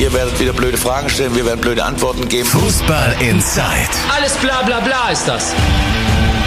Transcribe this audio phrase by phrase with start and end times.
[0.00, 2.48] Ihr werdet wieder blöde Fragen stellen, wir werden blöde Antworten geben.
[2.48, 3.90] Fußball Inside.
[4.16, 5.52] Alles bla bla bla ist das.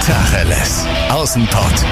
[0.04, 0.88] Tacheles.
[1.12, 1.86] Außenpott.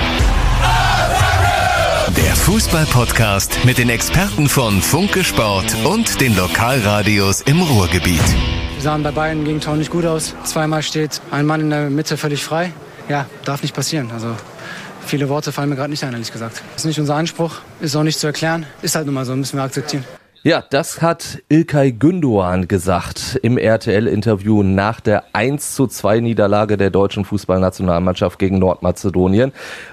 [2.17, 8.19] Der Fußball-Podcast mit den Experten von Funke Sport und den Lokalradios im Ruhrgebiet.
[8.73, 10.33] Wir sahen bei beiden Gegentoren nicht gut aus.
[10.43, 12.73] Zweimal steht ein Mann in der Mitte völlig frei.
[13.07, 14.09] Ja, darf nicht passieren.
[14.11, 14.35] Also
[15.05, 16.63] viele Worte fallen mir gerade nicht ein, ehrlich gesagt.
[16.73, 18.65] Das ist nicht unser Anspruch, ist auch nicht zu erklären.
[18.81, 20.03] Ist halt nun mal so, müssen wir akzeptieren.
[20.43, 26.89] Ja, das hat Ilkay Gündoğan gesagt im RTL-Interview nach der 1 zu 2 Niederlage der
[26.89, 29.51] deutschen Fußballnationalmannschaft gegen Nordmazedonien.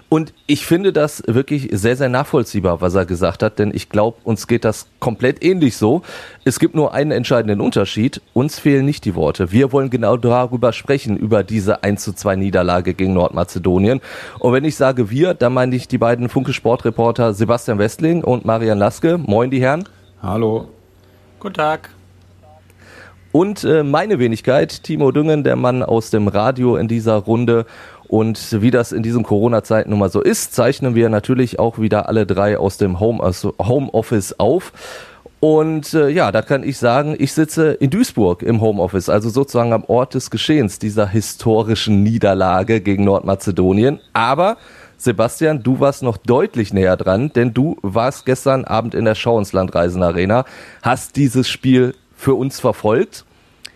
[0.08, 4.16] Und ich finde das wirklich sehr, sehr nachvollziehbar, was er gesagt hat, denn ich glaube,
[4.24, 6.00] uns geht das komplett ähnlich so.
[6.46, 8.22] Es gibt nur einen entscheidenden Unterschied.
[8.32, 9.52] Uns fehlen nicht die Worte.
[9.52, 14.00] Wir wollen genau darüber sprechen, über diese 1 zu 2 Niederlage gegen Nordmazedonien.
[14.38, 18.46] Und wenn ich sage wir, dann meine ich die beiden Funke Sportreporter Sebastian Westling und
[18.46, 19.18] Marian Laske.
[19.18, 19.84] Moin, die Herren.
[20.20, 20.66] Hallo.
[21.38, 21.90] Guten Tag.
[23.30, 27.66] Und äh, meine Wenigkeit, Timo Düngen, der Mann aus dem Radio in dieser Runde.
[28.08, 32.08] Und wie das in diesen Corona-Zeiten nun mal so ist, zeichnen wir natürlich auch wieder
[32.08, 33.22] alle drei aus dem Home,
[33.60, 34.72] Homeoffice auf.
[35.38, 39.72] Und äh, ja, da kann ich sagen, ich sitze in Duisburg im Homeoffice, also sozusagen
[39.72, 44.00] am Ort des Geschehens dieser historischen Niederlage gegen Nordmazedonien.
[44.14, 44.56] Aber
[44.98, 49.38] Sebastian, du warst noch deutlich näher dran, denn du warst gestern Abend in der Schau
[49.38, 50.44] ins Landreisen Arena,
[50.82, 53.24] hast dieses Spiel für uns verfolgt.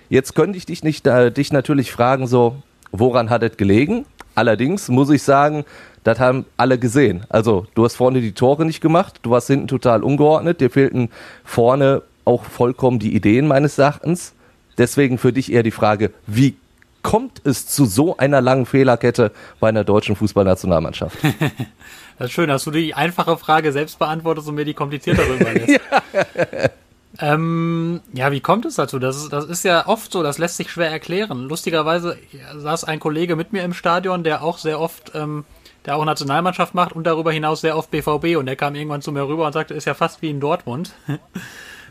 [0.08, 2.56] Jetzt könnte ich dich, nicht, äh, dich natürlich fragen, so,
[2.90, 4.04] woran hat es gelegen?
[4.34, 5.64] Allerdings muss ich sagen,
[6.02, 7.24] das haben alle gesehen.
[7.28, 11.08] Also, du hast vorne die Tore nicht gemacht, du warst hinten total ungeordnet, dir fehlten
[11.44, 14.34] vorne auch vollkommen die Ideen meines Erachtens.
[14.76, 16.56] Deswegen für dich eher die Frage, wie
[17.02, 21.18] kommt es zu so einer langen Fehlerkette bei einer deutschen Fußballnationalmannschaft?
[22.18, 25.68] das ist schön, dass du die einfache Frage selbst beantwortest und mir die kompliziertere überlässt.
[25.68, 26.70] ja.
[27.18, 28.98] Ähm, ja, wie kommt es dazu?
[28.98, 31.46] Das ist, das ist ja oft so, das lässt sich schwer erklären.
[31.48, 32.16] Lustigerweise
[32.56, 35.44] saß ein Kollege mit mir im Stadion, der auch sehr oft, ähm,
[35.84, 39.12] der auch Nationalmannschaft macht und darüber hinaus sehr oft BVB und der kam irgendwann zu
[39.12, 40.94] mir rüber und sagte, ist ja fast wie in Dortmund.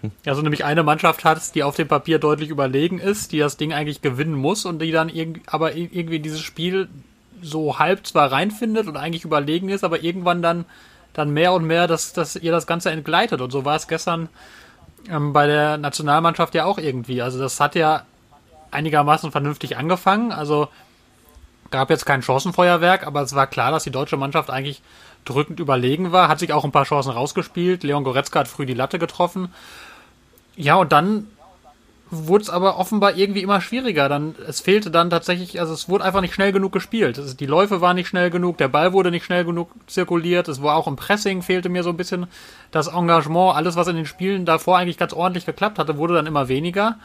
[0.26, 3.74] Also nämlich eine Mannschaft hat, die auf dem Papier deutlich überlegen ist, die das Ding
[3.74, 6.90] eigentlich gewinnen muss und die dann irg aber irgendwie dieses Spiel
[7.42, 10.66] so halb zwar reinfindet und eigentlich überlegen ist, aber irgendwann dann,
[11.14, 13.42] dann mehr und mehr, dass, dass ihr das Ganze entgleitet.
[13.42, 14.30] Und so war es gestern
[15.10, 17.22] ähm, bei der Nationalmannschaft ja auch irgendwie.
[17.22, 18.04] Also das hat ja
[18.70, 20.32] einigermaßen vernünftig angefangen.
[20.32, 20.70] Also
[21.72, 24.82] gab jetzt kein Chancenfeuerwerk, aber es war klar, dass die deutsche Mannschaft eigentlich
[25.26, 26.28] drückend überlegen war.
[26.28, 27.84] Hat sich auch ein paar Chancen rausgespielt.
[27.84, 29.54] Leon Goretzka hat früh die Latte getroffen.
[30.56, 31.28] Ja, und dann
[32.12, 34.10] wurde es aber offenbar irgendwie immer schwieriger.
[34.10, 37.18] Dann, es fehlte dann tatsächlich, also es wurde einfach nicht schnell genug gespielt.
[37.18, 40.62] Also die Läufe waren nicht schnell genug, der Ball wurde nicht schnell genug zirkuliert, es
[40.62, 42.28] war auch im Pressing, fehlte mir so ein bisschen
[42.70, 43.56] das Engagement.
[43.56, 46.98] Alles, was in den Spielen davor eigentlich ganz ordentlich geklappt hatte, wurde dann immer weniger.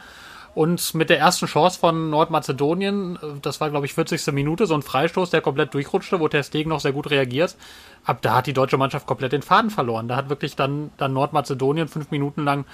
[0.53, 4.33] Und mit der ersten Chance von Nordmazedonien, das war glaube ich 40.
[4.33, 7.55] Minute, so ein Freistoß, der komplett durchrutschte, wo Ter Stegen noch sehr gut reagiert.
[8.03, 10.07] Ab da hat die deutsche Mannschaft komplett den Faden verloren.
[10.07, 12.65] Da hat wirklich dann, dann Nordmazedonien fünf Minuten lang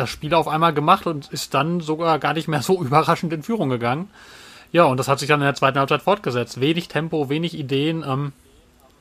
[0.00, 3.42] das Spiel auf einmal gemacht und ist dann sogar gar nicht mehr so überraschend in
[3.42, 4.10] Führung gegangen.
[4.72, 6.60] Ja, und das hat sich dann in der zweiten Halbzeit fortgesetzt.
[6.60, 8.04] Wenig Tempo, wenig Ideen.
[8.06, 8.32] Ähm,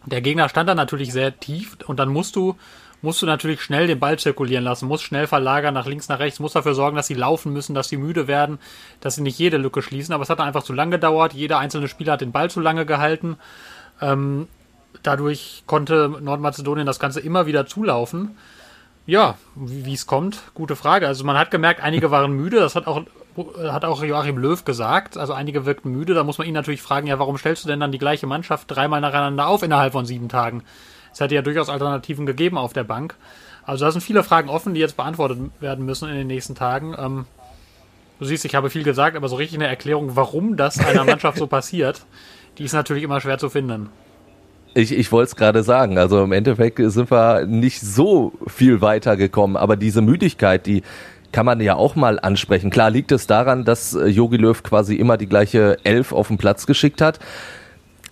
[0.05, 2.55] der Gegner stand dann natürlich sehr tief und dann musst du,
[3.01, 6.39] musst du natürlich schnell den Ball zirkulieren lassen, musst schnell verlagern nach links, nach rechts,
[6.39, 8.59] musst dafür sorgen, dass sie laufen müssen, dass sie müde werden,
[8.99, 10.13] dass sie nicht jede Lücke schließen.
[10.13, 11.33] Aber es hat dann einfach zu lange gedauert.
[11.33, 13.37] Jeder einzelne Spieler hat den Ball zu lange gehalten.
[14.01, 14.47] Ähm,
[15.03, 18.37] dadurch konnte Nordmazedonien das Ganze immer wieder zulaufen.
[19.05, 21.07] Ja, wie es kommt, gute Frage.
[21.07, 23.03] Also man hat gemerkt, einige waren müde, das hat auch,
[23.57, 25.17] hat auch Joachim Löw gesagt.
[25.17, 27.79] Also einige wirkten müde, da muss man ihn natürlich fragen, ja, warum stellst du denn
[27.79, 30.63] dann die gleiche Mannschaft dreimal nacheinander auf innerhalb von sieben Tagen?
[31.11, 33.15] Es hätte ja durchaus Alternativen gegeben auf der Bank.
[33.63, 36.95] Also da sind viele Fragen offen, die jetzt beantwortet werden müssen in den nächsten Tagen.
[36.97, 37.25] Ähm,
[38.19, 41.37] du siehst, ich habe viel gesagt, aber so richtig eine Erklärung, warum das einer Mannschaft
[41.37, 42.05] so passiert,
[42.57, 43.89] die ist natürlich immer schwer zu finden.
[44.73, 45.97] Ich, ich wollte es gerade sagen.
[45.97, 50.83] Also im Endeffekt sind wir nicht so viel weitergekommen, aber diese Müdigkeit, die
[51.31, 52.69] kann man ja auch mal ansprechen.
[52.69, 56.37] Klar liegt es daran, dass Jogi äh, Löw quasi immer die gleiche Elf auf den
[56.37, 57.19] Platz geschickt hat.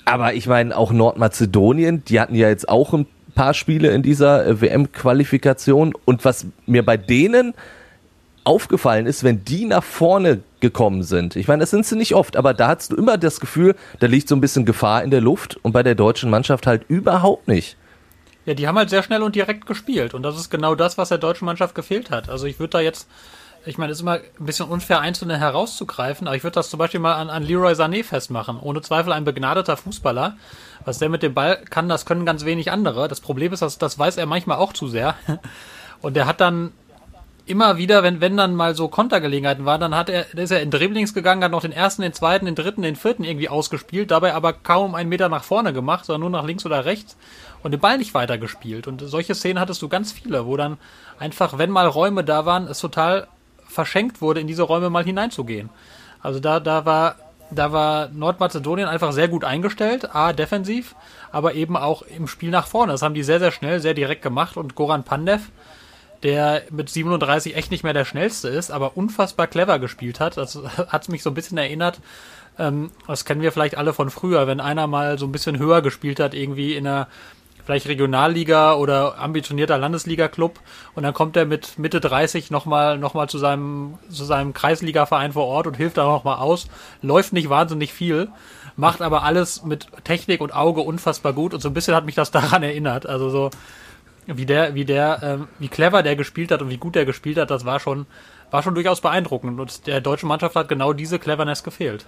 [0.05, 4.45] Aber ich meine, auch Nordmazedonien, die hatten ja jetzt auch ein paar Spiele in dieser
[4.45, 5.93] äh, WM-Qualifikation.
[6.05, 7.53] Und was mir bei denen
[8.43, 11.35] aufgefallen ist, wenn die nach vorne gekommen sind.
[11.35, 14.07] Ich meine, das sind sie nicht oft, aber da hast du immer das Gefühl, da
[14.07, 17.47] liegt so ein bisschen Gefahr in der Luft und bei der deutschen Mannschaft halt überhaupt
[17.47, 17.77] nicht.
[18.45, 21.09] Ja, die haben halt sehr schnell und direkt gespielt und das ist genau das, was
[21.09, 22.29] der deutschen Mannschaft gefehlt hat.
[22.29, 23.07] Also ich würde da jetzt,
[23.65, 26.77] ich meine, es ist immer ein bisschen unfair, Einzelne herauszugreifen, aber ich würde das zum
[26.77, 28.57] Beispiel mal an, an Leroy Sané festmachen.
[28.59, 30.37] Ohne Zweifel ein begnadeter Fußballer.
[30.85, 33.09] Was der mit dem Ball kann, das können ganz wenig andere.
[33.09, 35.15] Das Problem ist, dass, das weiß er manchmal auch zu sehr.
[36.01, 36.71] Und der hat dann
[37.47, 40.71] immer wieder, wenn, wenn dann mal so Kontergelegenheiten waren, dann hat er, ist er in
[40.71, 44.33] Dribblings gegangen, hat noch den ersten, den zweiten, den dritten, den vierten irgendwie ausgespielt, dabei
[44.33, 47.17] aber kaum einen Meter nach vorne gemacht, sondern nur nach links oder rechts
[47.63, 48.87] und den Ball nicht weitergespielt.
[48.87, 50.77] Und solche Szenen hattest du ganz viele, wo dann
[51.19, 53.27] einfach, wenn mal Räume da waren, es total
[53.67, 55.69] verschenkt wurde, in diese Räume mal hineinzugehen.
[56.21, 57.15] Also da, da war,
[57.51, 60.95] da war Nordmazedonien einfach sehr gut eingestellt, A, defensiv,
[61.31, 62.91] aber eben auch im Spiel nach vorne.
[62.91, 65.49] Das haben die sehr, sehr schnell, sehr direkt gemacht und Goran Pandev,
[66.23, 70.37] der mit 37 echt nicht mehr der schnellste ist, aber unfassbar clever gespielt hat.
[70.37, 70.55] Das
[70.87, 71.99] hat mich so ein bisschen erinnert.
[72.59, 75.81] Ähm, das kennen wir vielleicht alle von früher, wenn einer mal so ein bisschen höher
[75.81, 77.07] gespielt hat, irgendwie in einer
[77.67, 80.57] vielleicht Regionalliga oder ambitionierter Landesliga-Club
[80.95, 85.33] und dann kommt er mit Mitte 30 nochmal noch mal zu seinem, zu seinem Kreisliga-Verein
[85.33, 86.69] vor Ort und hilft da nochmal aus.
[87.01, 88.29] Läuft nicht wahnsinnig viel,
[88.77, 92.15] macht aber alles mit Technik und Auge unfassbar gut und so ein bisschen hat mich
[92.15, 93.05] das daran erinnert.
[93.05, 93.49] Also so,
[94.27, 97.37] wie der, wie der, ähm, wie clever der gespielt hat und wie gut der gespielt
[97.37, 98.05] hat, das war schon,
[98.51, 99.59] war schon durchaus beeindruckend.
[99.59, 102.05] Und der deutschen Mannschaft hat genau diese Cleverness gefehlt.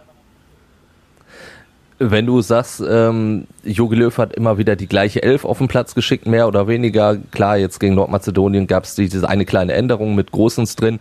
[2.02, 5.96] Wenn du sagst, ähm, Jogi Löw hat immer wieder die gleiche Elf auf den Platz
[5.96, 7.18] geschickt, mehr oder weniger.
[7.32, 11.00] Klar, jetzt gegen Nordmazedonien gab es diese eine kleine Änderung mit Großens drin.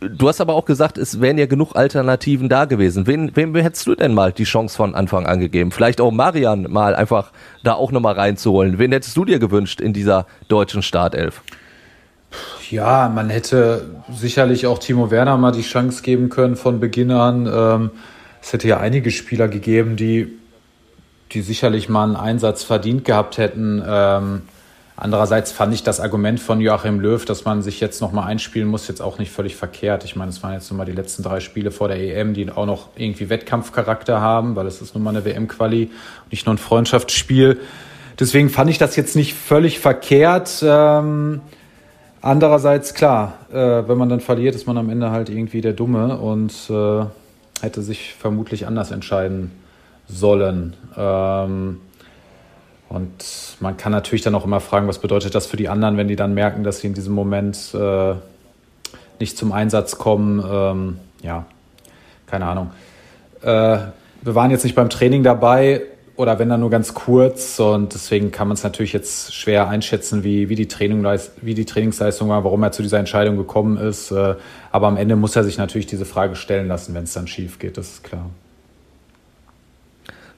[0.00, 3.08] Du hast aber auch gesagt, es wären ja genug Alternativen da gewesen.
[3.08, 5.72] Wen, wem hättest du denn mal die Chance von Anfang an gegeben?
[5.72, 7.32] Vielleicht auch Marian mal einfach
[7.64, 8.78] da auch nochmal reinzuholen.
[8.78, 11.42] Wen hättest du dir gewünscht in dieser deutschen Startelf?
[12.70, 17.50] Ja, man hätte sicherlich auch Timo Werner mal die Chance geben können von Beginn an.
[17.52, 17.90] Ähm,
[18.42, 20.38] es hätte ja einige Spieler gegeben, die,
[21.32, 23.82] die sicherlich mal einen Einsatz verdient gehabt hätten.
[23.86, 24.42] Ähm,
[24.96, 28.88] andererseits fand ich das Argument von Joachim Löw, dass man sich jetzt nochmal einspielen muss,
[28.88, 30.04] jetzt auch nicht völlig verkehrt.
[30.04, 32.66] Ich meine, es waren jetzt nochmal die letzten drei Spiele vor der EM, die auch
[32.66, 36.58] noch irgendwie Wettkampfcharakter haben, weil es ist nun mal eine WM-Quali und nicht nur ein
[36.58, 37.60] Freundschaftsspiel.
[38.18, 40.62] Deswegen fand ich das jetzt nicht völlig verkehrt.
[40.62, 41.40] Ähm,
[42.20, 46.18] andererseits, klar, äh, wenn man dann verliert, ist man am Ende halt irgendwie der Dumme
[46.18, 47.04] und äh,
[47.62, 49.50] hätte sich vermutlich anders entscheiden
[50.08, 50.76] sollen.
[50.96, 51.80] Ähm,
[52.88, 56.08] und man kann natürlich dann auch immer fragen, was bedeutet das für die anderen, wenn
[56.08, 58.14] die dann merken, dass sie in diesem Moment äh,
[59.20, 60.44] nicht zum Einsatz kommen.
[60.44, 61.46] Ähm, ja,
[62.26, 62.70] keine Ahnung.
[63.42, 63.78] Äh,
[64.22, 65.82] wir waren jetzt nicht beim Training dabei
[66.20, 70.22] oder wenn dann nur ganz kurz und deswegen kann man es natürlich jetzt schwer einschätzen,
[70.22, 71.02] wie, wie, die Training,
[71.40, 74.10] wie die Trainingsleistung war, warum er zu dieser Entscheidung gekommen ist.
[74.10, 74.34] Äh,
[74.70, 77.58] aber am Ende muss er sich natürlich diese Frage stellen lassen, wenn es dann schief
[77.58, 78.28] geht, das ist klar.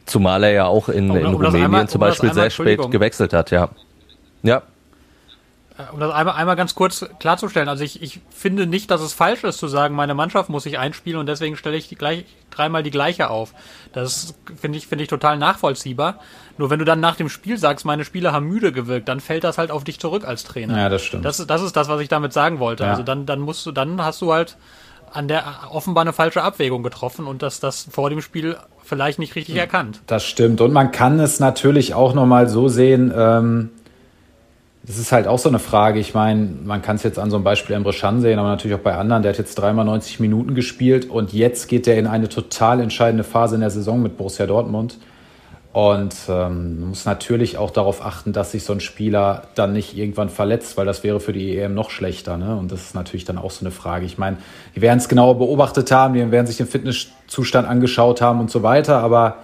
[0.07, 2.91] Zumal er ja auch in, um, in um Rumänien einmal, zum Beispiel einmal, sehr spät
[2.93, 3.69] gewechselt hat, ja.
[4.45, 4.63] Ja,
[5.93, 9.45] um das einmal, einmal ganz kurz klarzustellen, also ich, ich finde nicht, dass es falsch
[9.45, 12.83] ist zu sagen, meine Mannschaft muss sich einspielen und deswegen stelle ich die gleich, dreimal
[12.83, 13.55] die gleiche auf.
[13.93, 16.21] Das finde ich, finde ich total nachvollziehbar.
[16.59, 19.45] Nur wenn du dann nach dem Spiel sagst, meine Spieler haben müde gewirkt, dann fällt
[19.45, 20.77] das halt auf dich zurück als Trainer.
[20.79, 21.25] Ja, das stimmt.
[21.25, 22.85] Das, das ist das, was ich damit sagen wollte.
[22.85, 22.91] Ja.
[22.91, 24.57] Also dann, dann musst du, dann hast du halt
[25.13, 29.35] an der offenbar eine falsche Abwägung getroffen und dass das vor dem Spiel vielleicht nicht
[29.37, 30.01] richtig erkannt.
[30.07, 30.61] Das stimmt.
[30.61, 33.71] Und man kann es natürlich auch nochmal so sehen, ähm,
[34.85, 36.01] das ist halt auch so eine Frage.
[36.01, 38.77] Ich meine, man kann es jetzt an so einem Beispiel Emre Can sehen, aber natürlich
[38.77, 39.23] auch bei anderen.
[39.23, 43.23] Der hat jetzt dreimal 90 Minuten gespielt und jetzt geht er in eine total entscheidende
[43.23, 44.99] Phase in der Saison mit Borussia Dortmund.
[45.73, 50.29] Und ähm, muss natürlich auch darauf achten, dass sich so ein Spieler dann nicht irgendwann
[50.29, 52.37] verletzt, weil das wäre für die EM noch schlechter.
[52.37, 52.57] Ne?
[52.57, 54.05] Und das ist natürlich dann auch so eine Frage.
[54.05, 54.37] Ich meine,
[54.77, 58.63] die werden es genauer beobachtet haben, die werden sich den Fitnesszustand angeschaut haben und so
[58.63, 58.99] weiter.
[58.99, 59.37] Aber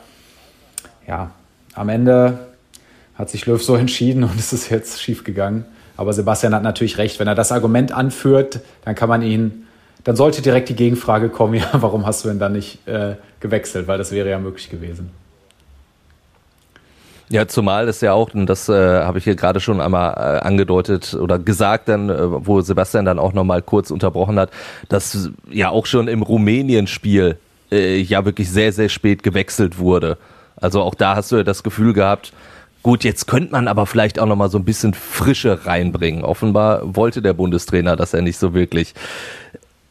[1.07, 1.31] ja,
[1.75, 2.48] am Ende
[3.19, 5.67] hat sich Löw so entschieden und es ist jetzt schief gegangen.
[5.97, 7.19] Aber Sebastian hat natürlich recht.
[7.19, 9.67] Wenn er das Argument anführt, dann kann man ihn,
[10.05, 13.89] dann sollte direkt die Gegenfrage kommen, ja, warum hast du denn dann nicht äh, gewechselt?
[13.89, 15.11] Weil das wäre ja möglich gewesen.
[17.31, 20.47] Ja, zumal es ja auch, und das äh, habe ich hier gerade schon einmal äh,
[20.47, 24.51] angedeutet oder gesagt, dann, äh, wo Sebastian dann auch nochmal kurz unterbrochen hat,
[24.89, 27.37] dass ja auch schon im Rumänien-Spiel
[27.71, 30.17] äh, ja wirklich sehr, sehr spät gewechselt wurde.
[30.57, 32.33] Also auch da hast du ja das Gefühl gehabt,
[32.89, 36.25] Gut, jetzt könnte man aber vielleicht auch noch mal so ein bisschen Frische reinbringen.
[36.25, 38.95] Offenbar wollte der Bundestrainer das ja nicht so wirklich.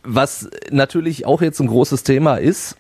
[0.02, 2.76] Was natürlich auch jetzt ein großes Thema ist,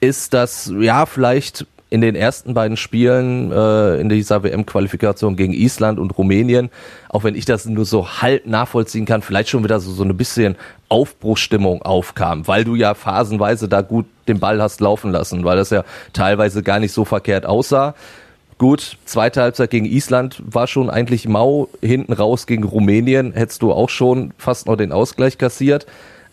[0.00, 5.98] ist, dass ja vielleicht in den ersten beiden Spielen äh, in dieser WM-Qualifikation gegen Island
[5.98, 6.68] und Rumänien,
[7.08, 10.14] auch wenn ich das nur so halb nachvollziehen kann, vielleicht schon wieder so, so ein
[10.18, 10.56] bisschen
[10.90, 15.70] Aufbruchstimmung aufkam, weil du ja phasenweise da gut den Ball hast laufen lassen, weil das
[15.70, 15.82] ja
[16.12, 17.94] teilweise gar nicht so verkehrt aussah.
[18.58, 21.68] Gut, zweite Halbzeit gegen Island war schon eigentlich mau.
[21.82, 25.86] Hinten raus gegen Rumänien hättest du auch schon fast noch den Ausgleich kassiert.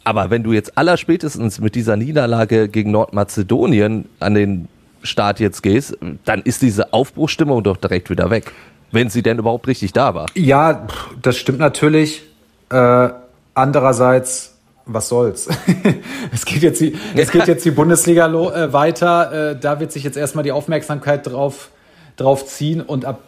[0.06, 4.68] Aber wenn du jetzt allerspätestens mit dieser Niederlage gegen Nordmazedonien an den
[5.02, 8.52] Start jetzt gehst, dann ist diese Aufbruchstimmung doch direkt wieder weg.
[8.92, 10.28] Wenn sie denn überhaupt richtig da war.
[10.34, 10.88] Ja,
[11.22, 12.24] das stimmt natürlich.
[12.70, 13.10] Äh,
[13.54, 15.50] andererseits, was soll's?
[16.32, 19.52] es geht jetzt die, es geht jetzt die Bundesliga äh, weiter.
[19.52, 21.70] Äh, da wird sich jetzt erstmal die Aufmerksamkeit drauf,
[22.16, 23.22] drauf ziehen und ab,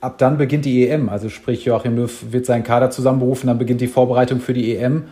[0.00, 1.08] ab dann beginnt die EM.
[1.08, 5.04] Also sprich, Joachim Löw wird seinen Kader zusammenberufen, dann beginnt die Vorbereitung für die EM.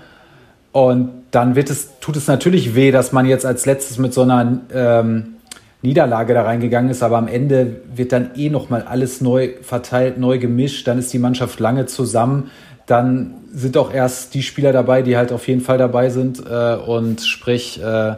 [0.72, 4.22] Und dann wird es, tut es natürlich weh, dass man jetzt als letztes mit so
[4.22, 5.34] einer ähm,
[5.82, 10.38] Niederlage da reingegangen ist, aber am Ende wird dann eh nochmal alles neu verteilt, neu
[10.38, 12.50] gemischt, dann ist die Mannschaft lange zusammen,
[12.86, 16.74] dann sind auch erst die Spieler dabei, die halt auf jeden Fall dabei sind äh,
[16.74, 18.14] und sprich, äh,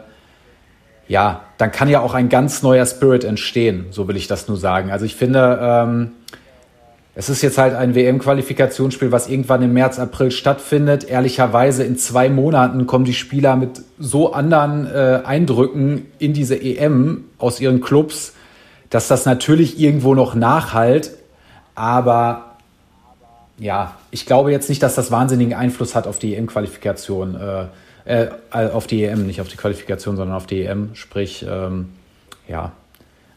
[1.07, 4.57] ja, dann kann ja auch ein ganz neuer Spirit entstehen, so will ich das nur
[4.57, 4.91] sagen.
[4.91, 6.11] Also ich finde, ähm,
[7.15, 11.03] es ist jetzt halt ein WM-Qualifikationsspiel, was irgendwann im März, April stattfindet.
[11.03, 17.25] Ehrlicherweise in zwei Monaten kommen die Spieler mit so anderen äh, Eindrücken in diese EM
[17.37, 18.33] aus ihren Clubs,
[18.89, 21.11] dass das natürlich irgendwo noch nachhalt.
[21.75, 22.55] Aber
[23.59, 27.65] ja, ich glaube jetzt nicht, dass das wahnsinnigen Einfluss hat auf die EM-Qualifikation, äh,
[28.05, 30.91] äh, auf die EM, nicht auf die Qualifikation, sondern auf die EM.
[30.93, 31.89] Sprich, ähm,
[32.47, 32.73] ja,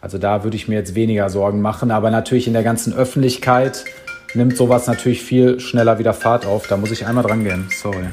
[0.01, 1.91] also da würde ich mir jetzt weniger Sorgen machen.
[1.91, 3.85] Aber natürlich in der ganzen Öffentlichkeit
[4.35, 6.67] nimmt sowas natürlich viel schneller wieder Fahrt auf.
[6.67, 7.69] Da muss ich einmal dran gehen.
[7.71, 8.07] Sorry.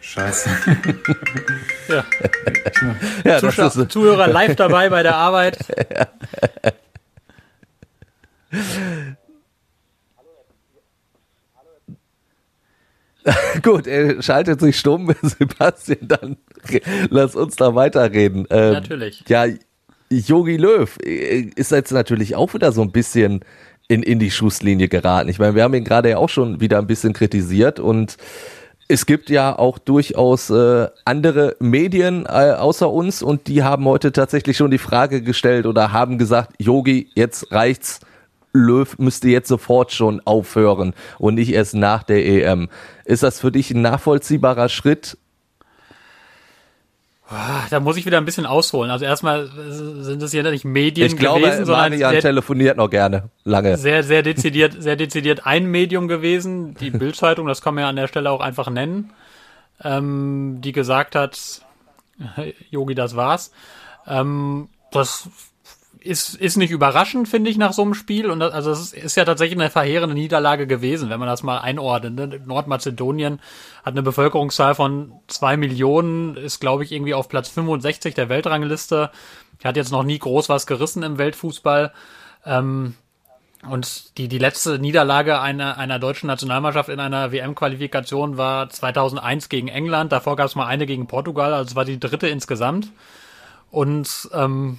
[0.00, 0.50] Scheiße.
[1.88, 2.04] ja.
[3.24, 3.90] ja Zuschauer, ist...
[3.90, 5.58] Zuhörer live dabei bei der Arbeit.
[13.62, 16.36] Gut, er schaltet sich stumm, Sebastian, dann
[17.10, 18.46] lass uns da weiterreden.
[18.50, 19.24] Ähm, Natürlich.
[19.28, 19.46] Ja,
[20.10, 23.40] Yogi Löw äh, ist jetzt natürlich auch wieder so ein bisschen
[23.88, 25.28] in, in die Schusslinie geraten.
[25.28, 28.16] Ich meine, wir haben ihn gerade ja auch schon wieder ein bisschen kritisiert und
[28.86, 34.12] es gibt ja auch durchaus äh, andere Medien äh, außer uns und die haben heute
[34.12, 38.00] tatsächlich schon die Frage gestellt oder haben gesagt, Yogi, jetzt reicht's.
[38.54, 42.70] Löw müsste jetzt sofort schon aufhören und nicht erst nach der EM.
[43.04, 45.18] Ist das für dich ein nachvollziehbarer Schritt
[47.26, 48.90] Ah, da muss ich wieder ein bisschen ausholen.
[48.90, 53.30] Also erstmal sind es ja nicht Medien ich glaube, gewesen, sondern Marian telefoniert noch gerne
[53.44, 53.78] lange.
[53.78, 57.96] Sehr, sehr dezidiert, sehr dezidiert ein Medium gewesen, die Bildzeitung, das kann man ja an
[57.96, 59.12] der Stelle auch einfach nennen,
[59.82, 61.62] ähm, die gesagt hat,
[62.70, 63.52] Yogi, das war's.
[64.06, 65.28] Ähm, das
[66.04, 68.30] ist, ist nicht überraschend, finde ich, nach so einem Spiel.
[68.30, 71.58] Und das, also es ist, ja tatsächlich eine verheerende Niederlage gewesen, wenn man das mal
[71.58, 72.14] einordnet.
[72.14, 72.40] Ne?
[72.44, 73.40] Nordmazedonien
[73.84, 79.10] hat eine Bevölkerungszahl von zwei Millionen, ist, glaube ich, irgendwie auf Platz 65 der Weltrangliste.
[79.64, 81.92] Hat jetzt noch nie groß was gerissen im Weltfußball.
[82.44, 82.94] Ähm,
[83.68, 89.68] und die, die letzte Niederlage einer, einer deutschen Nationalmannschaft in einer WM-Qualifikation war 2001 gegen
[89.68, 90.12] England.
[90.12, 92.90] Davor gab es mal eine gegen Portugal, also es war die dritte insgesamt.
[93.70, 94.78] Und ähm,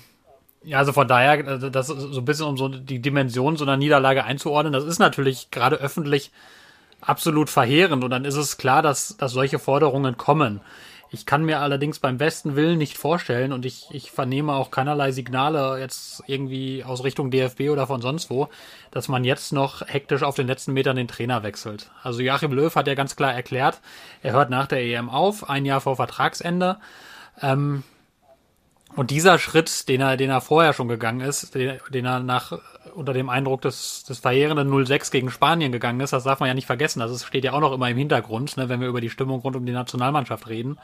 [0.65, 3.77] ja, also von daher, äh, das so ein bisschen um so die Dimension so einer
[3.77, 6.31] Niederlage einzuordnen, das ist natürlich gerade öffentlich
[7.01, 10.61] absolut verheerend und dann ist es klar, dass, dass solche Forderungen kommen.
[11.11, 15.11] Ich kann mir allerdings beim besten Willen nicht vorstellen und ich, ich vernehme auch keinerlei
[15.11, 18.49] Signale jetzt irgendwie aus Richtung DFB oder von sonst wo,
[18.91, 21.91] dass man jetzt noch hektisch auf den letzten Metern den Trainer wechselt.
[22.01, 23.79] Also Joachim Löw hat ja ganz klar erklärt,
[24.23, 26.77] er hört nach der EM auf, ein Jahr vor Vertragsende.
[27.41, 27.83] Ähm,
[28.95, 32.57] und dieser Schritt, den er, den er vorher schon gegangen ist, den, den er nach
[32.93, 36.53] unter dem Eindruck des, des verheerenden 06 gegen Spanien gegangen ist, das darf man ja
[36.53, 36.99] nicht vergessen.
[36.99, 39.55] Das steht ja auch noch immer im Hintergrund, ne, wenn wir über die Stimmung rund
[39.55, 40.77] um die Nationalmannschaft reden.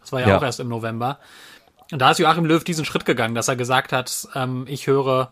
[0.00, 0.38] Das war ja, ja.
[0.38, 1.18] auch erst im November.
[1.92, 5.30] Und da ist Joachim Löw diesen Schritt gegangen, dass er gesagt hat, ähm, ich höre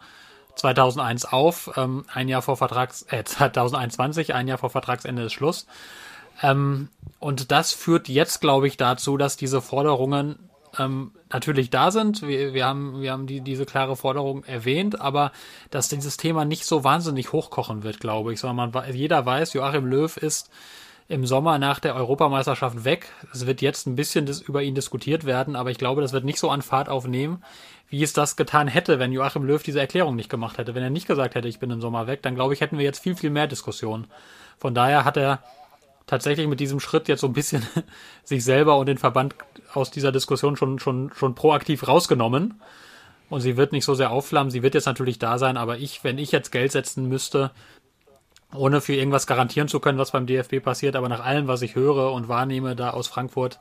[0.57, 5.67] 2001 auf, ähm, ein Jahr vor Vertrags, äh, 2021, ein Jahr vor Vertragsende ist Schluss.
[6.43, 6.89] Ähm,
[7.21, 10.48] und das führt jetzt, glaube ich, dazu, dass diese Forderungen
[10.79, 12.23] ähm, natürlich da sind.
[12.23, 15.33] Wir, wir haben, wir haben die, diese klare Forderung erwähnt, aber
[15.71, 19.87] dass dieses Thema nicht so wahnsinnig hochkochen wird, glaube ich, sondern man, jeder weiß, Joachim
[19.87, 20.51] Löw ist
[21.09, 23.11] im Sommer nach der Europameisterschaft weg.
[23.33, 26.25] Es wird jetzt ein bisschen dis über ihn diskutiert werden, aber ich glaube, das wird
[26.25, 27.43] nicht so an Fahrt aufnehmen,
[27.89, 30.75] wie es das getan hätte, wenn Joachim Löw diese Erklärung nicht gemacht hätte.
[30.75, 32.85] Wenn er nicht gesagt hätte, ich bin im Sommer weg, dann glaube ich, hätten wir
[32.85, 34.07] jetzt viel, viel mehr Diskussionen.
[34.59, 35.43] Von daher hat er
[36.09, 37.65] tatsächlich mit diesem Schritt jetzt so ein bisschen
[38.25, 39.37] sich selber und den Verband
[39.73, 42.61] aus dieser Diskussion schon, schon, schon proaktiv rausgenommen.
[43.31, 44.51] Und sie wird nicht so sehr aufflammen.
[44.51, 47.51] Sie wird jetzt natürlich da sein, aber ich, wenn ich jetzt Geld setzen müsste,
[48.55, 51.75] ohne für irgendwas garantieren zu können, was beim DFB passiert, aber nach allem, was ich
[51.75, 53.61] höre und wahrnehme da aus Frankfurt,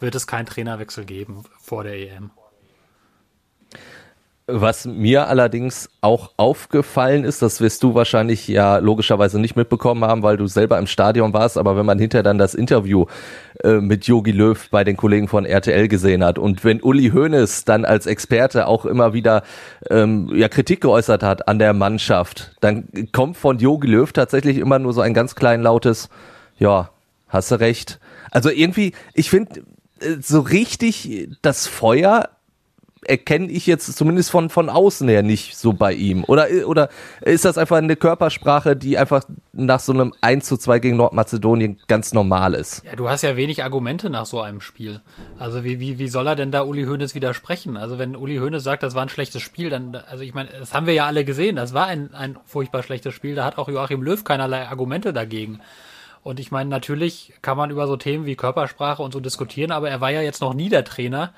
[0.00, 2.32] wird es keinen Trainerwechsel geben vor der EM.
[4.46, 10.22] Was mir allerdings auch aufgefallen ist, das wirst du wahrscheinlich ja logischerweise nicht mitbekommen haben,
[10.22, 13.06] weil du selber im Stadion warst, aber wenn man hinterher dann das Interview
[13.62, 17.64] äh, mit Yogi Löw bei den Kollegen von RTL gesehen hat und wenn Uli Hoeneß
[17.64, 19.44] dann als Experte auch immer wieder
[19.88, 24.78] ähm, ja Kritik geäußert hat an der Mannschaft, dann kommt von Yogi Löw tatsächlich immer
[24.78, 26.10] nur so ein ganz klein lautes,
[26.58, 26.90] ja,
[27.28, 27.98] hast du recht.
[28.30, 29.62] Also irgendwie, ich finde,
[30.00, 32.28] äh, so richtig das Feuer
[33.08, 36.24] erkenne ich jetzt zumindest von, von außen her nicht so bei ihm.
[36.24, 36.88] Oder, oder
[37.20, 41.80] ist das einfach eine Körpersprache, die einfach nach so einem 1 zu 2 gegen Nordmazedonien
[41.86, 42.84] ganz normal ist?
[42.84, 45.00] Ja, du hast ja wenig Argumente nach so einem Spiel.
[45.38, 47.76] Also wie, wie, wie soll er denn da Uli Hoeneß widersprechen?
[47.76, 50.74] Also wenn Uli Hoeneß sagt, das war ein schlechtes Spiel, dann, also ich meine, das
[50.74, 53.68] haben wir ja alle gesehen, das war ein, ein furchtbar schlechtes Spiel, da hat auch
[53.68, 55.60] Joachim Löw keinerlei Argumente dagegen.
[56.24, 59.90] Und ich meine, natürlich kann man über so Themen wie Körpersprache und so diskutieren, aber
[59.90, 61.34] er war ja jetzt noch nie der Trainer,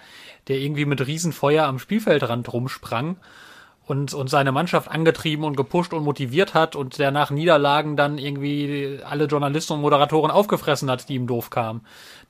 [0.49, 3.17] der irgendwie mit Riesenfeuer am Spielfeldrand rumsprang
[3.87, 8.19] und, und seine Mannschaft angetrieben und gepusht und motiviert hat und der nach Niederlagen dann
[8.19, 11.83] irgendwie alle Journalisten und Moderatoren aufgefressen hat, die ihm doof kamen.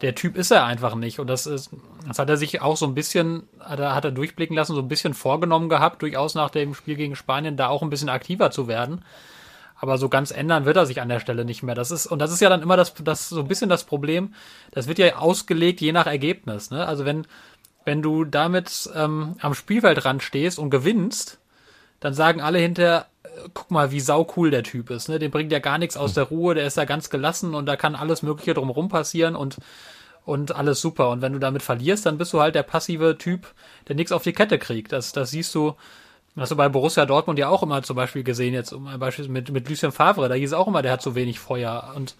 [0.02, 1.18] Der Typ ist er einfach nicht.
[1.18, 1.70] Und das ist,
[2.06, 4.82] das hat er sich auch so ein bisschen, hat er, hat er durchblicken lassen, so
[4.82, 8.50] ein bisschen vorgenommen gehabt, durchaus nach dem Spiel gegen Spanien da auch ein bisschen aktiver
[8.50, 9.02] zu werden.
[9.78, 11.74] Aber so ganz ändern wird er sich an der Stelle nicht mehr.
[11.74, 14.34] Das ist, und das ist ja dann immer das, das so ein bisschen das Problem.
[14.72, 16.70] Das wird ja ausgelegt je nach Ergebnis.
[16.70, 16.86] Ne?
[16.86, 17.26] Also wenn,
[17.86, 21.38] wenn du damit ähm, am Spielfeldrand stehst und gewinnst,
[22.00, 25.08] dann sagen alle hinterher, äh, guck mal, wie sau cool der Typ ist.
[25.08, 25.20] Ne?
[25.20, 27.76] Dem bringt ja gar nichts aus der Ruhe, der ist ja ganz gelassen und da
[27.76, 29.58] kann alles Mögliche drumherum passieren und,
[30.24, 31.10] und alles super.
[31.10, 33.46] Und wenn du damit verlierst, dann bist du halt der passive Typ,
[33.86, 34.90] der nichts auf die Kette kriegt.
[34.90, 35.76] Das, das siehst du,
[36.36, 39.28] hast du bei Borussia Dortmund ja auch immer zum Beispiel gesehen, jetzt um ein Beispiel
[39.28, 42.16] mit, mit Lucien Favre, da hieß auch immer, der hat zu wenig Feuer und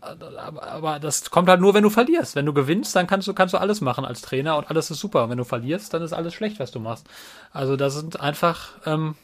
[0.00, 2.36] aber, aber das kommt halt nur, wenn du verlierst.
[2.36, 5.00] Wenn du gewinnst, dann kannst du, kannst du alles machen als Trainer und alles ist
[5.00, 5.24] super.
[5.24, 7.06] Und wenn du verlierst, dann ist alles schlecht, was du machst.
[7.52, 9.16] Also das sind einfach, ähm,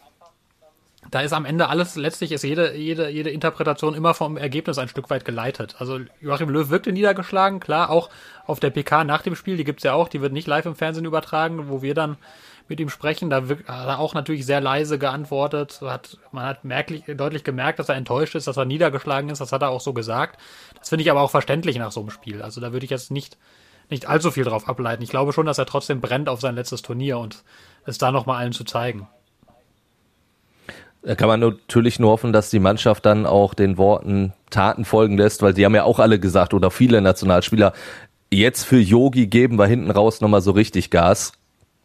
[1.11, 4.89] da ist am Ende alles, letztlich ist jede, jede, jede Interpretation immer vom Ergebnis ein
[4.89, 5.77] Stück weit geleitet.
[5.79, 8.11] Also Joachim Löw wirkte niedergeschlagen, klar, auch
[8.47, 10.75] auf der PK nach dem Spiel, die gibt's ja auch, die wird nicht live im
[10.75, 12.17] Fernsehen übertragen, wo wir dann
[12.69, 13.31] mit ihm sprechen.
[13.31, 15.81] Da hat er auch natürlich sehr leise geantwortet.
[15.83, 19.41] Hat, man hat merklich, deutlich gemerkt, dass er enttäuscht ist, dass er niedergeschlagen ist.
[19.41, 20.41] Das hat er auch so gesagt.
[20.79, 22.43] Das finde ich aber auch verständlich nach so einem Spiel.
[22.43, 23.37] Also da würde ich jetzt nicht,
[23.91, 25.03] nicht allzu viel drauf ableiten.
[25.03, 27.45] Ich glaube schon, dass er trotzdem brennt auf sein letztes Turnier und
[27.85, 29.09] es da nochmal allen zu zeigen.
[31.03, 35.19] Da kann man natürlich nur hoffen, dass die Mannschaft dann auch den Worten Taten folgen
[35.19, 37.75] lässt, weil sie haben ja auch alle gesagt oder viele Nationalspieler,
[38.33, 41.33] jetzt für Yogi geben wir hinten raus nochmal so richtig Gas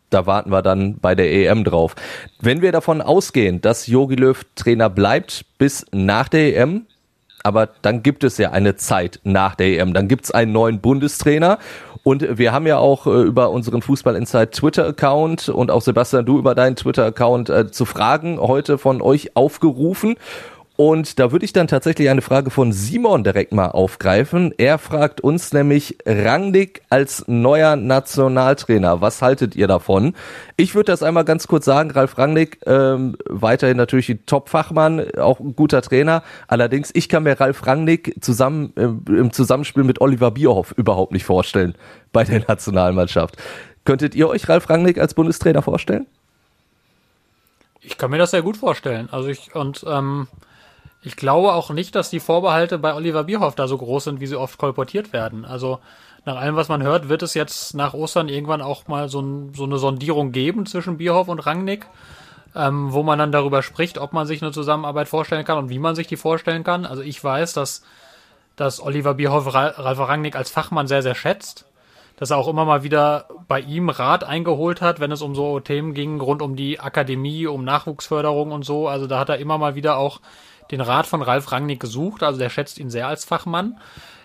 [0.09, 1.95] da warten wir dann bei der EM drauf.
[2.41, 6.85] Wenn wir davon ausgehen, dass Jogi Löw Trainer bleibt bis nach der EM,
[7.43, 10.79] aber dann gibt es ja eine Zeit nach der EM, dann gibt es einen neuen
[10.81, 11.59] Bundestrainer.
[12.03, 16.25] Und wir haben ja auch äh, über unseren Fußball Inside Twitter Account und auch Sebastian
[16.25, 20.15] du über deinen Twitter Account äh, zu Fragen heute von euch aufgerufen
[20.79, 24.53] und da würde ich dann tatsächlich eine Frage von Simon direkt mal aufgreifen.
[24.57, 29.01] Er fragt uns nämlich Rangnick als neuer Nationaltrainer.
[29.01, 30.13] Was haltet ihr davon?
[30.55, 31.91] Ich würde das einmal ganz kurz sagen.
[31.91, 36.23] Ralf Rangnick, ähm, weiterhin natürlich ein Top-Fachmann, auch ein guter Trainer.
[36.47, 41.25] Allerdings, ich kann mir Ralf Rangnick zusammen äh, im Zusammenspiel mit Oliver Bierhoff überhaupt nicht
[41.25, 41.75] vorstellen
[42.13, 43.35] bei der Nationalmannschaft.
[43.83, 46.07] Könntet ihr euch Ralf Rangnick als Bundestrainer vorstellen?
[47.81, 49.09] Ich kann mir das sehr gut vorstellen.
[49.11, 50.29] Also ich und ähm,
[51.01, 54.27] ich glaube auch nicht, dass die Vorbehalte bei Oliver Bierhoff da so groß sind, wie
[54.27, 55.45] sie oft kolportiert werden.
[55.45, 55.79] Also
[56.25, 59.53] nach allem, was man hört, wird es jetzt nach Ostern irgendwann auch mal so, ein,
[59.53, 61.85] so eine Sondierung geben zwischen Bierhoff und Rangnick,
[62.53, 65.79] ähm, wo man dann darüber spricht, ob man sich eine Zusammenarbeit vorstellen kann und wie
[65.79, 66.85] man sich die vorstellen kann.
[66.85, 67.83] Also ich weiß, dass,
[68.57, 71.65] dass Oliver Bierhoff Ralf Rangnick als Fachmann sehr, sehr schätzt.
[72.19, 75.59] Dass er auch immer mal wieder bei ihm Rat eingeholt hat, wenn es um so
[75.61, 78.89] Themen ging, rund um die Akademie, um Nachwuchsförderung und so.
[78.89, 80.19] Also da hat er immer mal wieder auch
[80.69, 83.79] den Rat von Ralf Rangnick gesucht, also der schätzt ihn sehr als Fachmann.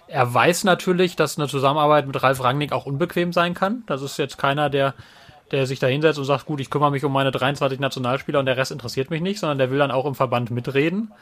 [0.06, 3.84] Er weiß natürlich, dass eine Zusammenarbeit mit Ralf Rangnick auch unbequem sein kann.
[3.86, 4.94] Das ist jetzt keiner, der,
[5.50, 8.46] der sich da hinsetzt und sagt, gut, ich kümmere mich um meine 23 Nationalspieler und
[8.46, 11.12] der Rest interessiert mich nicht, sondern der will dann auch im Verband mitreden.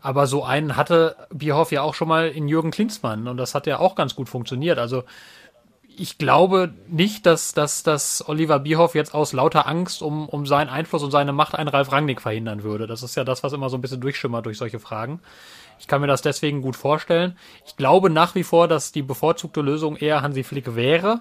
[0.00, 3.66] Aber so einen hatte Bierhoff ja auch schon mal in Jürgen Klinsmann und das hat
[3.66, 4.78] ja auch ganz gut funktioniert.
[4.78, 5.04] Also
[5.96, 10.68] ich glaube nicht, dass, dass, dass Oliver Bierhoff jetzt aus lauter Angst um, um seinen
[10.68, 12.86] Einfluss und seine Macht einen Ralf Rangnick verhindern würde.
[12.86, 15.20] Das ist ja das, was immer so ein bisschen durchschimmert durch solche Fragen.
[15.78, 17.36] Ich kann mir das deswegen gut vorstellen.
[17.66, 21.20] Ich glaube nach wie vor, dass die bevorzugte Lösung eher Hansi Flick wäre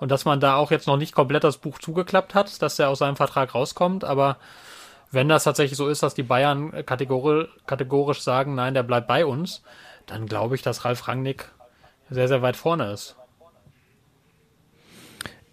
[0.00, 2.88] und dass man da auch jetzt noch nicht komplett das Buch zugeklappt hat, dass der
[2.88, 4.04] aus seinem Vertrag rauskommt.
[4.04, 4.38] Aber
[5.10, 9.24] wenn das tatsächlich so ist, dass die Bayern kategorisch, kategorisch sagen, nein, der bleibt bei
[9.24, 9.62] uns,
[10.06, 11.50] dann glaube ich, dass Ralf Rangnick
[12.10, 13.16] sehr, sehr weit vorne ist.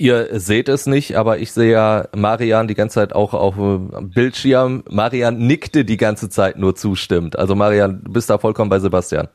[0.01, 4.09] Ihr seht es nicht, aber ich sehe ja Marian die ganze Zeit auch auf dem
[4.09, 4.83] Bildschirm.
[4.89, 7.37] Marian nickte die ganze Zeit nur zustimmt.
[7.37, 9.27] Also Marian, du bist da vollkommen bei Sebastian.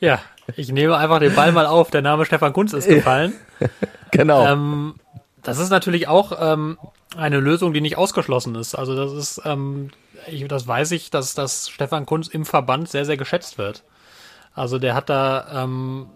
[0.00, 0.20] Ja,
[0.56, 1.90] ich nehme einfach den Ball mal auf.
[1.90, 3.34] Der Name Stefan Kunz ist gefallen.
[4.10, 4.46] genau.
[4.46, 4.94] Ähm,
[5.42, 6.78] das ist natürlich auch ähm,
[7.16, 8.74] eine Lösung, die nicht ausgeschlossen ist.
[8.74, 9.90] Also das ist, ähm,
[10.26, 13.84] ich, das weiß ich, dass, dass Stefan Kunz im Verband sehr, sehr geschätzt wird.
[14.54, 16.06] Also der hat da ähm,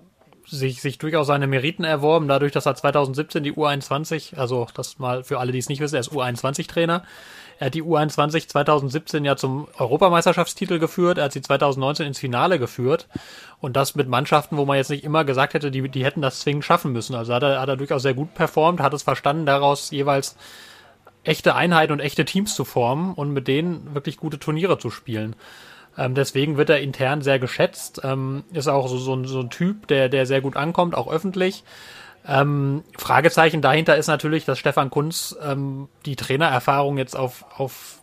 [0.46, 5.24] sich, sich durchaus seine Meriten erworben, dadurch, dass er 2017 die U21, also das mal
[5.24, 7.02] für alle, die es nicht wissen, er ist U21-Trainer.
[7.58, 12.58] Er hat die U21 2017 ja zum Europameisterschaftstitel geführt, er hat sie 2019 ins Finale
[12.58, 13.06] geführt
[13.60, 16.40] und das mit Mannschaften, wo man jetzt nicht immer gesagt hätte, die, die hätten das
[16.40, 17.14] zwingend schaffen müssen.
[17.14, 20.36] Also hat er, hat er durchaus sehr gut performt, hat es verstanden, daraus jeweils
[21.22, 25.36] echte Einheiten und echte Teams zu formen und mit denen wirklich gute Turniere zu spielen.
[25.96, 28.00] Ähm, deswegen wird er intern sehr geschätzt.
[28.04, 31.64] Ähm, ist auch so, so, so ein Typ, der, der sehr gut ankommt, auch öffentlich.
[32.26, 38.00] Ähm, Fragezeichen dahinter ist natürlich, dass Stefan Kunz ähm, die Trainererfahrung jetzt auf, auf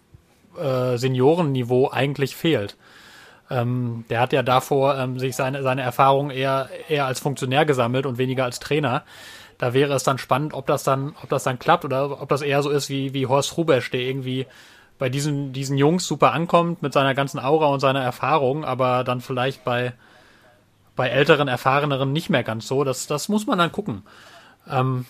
[0.58, 2.78] äh, Seniorenniveau eigentlich fehlt.
[3.50, 8.06] Ähm, der hat ja davor ähm, sich seine, seine Erfahrung eher, eher als Funktionär gesammelt
[8.06, 9.04] und weniger als Trainer.
[9.58, 12.42] Da wäre es dann spannend, ob das dann, ob das dann klappt oder ob das
[12.42, 14.46] eher so ist wie, wie Horst Rubesch, der irgendwie
[15.02, 19.20] bei diesen, diesen Jungs super ankommt mit seiner ganzen Aura und seiner Erfahrung, aber dann
[19.20, 19.94] vielleicht bei,
[20.96, 22.84] bei älteren, erfahreneren nicht mehr ganz so.
[22.84, 24.04] Das, das muss man dann gucken.
[24.70, 25.08] Ähm,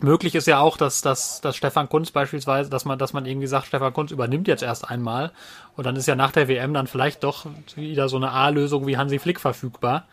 [0.00, 3.46] möglich ist ja auch, dass, dass, dass Stefan Kunz beispielsweise, dass man, dass man irgendwie
[3.46, 5.32] sagt, Stefan Kunz übernimmt jetzt erst einmal
[5.76, 8.98] und dann ist ja nach der WM dann vielleicht doch wieder so eine A-Lösung wie
[8.98, 10.04] Hansi Flick verfügbar.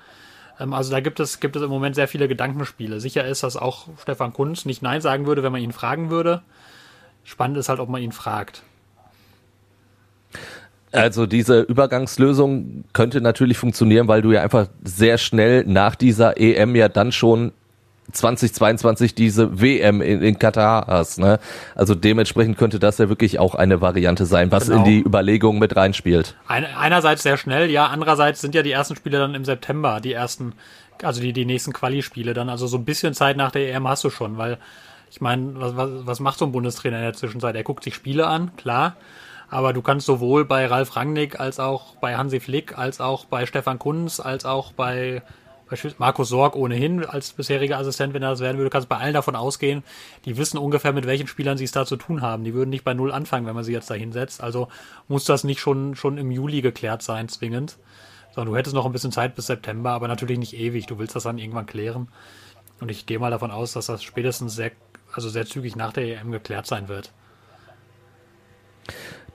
[0.61, 3.01] Ähm, also da gibt es, gibt es im Moment sehr viele Gedankenspiele.
[3.01, 6.41] Sicher ist, dass auch Stefan Kunz nicht Nein sagen würde, wenn man ihn fragen würde.
[7.25, 8.63] Spannend ist halt, ob man ihn fragt.
[10.93, 16.75] Also diese Übergangslösung könnte natürlich funktionieren, weil du ja einfach sehr schnell nach dieser EM
[16.75, 17.51] ja dann schon
[18.11, 21.19] 2022 diese WM in, in Katar hast.
[21.19, 21.39] Ne?
[21.75, 24.79] Also dementsprechend könnte das ja wirklich auch eine Variante sein, was genau.
[24.79, 26.35] in die Überlegung mit reinspielt.
[26.47, 27.87] Ein, einerseits sehr schnell, ja.
[27.87, 30.53] Andererseits sind ja die ersten Spiele dann im September, die ersten,
[31.01, 32.49] also die, die nächsten Quali-Spiele dann.
[32.49, 34.57] Also so ein bisschen Zeit nach der EM hast du schon, weil
[35.09, 37.55] ich meine, was, was, was macht so ein Bundestrainer in der Zwischenzeit?
[37.55, 38.95] Er guckt sich Spiele an, klar.
[39.53, 43.45] Aber du kannst sowohl bei Ralf Rangnick als auch bei Hansi Flick, als auch bei
[43.45, 45.21] Stefan Kunz, als auch bei,
[45.99, 49.35] Markus Sorg ohnehin als bisheriger Assistent, wenn er das werden würde, kannst bei allen davon
[49.35, 49.83] ausgehen,
[50.25, 52.43] die wissen ungefähr, mit welchen Spielern sie es da zu tun haben.
[52.43, 54.41] Die würden nicht bei Null anfangen, wenn man sie jetzt da hinsetzt.
[54.41, 54.69] Also
[55.07, 57.77] muss das nicht schon, schon im Juli geklärt sein, zwingend.
[58.33, 60.87] Sondern du hättest noch ein bisschen Zeit bis September, aber natürlich nicht ewig.
[60.87, 62.07] Du willst das dann irgendwann klären.
[62.81, 64.71] Und ich gehe mal davon aus, dass das spätestens sehr,
[65.13, 67.13] also sehr zügig nach der EM geklärt sein wird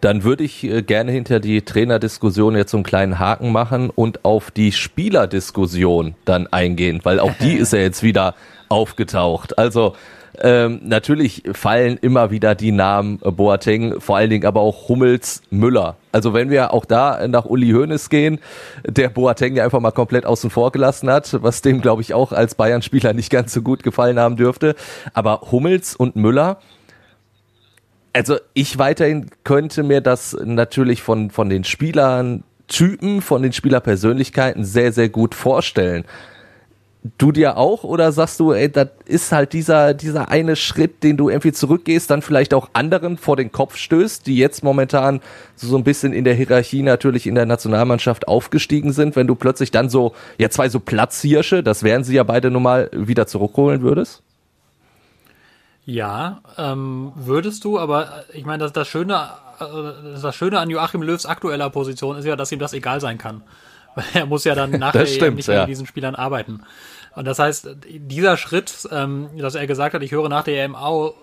[0.00, 4.24] dann würde ich äh, gerne hinter die Trainerdiskussion jetzt so einen kleinen Haken machen und
[4.24, 8.34] auf die Spielerdiskussion dann eingehen, weil auch die ist ja jetzt wieder
[8.68, 9.58] aufgetaucht.
[9.58, 9.94] Also
[10.40, 15.96] ähm, natürlich fallen immer wieder die Namen Boateng, vor allen Dingen aber auch Hummels, Müller.
[16.12, 18.38] Also wenn wir auch da nach Uli Hoeneß gehen,
[18.86, 22.32] der Boateng ja einfach mal komplett außen vor gelassen hat, was dem glaube ich auch
[22.32, 24.76] als Bayern-Spieler nicht ganz so gut gefallen haben dürfte.
[25.12, 26.58] Aber Hummels und Müller,
[28.12, 34.64] also ich weiterhin könnte mir das natürlich von, von den Spielern Typen, von den Spielerpersönlichkeiten
[34.64, 36.04] sehr, sehr gut vorstellen.
[37.16, 41.16] Du dir auch oder sagst du, ey, das ist halt dieser, dieser eine Schritt, den
[41.16, 45.20] du irgendwie zurückgehst, dann vielleicht auch anderen vor den Kopf stößt, die jetzt momentan
[45.54, 49.36] so, so ein bisschen in der Hierarchie natürlich in der Nationalmannschaft aufgestiegen sind, wenn du
[49.36, 53.26] plötzlich dann so, ja, zwei so Platzhirsche, das wären sie ja beide nun mal wieder
[53.26, 54.22] zurückholen würdest?
[55.90, 61.00] Ja, ähm, würdest du, aber ich meine, das, das Schöne, äh, das Schöne an Joachim
[61.00, 63.42] Löws aktueller Position ist ja, dass ihm das egal sein kann.
[63.94, 65.60] Weil er muss ja dann nachher nicht mehr ja.
[65.60, 66.60] mit diesen Spielern arbeiten.
[67.14, 70.74] Und das heißt, dieser Schritt, ähm, dass er gesagt hat, ich höre nach der EM
[70.76, 71.14] auf,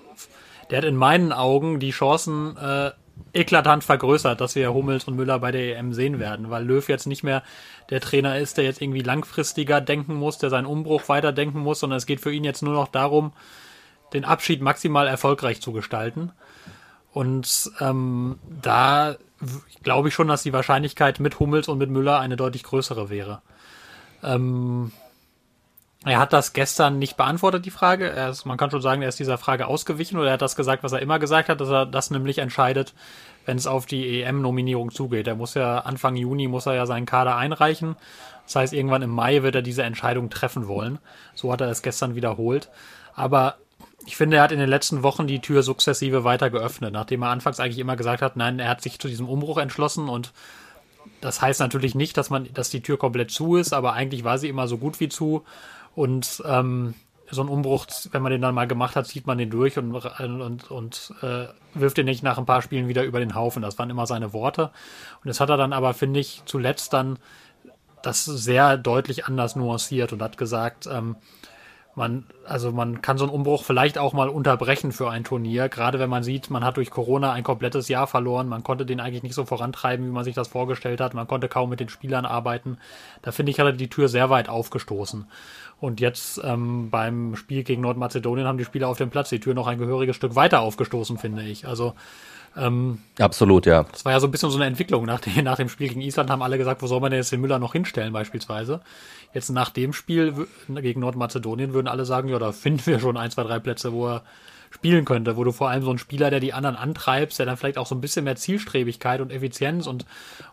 [0.71, 2.89] der hat in meinen Augen die Chancen, äh,
[3.33, 7.05] eklatant vergrößert, dass wir Hummels und Müller bei der EM sehen werden, weil Löw jetzt
[7.05, 7.43] nicht mehr
[7.91, 11.97] der Trainer ist, der jetzt irgendwie langfristiger denken muss, der seinen Umbruch weiterdenken muss, sondern
[11.97, 13.31] es geht für ihn jetzt nur noch darum,
[14.15, 16.31] den Abschied maximal erfolgreich zu gestalten.
[17.13, 19.15] Und ähm, da
[19.83, 23.41] glaube ich schon, dass die Wahrscheinlichkeit mit Hummels und mit Müller eine deutlich größere wäre.
[24.23, 24.91] Ähm,
[26.03, 28.07] er hat das gestern nicht beantwortet, die Frage.
[28.07, 30.83] Ist, man kann schon sagen, er ist dieser Frage ausgewichen oder er hat das gesagt,
[30.83, 32.93] was er immer gesagt hat, dass er das nämlich entscheidet,
[33.45, 35.27] wenn es auf die EM-Nominierung zugeht.
[35.27, 37.95] Er muss ja Anfang Juni muss er ja seinen Kader einreichen.
[38.45, 40.99] Das heißt, irgendwann im Mai wird er diese Entscheidung treffen wollen.
[41.33, 42.69] So hat er es gestern wiederholt.
[43.15, 43.55] Aber
[44.05, 47.29] ich finde, er hat in den letzten Wochen die Tür sukzessive weiter geöffnet, nachdem er
[47.29, 50.31] anfangs eigentlich immer gesagt hat, nein, er hat sich zu diesem Umbruch entschlossen und
[51.21, 54.37] das heißt natürlich nicht, dass man, dass die Tür komplett zu ist, aber eigentlich war
[54.37, 55.43] sie immer so gut wie zu
[55.95, 56.93] und ähm,
[57.31, 59.93] so ein Umbruch, wenn man den dann mal gemacht hat, zieht man den durch und,
[59.95, 63.63] und, und äh, wirft den nicht nach ein paar Spielen wieder über den Haufen.
[63.63, 64.65] Das waren immer seine Worte.
[65.23, 67.17] Und das hat er dann aber, finde ich, zuletzt dann
[68.03, 71.15] das sehr deutlich anders nuanciert und hat gesagt, ähm,
[71.95, 75.97] man, also man kann so einen Umbruch vielleicht auch mal unterbrechen für ein Turnier, gerade
[75.97, 79.23] wenn man sieht, man hat durch Corona ein komplettes Jahr verloren, man konnte den eigentlich
[79.23, 82.25] nicht so vorantreiben, wie man sich das vorgestellt hat, man konnte kaum mit den Spielern
[82.25, 82.77] arbeiten.
[83.21, 85.25] Da finde ich, hat er die Tür sehr weit aufgestoßen.
[85.79, 89.53] Und jetzt ähm, beim Spiel gegen Nordmazedonien haben die Spieler auf dem Platz die Tür
[89.53, 91.65] noch ein gehöriges Stück weiter aufgestoßen, finde ich.
[91.67, 91.93] Also
[92.57, 93.83] ähm, Absolut, ja.
[93.83, 95.05] Das war ja so ein bisschen so eine Entwicklung.
[95.05, 97.31] Nach, dem, nach dem Spiel gegen Island haben alle gesagt, wo soll man denn jetzt
[97.31, 98.81] den Müller noch hinstellen beispielsweise.
[99.33, 103.31] Jetzt nach dem Spiel gegen Nordmazedonien würden alle sagen, ja, da finden wir schon ein,
[103.31, 104.23] zwei, drei Plätze, wo er
[104.71, 107.55] spielen könnte, wo du vor allem so einen Spieler, der die anderen antreibst, der dann
[107.55, 110.05] vielleicht auch so ein bisschen mehr Zielstrebigkeit und Effizienz und,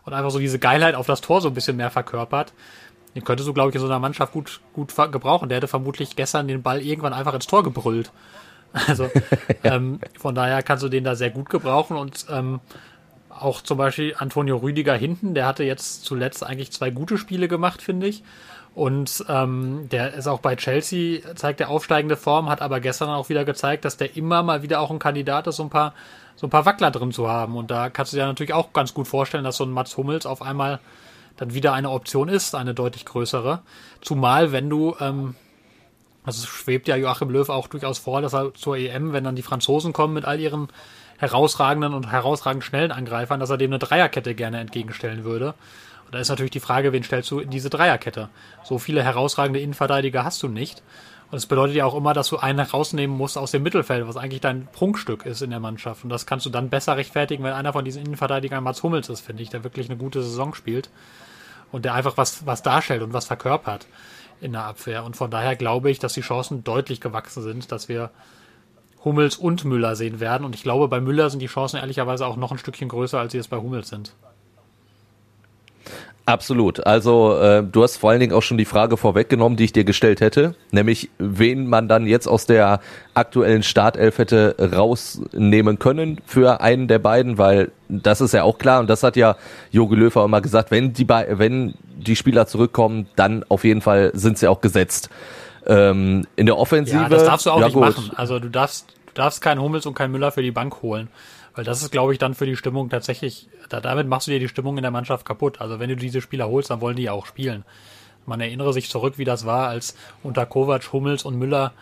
[0.05, 2.53] und einfach so diese Geilheit auf das Tor so ein bisschen mehr verkörpert,
[3.15, 5.49] den könntest du, glaube ich, in so einer Mannschaft gut, gut gebrauchen.
[5.49, 8.11] Der hätte vermutlich gestern den Ball irgendwann einfach ins Tor gebrüllt.
[8.87, 9.09] Also
[9.63, 12.59] ähm, von daher kannst du den da sehr gut gebrauchen und ähm,
[13.29, 17.81] auch zum Beispiel Antonio Rüdiger hinten, der hatte jetzt zuletzt eigentlich zwei gute Spiele gemacht,
[17.81, 18.23] finde ich.
[18.75, 23.29] Und ähm, der ist auch bei Chelsea, zeigt der aufsteigende Form, hat aber gestern auch
[23.29, 25.93] wieder gezeigt, dass der immer mal wieder auch ein Kandidat ist, so ein paar,
[26.35, 27.55] so ein paar Wackler drin zu haben.
[27.55, 30.25] Und da kannst du dir natürlich auch ganz gut vorstellen, dass so ein Mats Hummels
[30.25, 30.79] auf einmal
[31.37, 33.61] dann wieder eine Option ist, eine deutlich größere.
[34.01, 35.35] Zumal, wenn du, ähm,
[36.25, 39.35] also es schwebt ja Joachim Löw auch durchaus vor, dass er zur EM, wenn dann
[39.35, 40.69] die Franzosen kommen mit all ihren
[41.17, 45.53] herausragenden und herausragend schnellen Angreifern, dass er dem eine Dreierkette gerne entgegenstellen würde.
[46.05, 48.29] Und da ist natürlich die Frage, wen stellst du in diese Dreierkette?
[48.63, 50.81] So viele herausragende Innenverteidiger hast du nicht.
[51.25, 54.17] Und das bedeutet ja auch immer, dass du einen rausnehmen musst aus dem Mittelfeld, was
[54.17, 56.03] eigentlich dein Prunkstück ist in der Mannschaft.
[56.03, 59.21] Und das kannst du dann besser rechtfertigen, wenn einer von diesen Innenverteidigern Mats Hummels ist,
[59.21, 60.89] finde ich, der wirklich eine gute Saison spielt.
[61.71, 63.87] Und der einfach was, was darstellt und was verkörpert
[64.43, 65.03] in der Abwehr.
[65.03, 68.11] Und von daher glaube ich, dass die Chancen deutlich gewachsen sind, dass wir
[69.03, 70.45] Hummels und Müller sehen werden.
[70.45, 73.31] Und ich glaube, bei Müller sind die Chancen ehrlicherweise auch noch ein Stückchen größer, als
[73.31, 74.13] sie es bei Hummels sind.
[76.25, 76.85] Absolut.
[76.85, 79.83] Also äh, du hast vor allen Dingen auch schon die Frage vorweggenommen, die ich dir
[79.83, 82.79] gestellt hätte, nämlich wen man dann jetzt aus der
[83.13, 88.79] aktuellen Startelf hätte rausnehmen können für einen der beiden, weil das ist ja auch klar
[88.79, 89.35] und das hat ja
[89.71, 94.37] Jogi Löw immer gesagt, wenn die wenn die Spieler zurückkommen, dann auf jeden Fall sind
[94.37, 95.09] sie auch gesetzt.
[95.65, 96.97] Ähm, in der Offensive.
[96.97, 97.83] Ja, das darfst du auch ja, nicht gut.
[97.83, 98.11] machen.
[98.15, 101.09] Also du darfst, du darfst keinen Hummels und keinen Müller für die Bank holen.
[101.55, 104.39] Weil das ist, glaube ich, dann für die Stimmung tatsächlich, da, damit machst du dir
[104.39, 105.61] die Stimmung in der Mannschaft kaputt.
[105.61, 107.63] Also wenn du diese Spieler holst, dann wollen die ja auch spielen.
[108.25, 111.73] Man erinnere sich zurück, wie das war, als unter Kovac, Hummels und Müller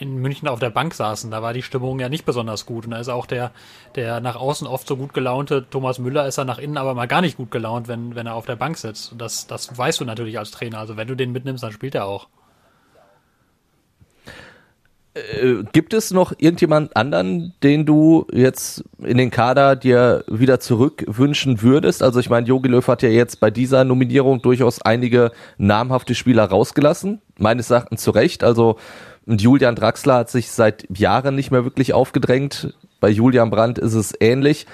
[0.00, 1.30] in München auf der Bank saßen.
[1.30, 2.84] Da war die Stimmung ja nicht besonders gut.
[2.84, 3.52] Und da ist auch der,
[3.94, 7.06] der nach außen oft so gut gelaunte Thomas Müller ist er nach innen aber mal
[7.06, 9.12] gar nicht gut gelaunt, wenn, wenn er auf der Bank sitzt.
[9.12, 10.78] Und das, das weißt du natürlich als Trainer.
[10.78, 12.28] Also wenn du den mitnimmst, dann spielt er auch.
[15.14, 21.62] Äh, gibt es noch irgendjemand anderen, den du jetzt in den Kader dir wieder zurückwünschen
[21.62, 22.02] würdest?
[22.02, 26.44] Also ich meine, Jogi Löw hat ja jetzt bei dieser Nominierung durchaus einige namhafte Spieler
[26.44, 28.42] rausgelassen, meines Erachtens zu Recht.
[28.42, 28.76] Also
[29.26, 32.74] Julian Draxler hat sich seit Jahren nicht mehr wirklich aufgedrängt.
[32.98, 34.66] Bei Julian Brandt ist es ähnlich.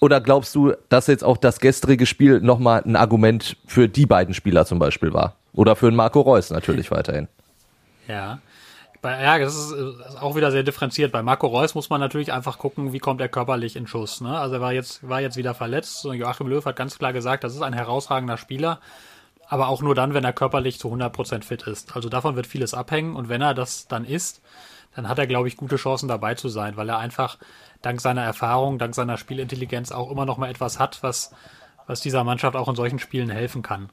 [0.00, 4.34] Oder glaubst du, dass jetzt auch das gestrige Spiel nochmal ein Argument für die beiden
[4.34, 5.36] Spieler zum Beispiel war?
[5.52, 7.28] Oder für Marco Reus natürlich weiterhin?
[8.08, 8.38] Ja,
[9.06, 11.12] bei, ja, das ist, ist, auch wieder sehr differenziert.
[11.12, 14.20] Bei Marco Reus muss man natürlich einfach gucken, wie kommt er körperlich in Schuss.
[14.20, 14.36] Ne?
[14.36, 16.04] Also er war jetzt, war jetzt wieder verletzt.
[16.04, 18.80] Und Joachim Löw hat ganz klar gesagt, das ist ein herausragender Spieler,
[19.46, 21.94] aber auch nur dann, wenn er körperlich zu 100% fit ist.
[21.94, 23.14] Also davon wird vieles abhängen.
[23.14, 24.42] Und wenn er das dann ist,
[24.96, 27.38] dann hat er, glaube ich, gute Chancen dabei zu sein, weil er einfach
[27.82, 31.32] dank seiner Erfahrung, dank seiner Spielintelligenz auch immer noch mal etwas hat, was,
[31.86, 33.88] was dieser Mannschaft auch in solchen Spielen helfen kann.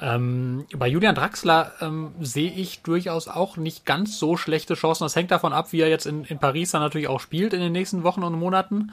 [0.00, 5.04] Ähm, bei Julian Draxler ähm, sehe ich durchaus auch nicht ganz so schlechte Chancen.
[5.04, 7.60] Das hängt davon ab, wie er jetzt in, in Paris dann natürlich auch spielt in
[7.60, 8.92] den nächsten Wochen und Monaten.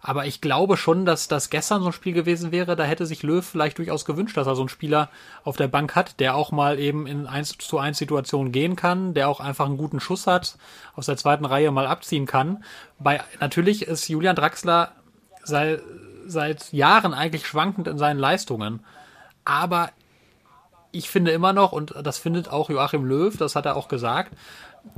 [0.00, 2.76] Aber ich glaube schon, dass das gestern so ein Spiel gewesen wäre.
[2.76, 5.10] Da hätte sich Löw vielleicht durchaus gewünscht, dass er so einen Spieler
[5.44, 9.14] auf der Bank hat, der auch mal eben in 1 zu 1 Situationen gehen kann,
[9.14, 10.56] der auch einfach einen guten Schuss hat,
[10.94, 12.62] aus der zweiten Reihe mal abziehen kann.
[12.98, 14.92] Bei, natürlich ist Julian Draxler
[15.42, 15.82] seit,
[16.26, 18.84] seit Jahren eigentlich schwankend in seinen Leistungen.
[19.44, 19.90] Aber
[20.90, 24.32] ich finde immer noch, und das findet auch Joachim Löw, das hat er auch gesagt,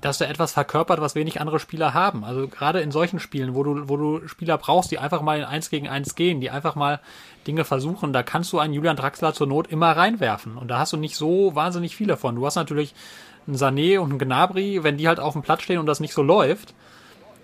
[0.01, 2.25] dass er etwas verkörpert, was wenig andere Spieler haben.
[2.25, 5.45] Also gerade in solchen Spielen, wo du, wo du Spieler brauchst, die einfach mal in
[5.45, 7.01] eins gegen eins gehen, die einfach mal
[7.47, 10.57] Dinge versuchen, da kannst du einen Julian Draxler zur Not immer reinwerfen.
[10.57, 12.37] Und da hast du nicht so wahnsinnig viele von.
[12.37, 12.95] Du hast natürlich
[13.47, 16.15] einen Sané und einen Gnabry, wenn die halt auf dem Platz stehen und das nicht
[16.15, 16.75] so läuft,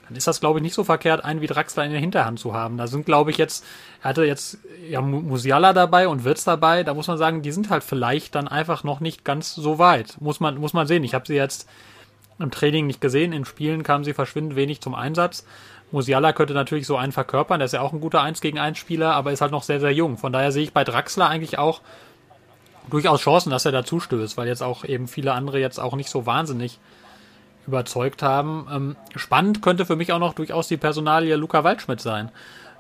[0.09, 2.55] dann ist das, glaube ich, nicht so verkehrt, einen wie Draxler in der Hinterhand zu
[2.55, 2.77] haben.
[2.77, 3.65] Da sind, glaube ich, jetzt,
[4.03, 7.71] er hatte jetzt ja Musiala dabei und Wirtz dabei, da muss man sagen, die sind
[7.71, 10.17] halt vielleicht dann einfach noch nicht ganz so weit.
[10.21, 11.03] Muss man, muss man sehen.
[11.03, 11.69] Ich habe sie jetzt
[12.39, 15.45] im Training nicht gesehen, in Spielen kamen sie verschwindend wenig zum Einsatz.
[15.91, 18.77] Musiala könnte natürlich so einen verkörpern, der ist ja auch ein guter 1 gegen 1
[18.77, 20.19] Spieler, aber ist halt noch sehr, sehr jung.
[20.19, 21.81] Von daher sehe ich bei Draxler eigentlich auch
[22.91, 26.11] durchaus Chancen, dass er dazu stößt, weil jetzt auch eben viele andere jetzt auch nicht
[26.11, 26.79] so wahnsinnig
[27.67, 28.67] überzeugt haben.
[28.73, 32.31] Ähm, spannend könnte für mich auch noch durchaus die Personalie Luca Waldschmidt sein,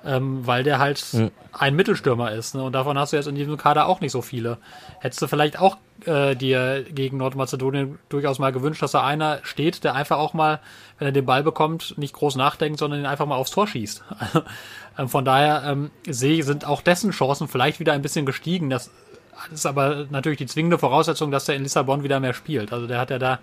[0.05, 1.31] ähm, weil der halt mhm.
[1.53, 2.55] ein Mittelstürmer ist.
[2.55, 2.62] Ne?
[2.62, 4.59] Und davon hast du jetzt in diesem Kader auch nicht so viele.
[5.01, 9.85] Hättest du vielleicht auch äh, dir gegen Nordmazedonien durchaus mal gewünscht, dass da einer steht,
[9.85, 10.61] der einfach auch mal,
[10.99, 14.05] wenn er den Ball bekommt, nicht groß nachdenkt, sondern ihn einfach mal aufs Tor schießt.
[14.99, 18.70] ähm, von daher ähm, sehe sind auch dessen Chancen vielleicht wieder ein bisschen gestiegen.
[18.70, 18.90] Das
[19.53, 22.72] ist aber natürlich die zwingende Voraussetzung, dass er in Lissabon wieder mehr spielt.
[22.72, 23.38] Also der hat ja da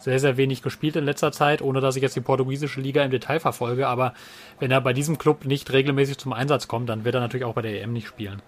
[0.00, 3.10] sehr, sehr wenig gespielt in letzter Zeit, ohne dass ich jetzt die portugiesische Liga im
[3.10, 3.86] Detail verfolge.
[3.86, 4.14] Aber
[4.58, 7.54] wenn er bei diesem Club nicht regelmäßig zum Einsatz kommt, dann wird er natürlich auch
[7.54, 8.42] bei der EM nicht spielen.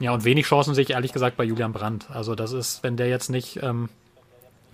[0.00, 2.10] Ja, und wenig Chancen sehe ich ehrlich gesagt bei Julian Brandt.
[2.10, 3.88] Also das ist, wenn der jetzt nicht ähm,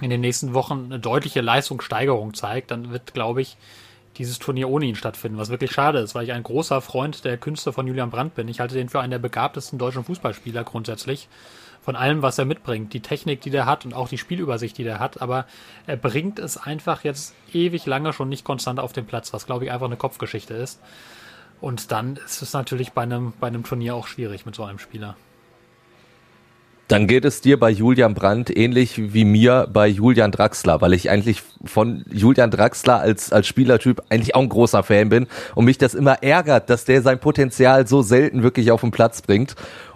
[0.01, 3.57] in den nächsten Wochen eine deutliche Leistungssteigerung zeigt, dann wird, glaube ich,
[4.17, 7.37] dieses Turnier ohne ihn stattfinden, was wirklich schade ist, weil ich ein großer Freund der
[7.37, 8.49] Künste von Julian Brandt bin.
[8.49, 11.29] Ich halte den für einen der begabtesten deutschen Fußballspieler grundsätzlich
[11.83, 12.93] von allem, was er mitbringt.
[12.93, 15.23] Die Technik, die der hat und auch die Spielübersicht, die der hat.
[15.23, 15.47] Aber
[15.87, 19.65] er bringt es einfach jetzt ewig lange schon nicht konstant auf den Platz, was glaube
[19.65, 20.81] ich einfach eine Kopfgeschichte ist.
[21.61, 24.79] Und dann ist es natürlich bei einem, bei einem Turnier auch schwierig mit so einem
[24.79, 25.17] Spieler.
[26.91, 31.09] Dann geht es dir bei Julian Brandt ähnlich wie mir bei Julian Draxler, weil ich
[31.09, 35.79] eigentlich von Julian Draxler als, als Spielertyp eigentlich auch ein großer Fan bin und mich
[35.79, 39.55] das immer ärgert, dass der sein Potenzial so selten wirklich auf den Platz bringt.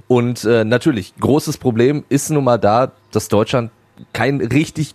[0.09, 3.71] Und äh, natürlich, großes Problem ist nun mal da, dass Deutschland
[4.13, 4.95] keinen richtig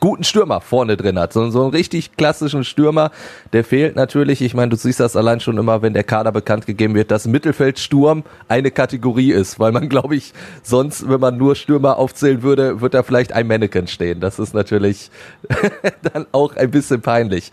[0.00, 1.32] guten Stürmer vorne drin hat.
[1.32, 3.10] So, so einen richtig klassischen Stürmer,
[3.52, 4.40] der fehlt natürlich.
[4.40, 7.26] Ich meine, du siehst das allein schon immer, wenn der Kader bekannt gegeben wird, dass
[7.26, 12.80] Mittelfeldsturm eine Kategorie ist, weil man, glaube ich, sonst, wenn man nur Stürmer aufzählen würde,
[12.80, 14.20] wird da vielleicht ein Mannequin stehen.
[14.20, 15.10] Das ist natürlich
[16.14, 17.52] dann auch ein bisschen peinlich.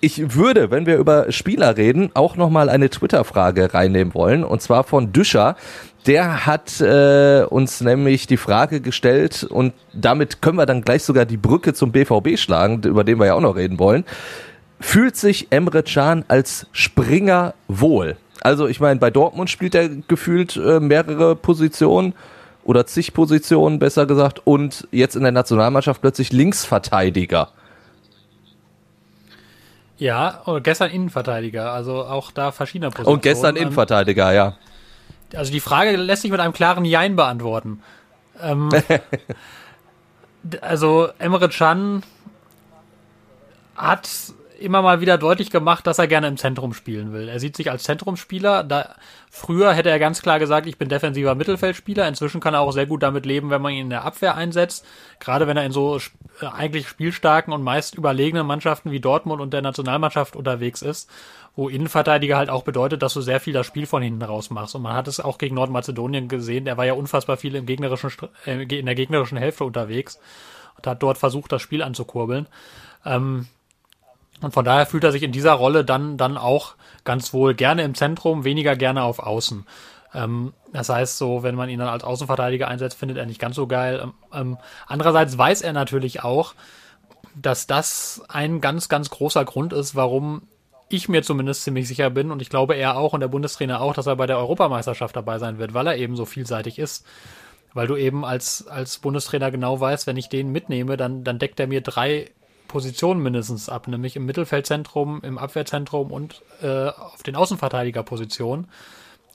[0.00, 4.84] Ich würde, wenn wir über Spieler reden, auch nochmal eine Twitter-Frage reinnehmen wollen, und zwar
[4.84, 5.56] von Düscher.
[6.08, 11.26] Der hat äh, uns nämlich die Frage gestellt und damit können wir dann gleich sogar
[11.26, 14.04] die Brücke zum BVB schlagen, über den wir ja auch noch reden wollen.
[14.80, 18.16] Fühlt sich Emre Can als Springer wohl?
[18.40, 22.14] Also ich meine, bei Dortmund spielt er gefühlt äh, mehrere Positionen
[22.64, 27.50] oder zig Positionen, besser gesagt, und jetzt in der Nationalmannschaft plötzlich Linksverteidiger.
[29.98, 33.14] Ja, gestern Innenverteidiger, also auch da verschiedene Positionen.
[33.14, 34.56] Und gestern Innenverteidiger, ja.
[35.34, 37.82] Also die Frage lässt sich mit einem klaren Jein beantworten.
[38.40, 38.70] Ähm,
[40.60, 42.02] also Emre Can
[43.76, 44.08] hat
[44.58, 47.28] immer mal wieder deutlich gemacht, dass er gerne im Zentrum spielen will.
[47.28, 48.64] Er sieht sich als Zentrumsspieler.
[48.64, 48.94] Da,
[49.30, 52.06] früher hätte er ganz klar gesagt, ich bin defensiver Mittelfeldspieler.
[52.06, 54.84] Inzwischen kann er auch sehr gut damit leben, wenn man ihn in der Abwehr einsetzt.
[55.20, 59.52] Gerade wenn er in so äh, eigentlich spielstarken und meist überlegenen Mannschaften wie Dortmund und
[59.52, 61.08] der Nationalmannschaft unterwegs ist
[61.58, 64.76] wo Innenverteidiger halt auch bedeutet, dass du sehr viel das Spiel von hinten raus machst.
[64.76, 68.12] Und man hat es auch gegen Nordmazedonien gesehen, der war ja unfassbar viel im gegnerischen,
[68.46, 70.20] äh, in der gegnerischen Hälfte unterwegs
[70.76, 72.46] und hat dort versucht, das Spiel anzukurbeln.
[73.04, 73.48] Ähm,
[74.40, 76.74] und von daher fühlt er sich in dieser Rolle dann, dann auch
[77.04, 79.66] ganz wohl gerne im Zentrum, weniger gerne auf Außen.
[80.14, 83.56] Ähm, das heißt, so, wenn man ihn dann als Außenverteidiger einsetzt, findet er nicht ganz
[83.56, 84.00] so geil.
[84.02, 86.54] Ähm, ähm andererseits weiß er natürlich auch,
[87.34, 90.42] dass das ein ganz, ganz großer Grund ist, warum
[90.88, 93.92] ich mir zumindest ziemlich sicher bin und ich glaube er auch und der Bundestrainer auch,
[93.92, 97.04] dass er bei der Europameisterschaft dabei sein wird, weil er eben so vielseitig ist.
[97.74, 101.60] Weil du eben als, als Bundestrainer genau weißt, wenn ich den mitnehme, dann, dann deckt
[101.60, 102.30] er mir drei
[102.68, 108.68] Positionen mindestens ab, nämlich im Mittelfeldzentrum, im Abwehrzentrum und äh, auf den Außenverteidigerpositionen.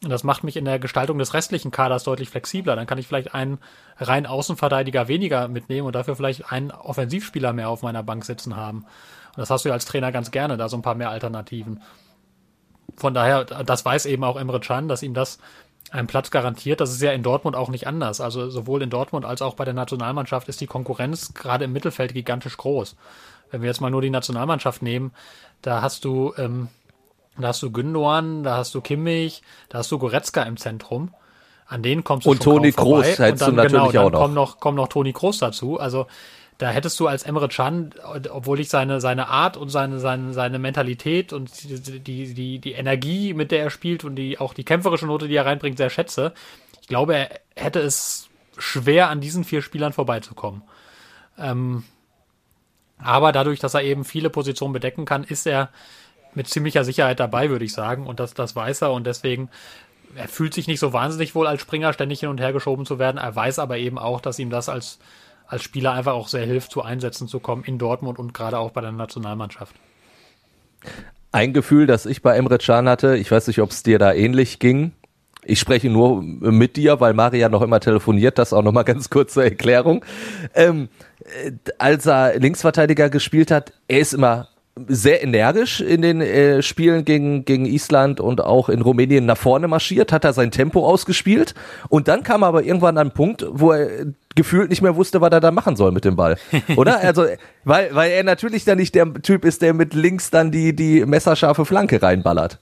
[0.04, 2.76] Und das macht mich in der Gestaltung des restlichen Kaders deutlich flexibler.
[2.76, 3.58] Dann kann ich vielleicht einen
[3.98, 8.80] rein Außenverteidiger weniger mitnehmen und dafür vielleicht einen Offensivspieler mehr auf meiner Bank sitzen haben.
[8.80, 11.82] Und das hast du ja als Trainer ganz gerne, da so ein paar mehr Alternativen.
[12.96, 15.40] von daher, das weiß eben auch Emre Can, dass ihm das
[15.94, 16.82] einen Platz garantiert.
[16.82, 18.20] Das ist ja in Dortmund auch nicht anders.
[18.20, 22.14] Also sowohl in Dortmund als auch bei der Nationalmannschaft ist die Konkurrenz gerade im Mittelfeld
[22.14, 22.96] gigantisch groß.
[23.52, 25.12] Wenn wir jetzt mal nur die Nationalmannschaft nehmen,
[25.62, 26.70] da hast du, ähm,
[27.38, 31.14] da hast du Gündogan, da hast du Kimmich, da hast du Goretzka im Zentrum.
[31.68, 33.04] An denen kommst du Und Toni kaum vorbei.
[33.04, 34.20] Kroos hättest und du dann, natürlich genau, auch dann noch.
[34.20, 35.80] Kommt noch, kommt noch Toni Kroos dazu.
[35.80, 36.08] Also
[36.58, 37.93] da hättest du als Emre Can,
[38.30, 42.72] obwohl ich seine, seine Art und seine, seine, seine Mentalität und die, die, die, die
[42.74, 45.89] Energie, mit der er spielt und die, auch die kämpferische Note, die er reinbringt, sehr
[45.89, 46.34] schätze.
[46.82, 50.62] Ich glaube, er hätte es schwer, an diesen vier Spielern vorbeizukommen.
[51.38, 51.84] Ähm,
[52.97, 55.70] aber dadurch, dass er eben viele Positionen bedecken kann, ist er
[56.36, 58.08] mit ziemlicher Sicherheit dabei, würde ich sagen.
[58.08, 59.49] Und das, das weiß er und deswegen,
[60.16, 62.99] er fühlt sich nicht so wahnsinnig wohl als Springer, ständig hin und her geschoben zu
[62.99, 63.18] werden.
[63.18, 64.99] Er weiß aber eben auch, dass ihm das als,
[65.54, 68.72] als Spieler einfach auch sehr hilft, zu Einsätzen zu kommen in Dortmund und gerade auch
[68.72, 69.76] bei der Nationalmannschaft.
[71.32, 74.14] Ein Gefühl, das ich bei Emre Can hatte, ich weiß nicht, ob es dir da
[74.14, 74.93] ähnlich ging.
[75.45, 79.34] Ich spreche nur mit dir, weil Maria noch immer telefoniert, das auch nochmal ganz kurz
[79.34, 80.04] zur Erklärung.
[80.56, 80.89] Ähm,
[81.43, 84.47] äh, als er Linksverteidiger gespielt hat, er ist immer
[84.88, 89.67] sehr energisch in den äh, Spielen gegen, gegen Island und auch in Rumänien nach vorne
[89.67, 91.53] marschiert, hat er sein Tempo ausgespielt
[91.89, 94.05] und dann kam er aber irgendwann an einen Punkt, wo er
[94.36, 96.38] gefühlt nicht mehr wusste, was er da machen soll mit dem Ball.
[96.76, 96.99] Oder?
[96.99, 97.26] Also,
[97.63, 101.05] weil, weil er natürlich dann nicht der Typ ist, der mit links dann die, die
[101.05, 102.57] messerscharfe Flanke reinballert.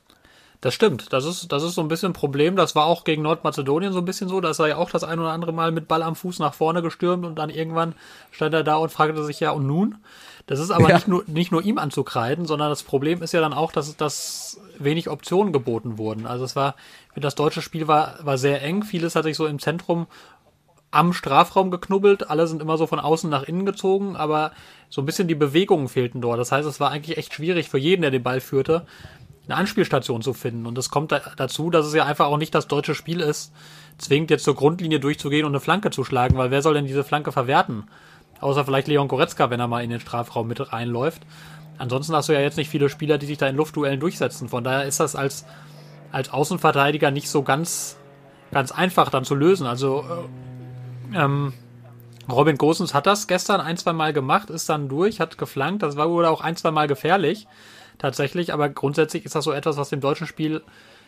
[0.60, 1.12] Das stimmt.
[1.12, 2.56] Das ist, das ist so ein bisschen ein Problem.
[2.56, 4.42] Das war auch gegen Nordmazedonien so ein bisschen so.
[4.42, 6.54] Da ist er ja auch das ein oder andere Mal mit Ball am Fuß nach
[6.54, 7.96] vorne gestürmt und dann irgendwann
[8.30, 9.96] stand er da und fragte sich ja, und nun?
[10.52, 10.96] Das ist aber Ja.
[10.96, 14.60] nicht, nur, nicht nur ihm anzukreiden, sondern das Problem ist ja dann auch, dass, dass
[14.78, 16.28] wenig Optionen geboten wurden.
[16.28, 16.76] Also es war,
[17.16, 18.84] das deutsche Spiel war, war sehr eng.
[18.84, 20.08] Vieles hat sich so im Zentrum
[20.92, 22.30] am Strafraum geknubbelt.
[22.30, 24.52] Alle sind immer so von außen nach innen gezogen, aber
[24.90, 26.38] so ein bisschen die Bewegungen fehlten dort.
[26.38, 28.86] Das heißt, es war eigentlich echt schwierig für jeden, der den Ball führte,
[29.46, 30.66] eine Anspielstation zu finden.
[30.66, 33.54] Und es kommt da, dazu, dass es ja einfach auch nicht das deutsche Spiel ist,
[33.98, 37.06] zwingend jetzt zur Grundlinie durchzugehen und eine Flanke zu schlagen, weil wer soll denn diese
[37.06, 37.86] Flanke verwerten?
[38.42, 41.22] Außer vielleicht Leon Goretzka, wenn er mal in den Strafraum mit reinläuft.
[41.78, 44.50] Ansonsten hast du ja jetzt nicht viele Spieler, die sich da in Luftduellen durchsetzen.
[44.50, 45.46] Von daher ist das als,
[46.12, 47.98] als Außenverteidiger nicht so ganz,
[48.52, 49.66] ganz einfach dann zu lösen.
[49.66, 50.04] Also
[51.14, 51.54] äh, ähm,
[52.30, 55.84] Robin Gosens hat das gestern ein, zwei Mal gemacht, ist dann durch, hat geflankt.
[55.84, 57.48] Das war wohl auch ein, zwei Mal gefährlich,
[57.98, 58.54] tatsächlich.
[58.54, 60.62] Aber grundsätzlich ist das so etwas, was dem deutschen Spiel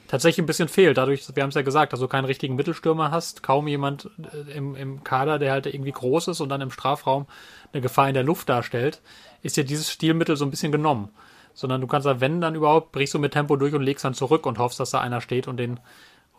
[0.07, 0.97] tatsächlich ein bisschen fehlt.
[0.97, 4.51] Dadurch, wir haben es ja gesagt, dass du keinen richtigen Mittelstürmer hast, kaum jemand äh,
[4.51, 7.25] im, im Kader, der halt irgendwie groß ist und dann im Strafraum
[7.71, 9.01] eine Gefahr in der Luft darstellt,
[9.41, 11.09] ist dir dieses Stilmittel so ein bisschen genommen.
[11.55, 14.15] Sondern du kannst da, wenn dann überhaupt, brichst du mit Tempo durch und legst dann
[14.15, 15.79] zurück und hoffst, dass da einer steht und den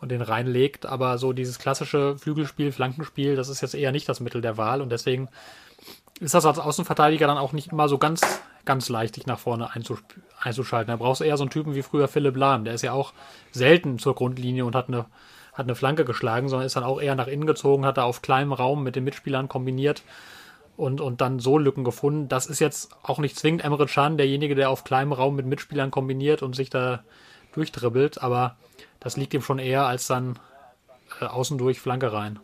[0.01, 0.85] und den reinlegt.
[0.85, 4.81] Aber so dieses klassische Flügelspiel, Flankenspiel, das ist jetzt eher nicht das Mittel der Wahl
[4.81, 5.29] und deswegen
[6.19, 8.21] ist das als Außenverteidiger dann auch nicht immer so ganz,
[8.65, 10.03] ganz leicht, dich nach vorne einzusch-
[10.41, 10.91] einzuschalten.
[10.91, 12.65] Da brauchst du eher so einen Typen wie früher Philipp Lahm.
[12.65, 13.13] Der ist ja auch
[13.51, 15.05] selten zur Grundlinie und hat eine,
[15.53, 18.21] hat eine Flanke geschlagen, sondern ist dann auch eher nach innen gezogen, hat da auf
[18.21, 20.03] kleinem Raum mit den Mitspielern kombiniert
[20.77, 22.27] und, und dann so Lücken gefunden.
[22.27, 25.91] Das ist jetzt auch nicht zwingend Emre Can, derjenige, der auf kleinem Raum mit Mitspielern
[25.91, 27.03] kombiniert und sich da
[27.53, 28.57] durchdribbelt, aber
[28.99, 30.39] das liegt ihm schon eher als dann
[31.21, 32.39] äh, außen durch Flanke rein.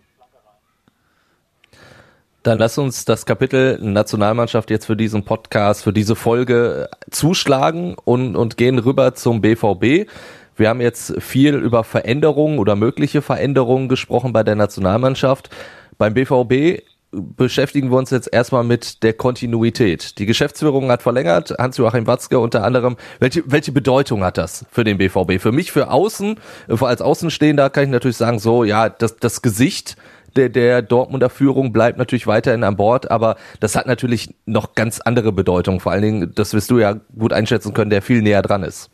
[2.43, 8.35] Dann lass uns das Kapitel Nationalmannschaft jetzt für diesen Podcast, für diese Folge zuschlagen und,
[8.35, 10.09] und gehen rüber zum BVB.
[10.55, 15.51] Wir haben jetzt viel über Veränderungen oder mögliche Veränderungen gesprochen bei der Nationalmannschaft.
[15.99, 16.81] Beim BVB
[17.11, 20.17] beschäftigen wir uns jetzt erstmal mit der Kontinuität.
[20.17, 22.95] Die Geschäftsführung hat verlängert, Hans-Joachim Watzke unter anderem.
[23.19, 25.39] Welche, welche Bedeutung hat das für den BVB?
[25.39, 29.95] Für mich, für Außen, als Außenstehender kann ich natürlich sagen, so, ja, das, das Gesicht
[30.35, 34.99] der, der Dortmunder Führung bleibt natürlich weiterhin an Bord, aber das hat natürlich noch ganz
[35.01, 35.79] andere Bedeutung.
[35.79, 38.89] Vor allen Dingen, das wirst du ja gut einschätzen können, der viel näher dran ist.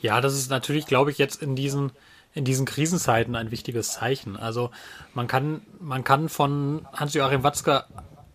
[0.00, 1.90] Ja, das ist natürlich, glaube ich, jetzt in diesen,
[2.34, 4.36] in diesen Krisenzeiten ein wichtiges Zeichen.
[4.36, 4.70] Also
[5.14, 7.84] man kann, man kann von Hans-Joachim Watzke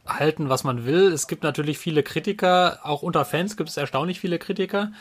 [0.05, 1.13] halten, was man will.
[1.13, 4.91] Es gibt natürlich viele Kritiker, auch unter Fans gibt es erstaunlich viele Kritiker.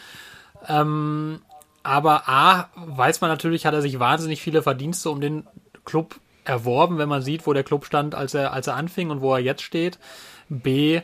[0.68, 1.40] Ähm,
[1.82, 5.46] aber A, weiß man natürlich, hat er sich wahnsinnig viele Verdienste um den
[5.84, 9.20] Club erworben, wenn man sieht, wo der Club stand, als er, als er anfing und
[9.20, 9.98] wo er jetzt steht.
[10.48, 11.00] B,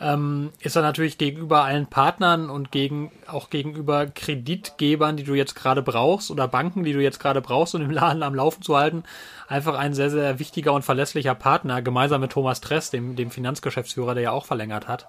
[0.00, 5.56] ähm, ist er natürlich gegenüber allen Partnern und gegen, auch gegenüber Kreditgebern, die du jetzt
[5.56, 8.76] gerade brauchst oder Banken, die du jetzt gerade brauchst, um den Laden am Laufen zu
[8.76, 9.02] halten,
[9.48, 14.14] einfach ein sehr, sehr wichtiger und verlässlicher Partner, gemeinsam mit Thomas Tress, dem, dem Finanzgeschäftsführer,
[14.14, 15.08] der ja auch verlängert hat.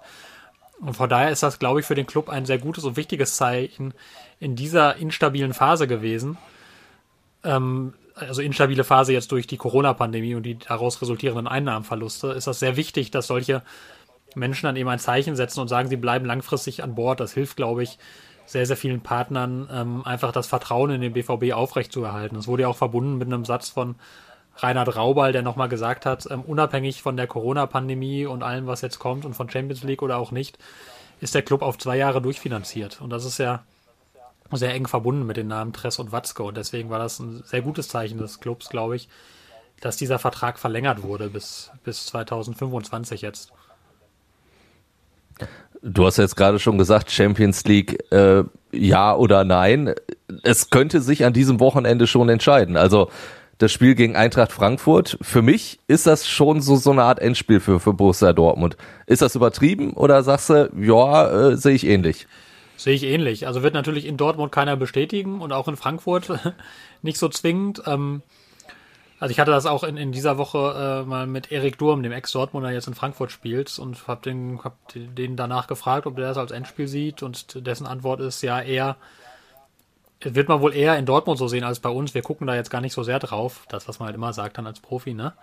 [0.80, 3.36] Und von daher ist das, glaube ich, für den Club ein sehr gutes und wichtiges
[3.36, 3.94] Zeichen
[4.40, 6.38] in dieser instabilen Phase gewesen.
[7.44, 12.60] Ähm, also instabile Phase jetzt durch die Corona-Pandemie und die daraus resultierenden Einnahmenverluste, ist das
[12.60, 13.62] sehr wichtig, dass solche
[14.34, 17.20] Menschen dann eben ein Zeichen setzen und sagen, sie bleiben langfristig an Bord.
[17.20, 17.98] Das hilft, glaube ich,
[18.46, 22.36] sehr, sehr vielen Partnern ähm, einfach das Vertrauen in den BVB aufrechtzuerhalten.
[22.36, 23.94] Das wurde ja auch verbunden mit einem Satz von
[24.56, 28.98] Reinhard Raubal, der nochmal gesagt hat, ähm, unabhängig von der Corona-Pandemie und allem, was jetzt
[28.98, 30.58] kommt und von Champions League oder auch nicht,
[31.20, 33.00] ist der Club auf zwei Jahre durchfinanziert.
[33.00, 33.62] Und das ist ja
[34.52, 36.42] sehr eng verbunden mit den Namen Tress und Watzke.
[36.42, 39.08] Und deswegen war das ein sehr gutes Zeichen des Clubs, glaube ich,
[39.80, 43.52] dass dieser Vertrag verlängert wurde bis, bis 2025 jetzt.
[45.82, 49.94] Du hast jetzt gerade schon gesagt, Champions League äh, ja oder nein.
[50.42, 52.76] Es könnte sich an diesem Wochenende schon entscheiden.
[52.76, 53.10] Also
[53.60, 55.18] das Spiel gegen Eintracht Frankfurt.
[55.20, 58.76] Für mich ist das schon so, so eine Art Endspiel für, für Borussia Dortmund.
[59.06, 62.26] Ist das übertrieben oder sagst du, ja, äh, sehe ich ähnlich?
[62.80, 63.46] Sehe ich ähnlich.
[63.46, 66.32] Also wird natürlich in Dortmund keiner bestätigen und auch in Frankfurt
[67.02, 67.82] nicht so zwingend.
[67.84, 68.22] Ähm,
[69.18, 72.12] also ich hatte das auch in, in dieser Woche äh, mal mit Erik Durm, dem
[72.12, 76.38] Ex-Dortmunder, jetzt in Frankfurt spielt und habe den, hab den danach gefragt, ob der das
[76.38, 78.96] als Endspiel sieht und dessen Antwort ist ja eher,
[80.22, 82.14] wird man wohl eher in Dortmund so sehen als bei uns.
[82.14, 84.56] Wir gucken da jetzt gar nicht so sehr drauf, das, was man halt immer sagt
[84.56, 85.34] dann als Profi, ne?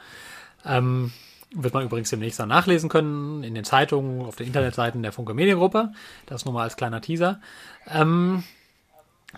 [0.65, 1.11] Ähm,
[1.51, 5.33] wird man übrigens demnächst dann nachlesen können in den Zeitungen, auf den Internetseiten der Funke
[5.33, 5.93] Mediengruppe.
[6.25, 7.39] Das nur mal als kleiner Teaser.
[7.87, 8.43] Ähm,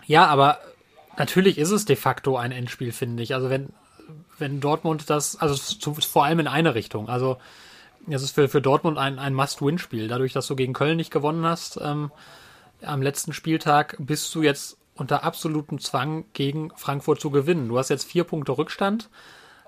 [0.05, 0.59] ja, aber
[1.17, 3.35] natürlich ist es de facto ein Endspiel, finde ich.
[3.35, 3.69] Also wenn,
[4.37, 7.09] wenn Dortmund das, also zu, vor allem in eine Richtung.
[7.09, 7.37] Also
[8.09, 10.07] es ist für, für Dortmund ein, ein Must-Win-Spiel.
[10.07, 12.11] Dadurch, dass du gegen Köln nicht gewonnen hast ähm,
[12.81, 17.69] am letzten Spieltag, bist du jetzt unter absolutem Zwang gegen Frankfurt zu gewinnen.
[17.69, 19.09] Du hast jetzt vier Punkte Rückstand.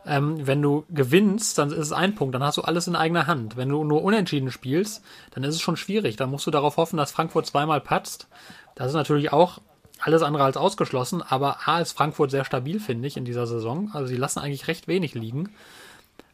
[0.05, 3.27] Ähm, wenn du gewinnst, dann ist es ein Punkt, dann hast du alles in eigener
[3.27, 3.55] Hand.
[3.55, 6.15] Wenn du nur unentschieden spielst, dann ist es schon schwierig.
[6.15, 8.27] Dann musst du darauf hoffen, dass Frankfurt zweimal patzt.
[8.75, 9.59] Das ist natürlich auch
[9.99, 13.91] alles andere als ausgeschlossen, aber A ist Frankfurt sehr stabil, finde ich, in dieser Saison.
[13.93, 15.49] Also sie lassen eigentlich recht wenig liegen.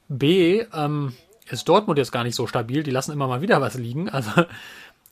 [0.07, 1.13] B ähm,
[1.49, 4.09] ist Dortmund jetzt gar nicht so stabil, die lassen immer mal wieder was liegen.
[4.09, 4.31] Also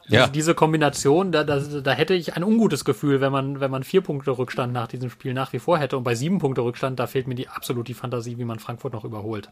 [0.08, 0.22] ja.
[0.22, 3.84] Also diese Kombination, da, da, da hätte ich ein ungutes Gefühl, wenn man, wenn man
[3.84, 5.98] vier Punkte Rückstand nach diesem Spiel nach wie vor hätte.
[5.98, 8.94] Und bei sieben Punkte Rückstand, da fehlt mir die absolut die Fantasie, wie man Frankfurt
[8.94, 9.50] noch überholt.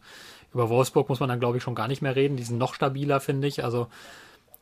[0.52, 2.36] Über Wolfsburg muss man dann, glaube ich, schon gar nicht mehr reden.
[2.36, 3.64] Die sind noch stabiler, finde ich.
[3.64, 3.88] Also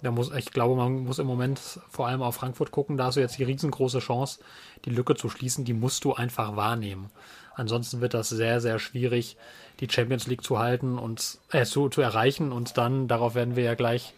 [0.01, 2.97] da muss, ich glaube, man muss im Moment vor allem auf Frankfurt gucken.
[2.97, 4.41] Da hast du jetzt die riesengroße Chance,
[4.87, 5.65] die Lücke zu schließen.
[5.65, 7.11] Die musst du einfach wahrnehmen.
[7.55, 9.37] Ansonsten wird das sehr, sehr schwierig,
[9.81, 12.51] die Champions League zu halten und äh, zu, zu erreichen.
[12.51, 14.15] Und dann, darauf werden wir ja gleich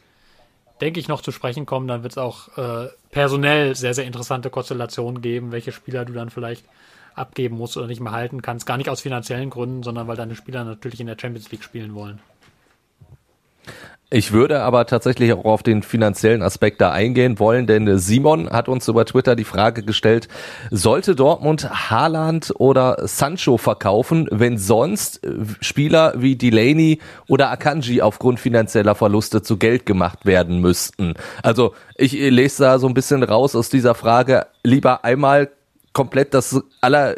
[0.84, 1.88] denke ich, noch zu sprechen kommen.
[1.88, 6.28] Dann wird es auch äh, personell sehr, sehr interessante Konstellationen geben, welche Spieler du dann
[6.30, 6.64] vielleicht
[7.14, 8.66] abgeben musst oder nicht mehr halten kannst.
[8.66, 11.94] Gar nicht aus finanziellen Gründen, sondern weil deine Spieler natürlich in der Champions League spielen
[11.94, 12.20] wollen.
[14.14, 18.68] Ich würde aber tatsächlich auch auf den finanziellen Aspekt da eingehen wollen, denn Simon hat
[18.68, 20.28] uns über Twitter die Frage gestellt,
[20.70, 25.20] sollte Dortmund Haaland oder Sancho verkaufen, wenn sonst
[25.60, 31.14] Spieler wie Delaney oder Akanji aufgrund finanzieller Verluste zu Geld gemacht werden müssten?
[31.42, 35.50] Also ich lese da so ein bisschen raus aus dieser Frage, lieber einmal
[35.92, 37.16] komplett das aller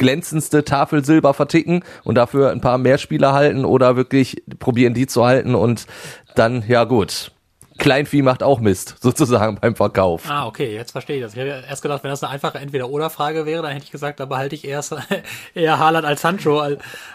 [0.00, 5.06] glänzendste Tafel Silber verticken und dafür ein paar mehr Spieler halten oder wirklich probieren die
[5.06, 5.86] zu halten und
[6.34, 7.32] dann, ja gut.
[7.76, 10.22] Kleinvieh macht auch Mist, sozusagen beim Verkauf.
[10.28, 11.32] Ah, okay, jetzt verstehe ich das.
[11.32, 14.24] Ich hätte erst gedacht, wenn das eine einfache Entweder-Oder-Frage wäre, dann hätte ich gesagt, da
[14.24, 14.96] behalte ich erst
[15.54, 16.62] eher Haaland als Sancho.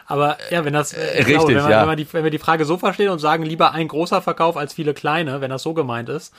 [0.06, 1.80] Aber ja, wenn das, äh, richtig, glaube, wenn, man, ja.
[1.82, 4.58] wenn, man die, wenn wir die Frage so verstehen und sagen, lieber ein großer Verkauf
[4.58, 6.34] als viele kleine, wenn das so gemeint ist,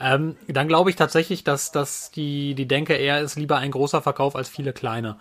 [0.00, 4.02] ähm, dann glaube ich tatsächlich, dass, dass die, die Denke eher ist, lieber ein großer
[4.02, 5.16] Verkauf als viele kleine.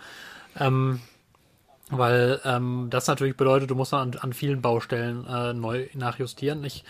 [0.57, 1.01] Ähm,
[1.89, 6.63] weil ähm, das natürlich bedeutet, du musst an, an vielen Baustellen äh, neu nachjustieren.
[6.63, 6.83] Ich,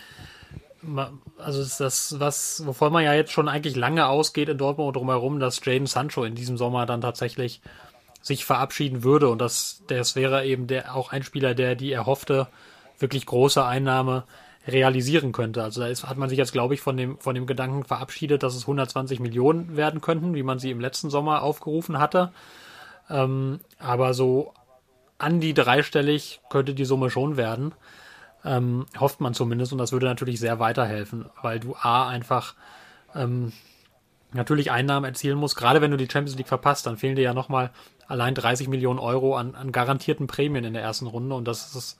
[1.38, 4.96] also ist das was, wovon man ja jetzt schon eigentlich lange ausgeht in Dortmund und
[4.96, 7.62] drumherum, dass Jaden Sancho in diesem Sommer dann tatsächlich
[8.22, 12.48] sich verabschieden würde und das, das wäre eben der auch ein Spieler, der die erhoffte
[12.98, 14.24] wirklich große Einnahme
[14.66, 15.62] realisieren könnte.
[15.62, 18.42] Also da ist, hat man sich jetzt, glaube ich, von dem, von dem Gedanken verabschiedet,
[18.42, 22.32] dass es 120 Millionen werden könnten, wie man sie im letzten Sommer aufgerufen hatte.
[23.10, 24.54] Ähm, aber so
[25.18, 27.74] an die dreistellig könnte die Summe schon werden.
[28.44, 32.54] Ähm, hofft man zumindest und das würde natürlich sehr weiterhelfen, weil du A einfach
[33.14, 33.52] ähm,
[34.32, 35.56] natürlich Einnahmen erzielen musst.
[35.56, 37.70] Gerade wenn du die Champions League verpasst, dann fehlen dir ja nochmal
[38.06, 41.98] allein 30 Millionen Euro an, an garantierten Prämien in der ersten Runde und das ist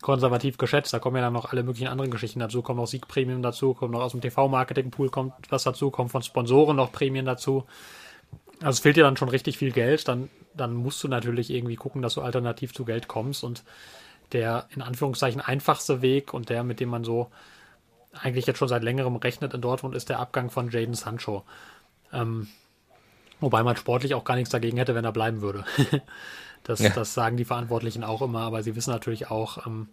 [0.00, 0.92] konservativ geschätzt.
[0.92, 3.92] Da kommen ja dann noch alle möglichen anderen Geschichten dazu, kommen noch Siegprämien dazu, kommt
[3.92, 7.64] noch aus dem TV-Marketing-Pool kommt was dazu, kommt von Sponsoren noch Prämien dazu.
[8.60, 11.76] Also es fehlt dir dann schon richtig viel Geld, dann, dann musst du natürlich irgendwie
[11.76, 13.44] gucken, dass du alternativ zu Geld kommst.
[13.44, 13.64] Und
[14.32, 17.30] der in Anführungszeichen einfachste Weg und der, mit dem man so
[18.12, 21.44] eigentlich jetzt schon seit längerem rechnet in Dortmund, ist der Abgang von Jaden Sancho.
[22.12, 22.48] Ähm,
[23.40, 25.64] wobei man sportlich auch gar nichts dagegen hätte, wenn er bleiben würde.
[26.62, 26.90] das, ja.
[26.90, 29.88] das sagen die Verantwortlichen auch immer, aber sie wissen natürlich auch, ähm,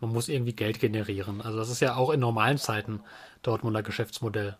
[0.00, 1.40] man muss irgendwie Geld generieren.
[1.40, 3.00] Also das ist ja auch in normalen Zeiten
[3.42, 4.56] Dortmunder Geschäftsmodell.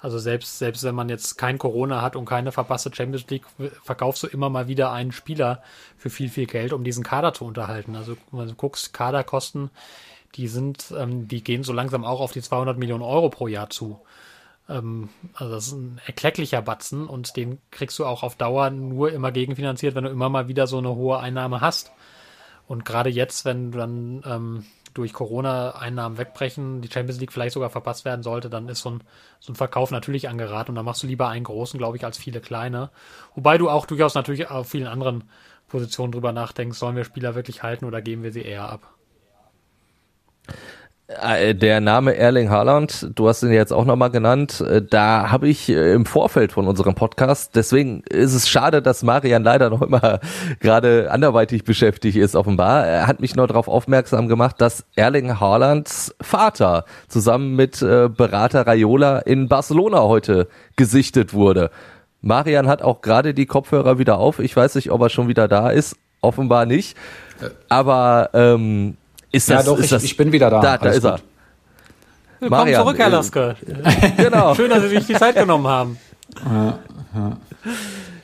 [0.00, 3.44] Also selbst, selbst wenn man jetzt kein Corona hat und keine verpasste Champions League,
[3.82, 5.62] verkaufst du immer mal wieder einen Spieler
[5.96, 7.96] für viel, viel Geld, um diesen Kader zu unterhalten.
[7.96, 9.70] Also du guckst, Kaderkosten,
[10.36, 13.70] die sind, ähm, die gehen so langsam auch auf die 200 Millionen Euro pro Jahr
[13.70, 14.00] zu.
[14.68, 19.10] Ähm, also das ist ein erklecklicher Batzen und den kriegst du auch auf Dauer nur
[19.12, 21.90] immer gegenfinanziert, wenn du immer mal wieder so eine hohe Einnahme hast.
[22.68, 28.04] Und gerade jetzt, wenn dann ähm, durch Corona-Einnahmen wegbrechen, die Champions League vielleicht sogar verpasst
[28.04, 29.04] werden sollte, dann ist so ein,
[29.40, 32.18] so ein Verkauf natürlich angeraten und dann machst du lieber einen großen, glaube ich, als
[32.18, 32.90] viele kleine.
[33.34, 35.24] Wobei du auch durchaus natürlich auf vielen anderen
[35.68, 38.94] Positionen drüber nachdenkst, sollen wir Spieler wirklich halten oder geben wir sie eher ab?
[41.08, 45.48] Äh, der Name Erling Haaland, du hast ihn jetzt auch nochmal genannt, äh, da habe
[45.48, 49.80] ich äh, im Vorfeld von unserem Podcast, deswegen ist es schade, dass Marian leider noch
[49.80, 50.20] immer
[50.60, 52.86] gerade anderweitig beschäftigt ist, offenbar.
[52.86, 59.20] Er hat mich nur darauf aufmerksam gemacht, dass Erling Haalands Vater zusammen mit Berater Raiola
[59.20, 60.46] in Barcelona heute
[60.76, 61.70] gesichtet wurde.
[62.20, 64.40] Marian hat auch gerade die Kopfhörer wieder auf.
[64.40, 65.96] Ich weiß nicht, ob er schon wieder da ist.
[66.20, 66.98] Offenbar nicht.
[67.68, 68.98] Aber ähm,
[69.32, 70.60] ist das, ja, doch, ist ich, das, ich bin wieder da.
[70.60, 71.20] Da, da ist er.
[72.40, 73.56] Willkommen Marian, zurück, Herr Laske.
[74.16, 74.54] genau.
[74.54, 75.98] Schön, dass Sie sich die Zeit genommen haben.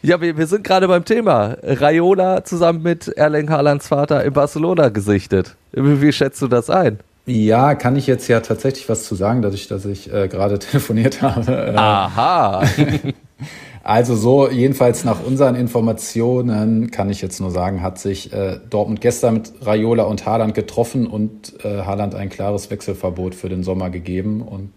[0.02, 1.56] Ja, wir, wir sind gerade beim Thema.
[1.62, 5.56] Raiola zusammen mit Erling Haalands Vater in Barcelona gesichtet.
[5.72, 7.00] Wie, wie schätzt du das ein?
[7.26, 11.22] Ja, kann ich jetzt ja tatsächlich was zu sagen, dadurch, dass ich äh, gerade telefoniert
[11.22, 11.74] habe.
[11.76, 12.62] Aha.
[13.84, 19.02] Also so, jedenfalls nach unseren Informationen kann ich jetzt nur sagen, hat sich äh, Dortmund
[19.02, 23.90] gestern mit Raiola und Haaland getroffen und äh, Haaland ein klares Wechselverbot für den Sommer
[23.90, 24.70] gegeben und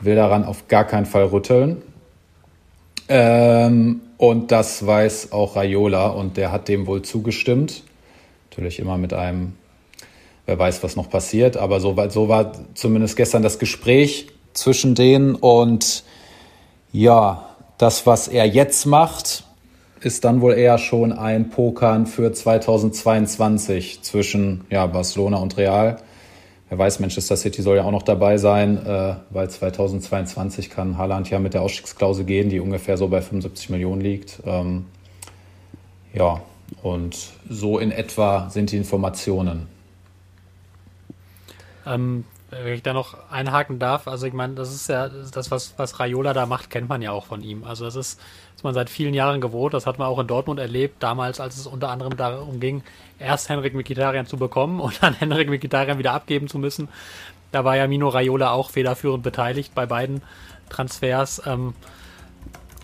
[0.00, 1.82] will daran auf gar keinen Fall rütteln.
[3.08, 7.82] Ähm, und das weiß auch Raiola und der hat dem wohl zugestimmt.
[8.50, 9.54] Natürlich immer mit einem,
[10.46, 15.34] wer weiß, was noch passiert, aber so, so war zumindest gestern das Gespräch zwischen denen
[15.34, 16.04] und
[16.92, 17.48] ja,
[17.82, 19.42] das, was er jetzt macht,
[20.00, 25.96] ist dann wohl eher schon ein Pokern für 2022 zwischen ja, Barcelona und Real.
[26.68, 31.28] Wer weiß, Manchester City soll ja auch noch dabei sein, äh, weil 2022 kann Haaland
[31.28, 34.40] ja mit der Ausstiegsklausel gehen, die ungefähr so bei 75 Millionen liegt.
[34.46, 34.86] Ähm,
[36.14, 36.40] ja,
[36.84, 39.66] und so in etwa sind die Informationen.
[41.84, 45.74] Ähm, wenn ich da noch einhaken darf, also ich meine, das ist ja das, was,
[45.78, 47.64] was Raiola da macht, kennt man ja auch von ihm.
[47.64, 48.20] Also das ist,
[48.54, 51.56] ist man seit vielen Jahren gewohnt, das hat man auch in Dortmund erlebt, damals, als
[51.56, 52.82] es unter anderem darum ging,
[53.18, 56.88] erst Henrik Mikitarian zu bekommen und dann Henrik Mikitarian wieder abgeben zu müssen.
[57.52, 60.22] Da war ja Mino Raiola auch federführend beteiligt bei beiden
[60.68, 61.42] Transfers.
[61.46, 61.74] Ähm,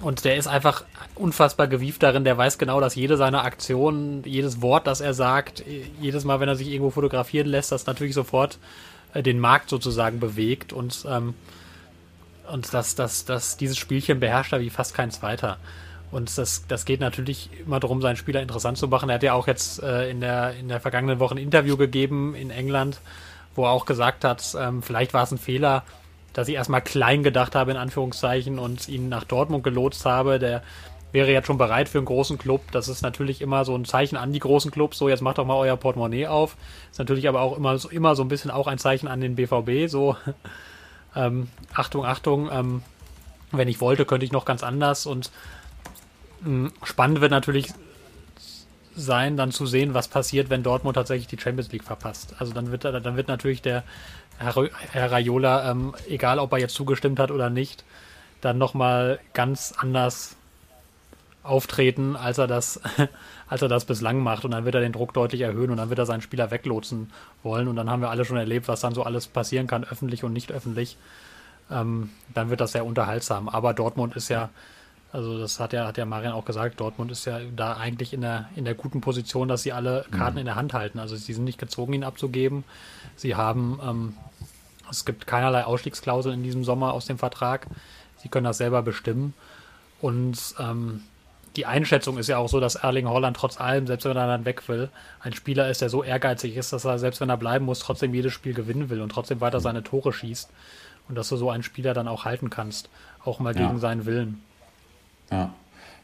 [0.01, 0.85] und der ist einfach
[1.17, 2.25] unfassbar gewieft darin.
[2.25, 5.65] Der weiß genau, dass jede seiner Aktionen, jedes Wort, das er sagt,
[6.01, 8.59] jedes Mal, wenn er sich irgendwo fotografieren lässt, das natürlich sofort
[9.15, 11.35] den Markt sozusagen bewegt und, ähm,
[12.51, 15.59] und das, das, das, dieses Spielchen beherrscht er wie fast kein zweiter.
[16.11, 19.11] Und das, das geht natürlich immer darum, seinen Spieler interessant zu machen.
[19.11, 22.35] Er hat ja auch jetzt äh, in, der, in der vergangenen Woche ein Interview gegeben
[22.35, 23.01] in England,
[23.55, 25.85] wo er auch gesagt hat, ähm, vielleicht war es ein Fehler,
[26.33, 30.39] dass ich erstmal klein gedacht habe, in Anführungszeichen, und ihn nach Dortmund gelotst habe.
[30.39, 30.63] Der
[31.13, 32.63] wäre jetzt schon bereit für einen großen Club.
[32.73, 34.99] Das ist natürlich immer so ein Zeichen an die großen Clubs.
[34.99, 36.57] So, jetzt macht doch mal euer Portemonnaie auf.
[36.91, 39.35] Ist natürlich aber auch immer so, immer so ein bisschen auch ein Zeichen an den
[39.35, 39.91] BVB.
[39.91, 40.17] So,
[41.17, 42.51] ähm, Achtung, Achtung.
[42.53, 42.83] Ähm,
[43.51, 45.07] wenn ich wollte, könnte ich noch ganz anders.
[45.07, 45.31] Und
[46.45, 47.73] ähm, spannend wird natürlich
[48.95, 52.35] sein, dann zu sehen, was passiert, wenn Dortmund tatsächlich die Champions League verpasst.
[52.39, 53.85] Also dann wird, dann wird natürlich der
[54.39, 54.55] Herr,
[54.93, 57.85] Herr Raiola, ähm, egal ob er jetzt zugestimmt hat oder nicht,
[58.41, 60.37] dann nochmal ganz anders
[61.43, 62.81] auftreten, als er das,
[63.49, 64.45] als er das bislang macht.
[64.45, 67.11] Und dann wird er den Druck deutlich erhöhen und dann wird er seinen Spieler weglotsen
[67.43, 67.69] wollen.
[67.69, 70.33] Und dann haben wir alle schon erlebt, was dann so alles passieren kann, öffentlich und
[70.33, 70.97] nicht öffentlich.
[71.71, 73.49] Ähm, dann wird das sehr unterhaltsam.
[73.49, 74.51] Aber Dortmund ist ja,
[75.13, 78.21] also das hat ja, hat ja Marian auch gesagt, Dortmund ist ja da eigentlich in
[78.21, 80.41] der, in der guten Position, dass sie alle Karten mhm.
[80.41, 80.99] in der Hand halten.
[80.99, 82.65] Also sie sind nicht gezwungen, ihn abzugeben.
[83.17, 84.17] Sie haben, ähm,
[84.91, 87.67] es gibt keinerlei Ausstiegsklausel in diesem Sommer aus dem Vertrag.
[88.19, 89.35] Sie können das selber bestimmen.
[90.01, 91.03] Und ähm,
[91.59, 94.45] die Einschätzung ist ja auch so, dass Erling Holland trotz allem, selbst wenn er dann
[94.45, 97.65] weg will, ein Spieler ist, der so ehrgeizig ist, dass er, selbst wenn er bleiben
[97.65, 100.51] muss, trotzdem jedes Spiel gewinnen will und trotzdem weiter seine Tore schießt.
[101.09, 102.91] Und dass du so einen Spieler dann auch halten kannst,
[103.25, 103.79] auch mal gegen ja.
[103.79, 104.41] seinen Willen.
[105.33, 105.53] Ja,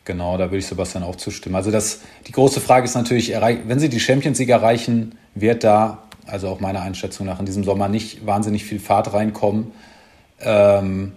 [0.04, 1.54] genau, da würde ich Sebastian auch zustimmen.
[1.54, 6.02] Also das, die große Frage ist natürlich, wenn sie die Champions League erreichen, wird da,
[6.26, 9.70] also auch meiner Einschätzung nach, in diesem Sommer nicht wahnsinnig viel Fahrt reinkommen.
[10.40, 11.12] Ähm,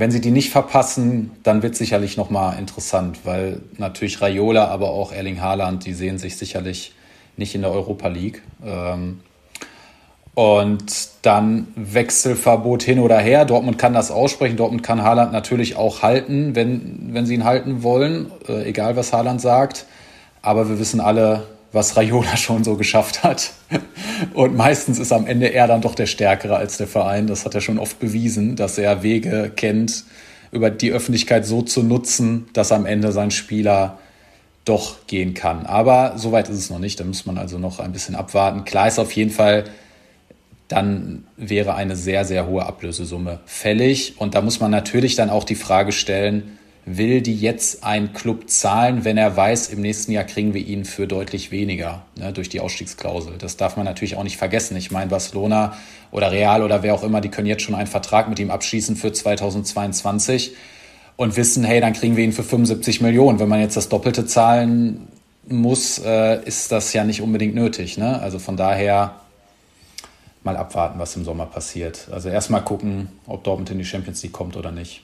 [0.00, 5.12] wenn sie die nicht verpassen, dann wird sicherlich nochmal interessant, weil natürlich Raiola, aber auch
[5.12, 6.94] Erling Haaland, die sehen sich sicherlich
[7.36, 8.42] nicht in der Europa League.
[8.64, 9.20] Ähm,
[10.34, 13.44] Und dann Wechselverbot hin oder her.
[13.44, 14.56] Dortmund kann das aussprechen.
[14.56, 19.12] Dortmund kann Haaland natürlich auch halten, wenn, wenn sie ihn halten wollen, äh, egal was
[19.12, 19.86] Haaland sagt.
[20.40, 23.52] Aber wir wissen alle, was Raiola schon so geschafft hat.
[24.34, 27.26] Und meistens ist am Ende er dann doch der Stärkere als der Verein.
[27.26, 30.04] Das hat er schon oft bewiesen, dass er Wege kennt,
[30.52, 33.98] über die Öffentlichkeit so zu nutzen, dass am Ende sein Spieler
[34.64, 35.64] doch gehen kann.
[35.64, 36.98] Aber so weit ist es noch nicht.
[36.98, 38.64] Da muss man also noch ein bisschen abwarten.
[38.64, 39.64] Klar ist auf jeden Fall,
[40.68, 44.14] dann wäre eine sehr, sehr hohe Ablösesumme fällig.
[44.18, 48.48] Und da muss man natürlich dann auch die Frage stellen, will die jetzt ein Club
[48.48, 52.48] zahlen, wenn er weiß, im nächsten Jahr kriegen wir ihn für deutlich weniger ne, durch
[52.48, 53.34] die Ausstiegsklausel.
[53.38, 54.76] Das darf man natürlich auch nicht vergessen.
[54.76, 55.76] Ich meine, Barcelona
[56.10, 58.96] oder Real oder wer auch immer, die können jetzt schon einen Vertrag mit ihm abschließen
[58.96, 60.56] für 2022
[61.16, 63.38] und wissen, hey, dann kriegen wir ihn für 75 Millionen.
[63.38, 65.08] Wenn man jetzt das Doppelte zahlen
[65.46, 67.98] muss, äh, ist das ja nicht unbedingt nötig.
[67.98, 68.20] Ne?
[68.20, 69.16] Also von daher
[70.42, 72.08] mal abwarten, was im Sommer passiert.
[72.10, 75.02] Also erstmal gucken, ob Dortmund in die Champions League kommt oder nicht.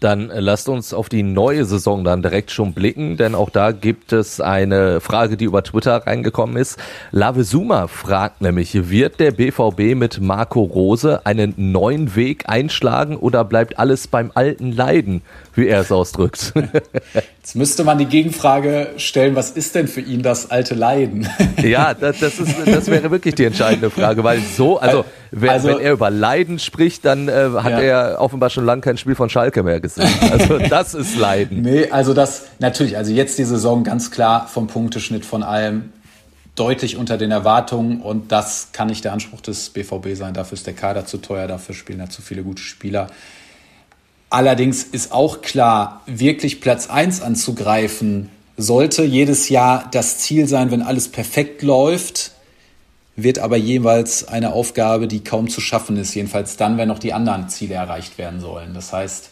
[0.00, 3.72] Dann äh, lasst uns auf die neue Saison dann direkt schon blicken, denn auch da
[3.72, 6.78] gibt es eine Frage, die über Twitter reingekommen ist.
[7.12, 13.44] Lave Zuma fragt nämlich, wird der BVB mit Marco Rose einen neuen Weg einschlagen oder
[13.44, 15.22] bleibt alles beim alten Leiden,
[15.56, 16.52] wie er es ausdrückt?
[17.14, 21.28] Jetzt müsste man die Gegenfrage stellen, was ist denn für ihn das alte Leiden?
[21.62, 25.68] Ja, das, das, ist, das wäre wirklich die entscheidende Frage, weil so, also, wenn, also,
[25.68, 27.80] wenn er über Leiden spricht, dann äh, hat ja.
[27.80, 30.08] er offenbar schon lange kein Spiel von Schalke mehr gesehen.
[30.30, 31.62] Also das ist Leiden.
[31.62, 35.92] Nee, also das, natürlich, also jetzt die Saison ganz klar vom Punkteschnitt von allem
[36.56, 40.34] deutlich unter den Erwartungen und das kann nicht der Anspruch des BVB sein.
[40.34, 43.08] Dafür ist der Kader zu teuer, dafür spielen da zu viele gute Spieler.
[44.28, 50.82] Allerdings ist auch klar, wirklich Platz 1 anzugreifen, sollte jedes Jahr das Ziel sein, wenn
[50.82, 52.32] alles perfekt läuft,
[53.14, 57.12] wird aber jeweils eine Aufgabe, die kaum zu schaffen ist, jedenfalls dann, wenn noch die
[57.12, 58.74] anderen Ziele erreicht werden sollen.
[58.74, 59.30] Das heißt,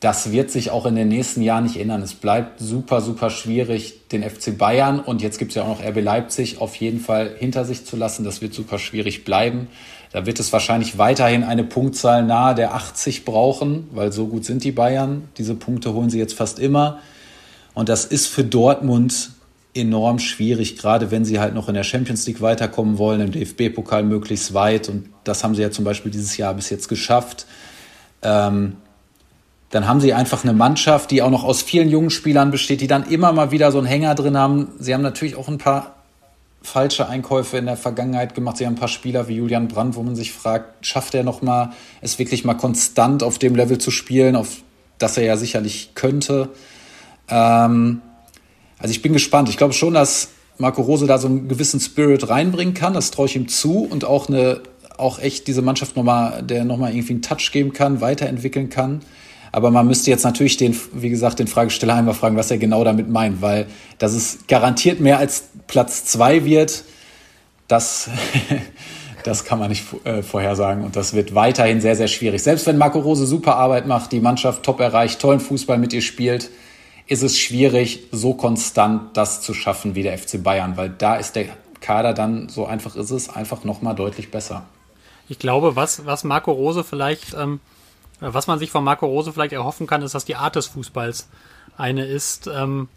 [0.00, 2.02] das wird sich auch in den nächsten Jahren nicht ändern.
[2.02, 5.84] Es bleibt super, super schwierig, den FC Bayern und jetzt gibt es ja auch noch
[5.84, 8.24] RB Leipzig auf jeden Fall hinter sich zu lassen.
[8.24, 9.66] Das wird super schwierig bleiben.
[10.10, 14.64] Da wird es wahrscheinlich weiterhin eine Punktzahl nahe der 80 brauchen, weil so gut sind
[14.64, 15.28] die Bayern.
[15.36, 16.98] Diese Punkte holen sie jetzt fast immer.
[17.74, 19.30] Und das ist für Dortmund
[19.74, 24.02] enorm schwierig, gerade wenn sie halt noch in der Champions League weiterkommen wollen, im DFB-Pokal
[24.02, 24.88] möglichst weit.
[24.88, 27.46] Und das haben sie ja zum Beispiel dieses Jahr bis jetzt geschafft.
[28.22, 28.76] Ähm,
[29.70, 32.86] dann haben sie einfach eine Mannschaft, die auch noch aus vielen jungen Spielern besteht, die
[32.86, 34.68] dann immer mal wieder so einen Hänger drin haben.
[34.78, 35.97] Sie haben natürlich auch ein paar
[36.68, 38.58] falsche Einkäufe in der Vergangenheit gemacht.
[38.58, 41.42] Sie haben ein paar Spieler wie Julian Brandt, wo man sich fragt, schafft er noch
[41.42, 44.58] mal, es wirklich mal konstant auf dem Level zu spielen, auf
[44.98, 46.50] das er ja sicherlich könnte.
[47.28, 48.02] Ähm,
[48.78, 49.48] also ich bin gespannt.
[49.48, 52.94] Ich glaube schon, dass Marco Rose da so einen gewissen Spirit reinbringen kann.
[52.94, 54.60] Das traue ich ihm zu und auch eine,
[54.96, 59.00] auch echt diese Mannschaft nochmal, der nochmal irgendwie einen Touch geben kann, weiterentwickeln kann.
[59.52, 62.84] Aber man müsste jetzt natürlich den, wie gesagt, den Fragesteller einmal fragen, was er genau
[62.84, 63.66] damit meint, weil
[63.98, 66.82] dass es garantiert mehr als Platz zwei wird,
[67.68, 68.10] das,
[69.24, 72.42] das kann man nicht äh, vorhersagen und das wird weiterhin sehr, sehr schwierig.
[72.42, 76.02] Selbst wenn Marco Rose super Arbeit macht, die Mannschaft top erreicht, tollen Fußball mit ihr
[76.02, 76.50] spielt,
[77.06, 81.36] ist es schwierig, so konstant das zu schaffen wie der FC Bayern, weil da ist
[81.36, 81.46] der
[81.80, 84.64] Kader dann, so einfach ist es, einfach nochmal deutlich besser.
[85.28, 87.60] Ich glaube, was, was Marco Rose vielleicht ähm,
[88.20, 91.28] was man sich von Marco Rose vielleicht erhoffen kann, ist, dass die Art des Fußballs
[91.76, 92.88] eine ist, ähm,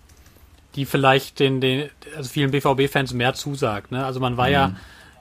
[0.76, 3.92] die vielleicht den, den also vielen BVB-Fans mehr zusagt.
[3.92, 4.06] Ne?
[4.06, 4.54] Also man war mhm.
[4.54, 4.76] ja,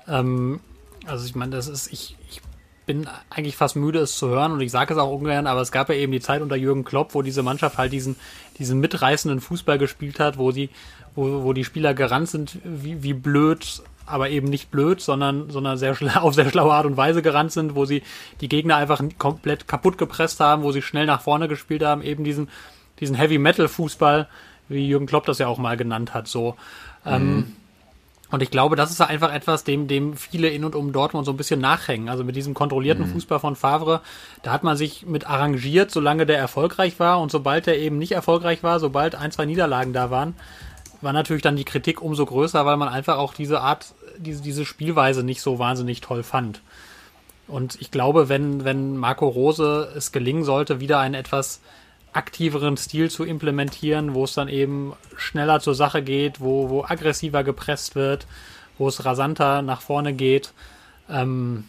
[0.09, 0.61] ähm,
[1.07, 2.41] also ich meine, das ist, ich, ich
[2.87, 5.73] bin eigentlich fast müde, es zu hören und ich sage es auch ungern, aber es
[5.73, 8.17] gab ja eben die Zeit unter Jürgen Klopp, wo diese Mannschaft halt diesen,
[8.59, 10.71] diesen mitreißenden Fußball gespielt hat, wo sie,
[11.15, 15.79] wo, wo die Spieler gerannt sind, wie, wie blöd aber eben nicht blöd, sondern, sondern
[15.79, 18.03] sehr auf sehr schlaue Art und Weise gerannt sind, wo sie
[18.41, 22.25] die Gegner einfach komplett kaputt gepresst haben, wo sie schnell nach vorne gespielt haben, eben
[22.25, 22.49] diesen,
[22.99, 24.29] diesen Heavy Metal Fußball,
[24.71, 26.57] wie Jürgen Klopp das ja auch mal genannt hat, so.
[27.05, 27.13] Mhm.
[27.13, 27.57] Ähm,
[28.31, 31.33] und ich glaube, das ist einfach etwas, dem, dem viele in und um Dortmund so
[31.33, 32.09] ein bisschen nachhängen.
[32.09, 33.13] Also mit diesem kontrollierten mhm.
[33.13, 34.03] Fußball von Favre,
[34.43, 37.21] da hat man sich mit arrangiert, solange der erfolgreich war.
[37.21, 40.37] Und sobald der eben nicht erfolgreich war, sobald ein, zwei Niederlagen da waren,
[41.01, 44.65] war natürlich dann die Kritik umso größer, weil man einfach auch diese Art, diese, diese
[44.65, 46.63] Spielweise nicht so wahnsinnig toll fand.
[47.49, 51.61] Und ich glaube, wenn, wenn Marco Rose es gelingen sollte, wieder einen etwas
[52.13, 57.45] aktiveren Stil zu implementieren, wo es dann eben schneller zur Sache geht, wo, wo aggressiver
[57.45, 58.27] gepresst wird,
[58.79, 60.53] wo es rasanter nach vorne geht,
[61.09, 61.65] ähm,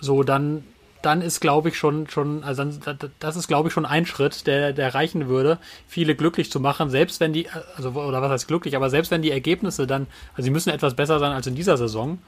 [0.00, 0.64] so dann,
[1.02, 2.64] dann ist, glaube ich, schon, schon, also
[3.18, 5.58] das ist, glaube ich, schon ein Schritt, der, der reichen würde,
[5.88, 9.22] viele glücklich zu machen, selbst wenn die, also, oder was heißt glücklich, aber selbst wenn
[9.22, 12.18] die Ergebnisse dann, also sie müssen etwas besser sein als in dieser Saison,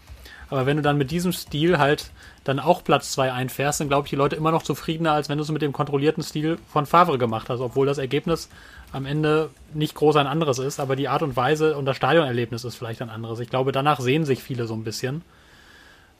[0.50, 2.10] Aber wenn du dann mit diesem Stil halt
[2.44, 5.38] dann auch Platz 2 einfährst, dann glaube ich die Leute immer noch zufriedener, als wenn
[5.38, 8.48] du es mit dem kontrollierten Stil von Favre gemacht hast, obwohl das Ergebnis
[8.92, 12.64] am Ende nicht groß ein anderes ist, aber die Art und Weise und das Stadionerlebnis
[12.64, 13.40] ist vielleicht ein anderes.
[13.40, 15.22] Ich glaube, danach sehen sich viele so ein bisschen.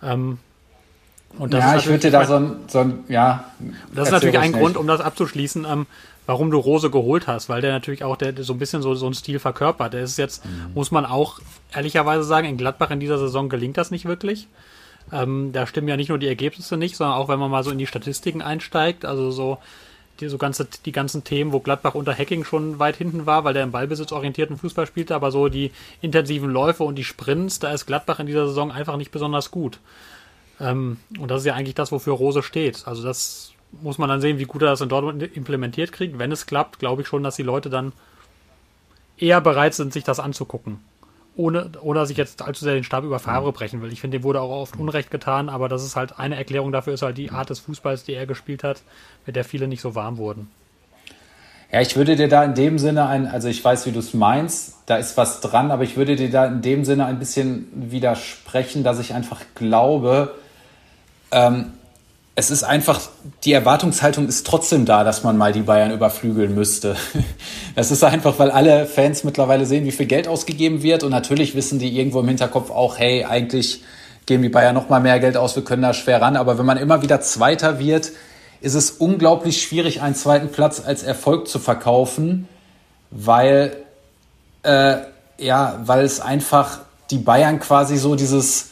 [0.03, 0.39] Ähm,
[1.51, 3.45] ja, ich würde da so ein, so ein, ja.
[3.95, 4.53] Das ist natürlich ein.
[4.53, 5.87] Grund, um das abzuschließen, ähm,
[6.29, 9.07] warum du Rose geholt hast, weil der natürlich auch der, so ein bisschen so, so
[9.07, 9.95] einen Stil verkörpert.
[9.95, 10.74] Der ist jetzt, mhm.
[10.74, 11.41] muss man auch
[11.72, 14.47] ehrlicherweise sagen, in Gladbach in dieser Saison gelingt das nicht wirklich.
[15.11, 17.70] Ähm, da stimmen ja nicht nur die Ergebnisse nicht, sondern auch wenn man mal so
[17.70, 19.57] in die Statistiken einsteigt, also so
[20.20, 23.55] die, so ganze, die ganzen Themen, wo Gladbach unter Hacking schon weit hinten war, weil
[23.55, 25.70] der im ballbesitzorientierten Fußball spielte, aber so die
[26.03, 29.81] intensiven Läufe und die Sprints, da ist Gladbach in dieser Saison einfach nicht besonders gut.
[30.61, 32.87] Ähm, und das ist ja eigentlich das, wofür Rose steht.
[32.87, 36.19] Also das muss man dann sehen, wie gut er das in Dortmund implementiert kriegt.
[36.19, 37.93] Wenn es klappt, glaube ich schon, dass die Leute dann
[39.19, 40.79] eher bereit sind, sich das anzugucken.
[41.37, 43.93] Ohne, ohne dass ich jetzt allzu sehr den Stab über Favre brechen will.
[43.93, 46.95] Ich finde, dem wurde auch oft Unrecht getan, aber das ist halt eine Erklärung dafür,
[46.95, 48.83] ist halt die Art des Fußballs, die er gespielt hat,
[49.25, 50.51] mit der viele nicht so warm wurden.
[51.71, 54.14] Ja, ich würde dir da in dem Sinne ein, also ich weiß, wie du es
[54.14, 57.69] meinst, da ist was dran, aber ich würde dir da in dem Sinne ein bisschen
[57.73, 60.35] widersprechen, dass ich einfach glaube,
[61.31, 61.75] ähm,
[62.39, 63.01] es ist einfach,
[63.43, 66.95] die Erwartungshaltung ist trotzdem da, dass man mal die Bayern überflügeln müsste.
[67.74, 71.55] Das ist einfach, weil alle Fans mittlerweile sehen, wie viel Geld ausgegeben wird und natürlich
[71.55, 73.82] wissen die irgendwo im Hinterkopf auch, hey, eigentlich
[74.26, 76.36] geben die Bayern noch mal mehr Geld aus, wir können da schwer ran.
[76.36, 78.11] Aber wenn man immer wieder Zweiter wird,
[78.61, 82.49] ist es unglaublich schwierig, einen zweiten Platz als Erfolg zu verkaufen,
[83.11, 83.76] weil,
[84.62, 84.97] äh,
[85.39, 86.80] ja, weil es einfach
[87.11, 88.70] die Bayern quasi so dieses,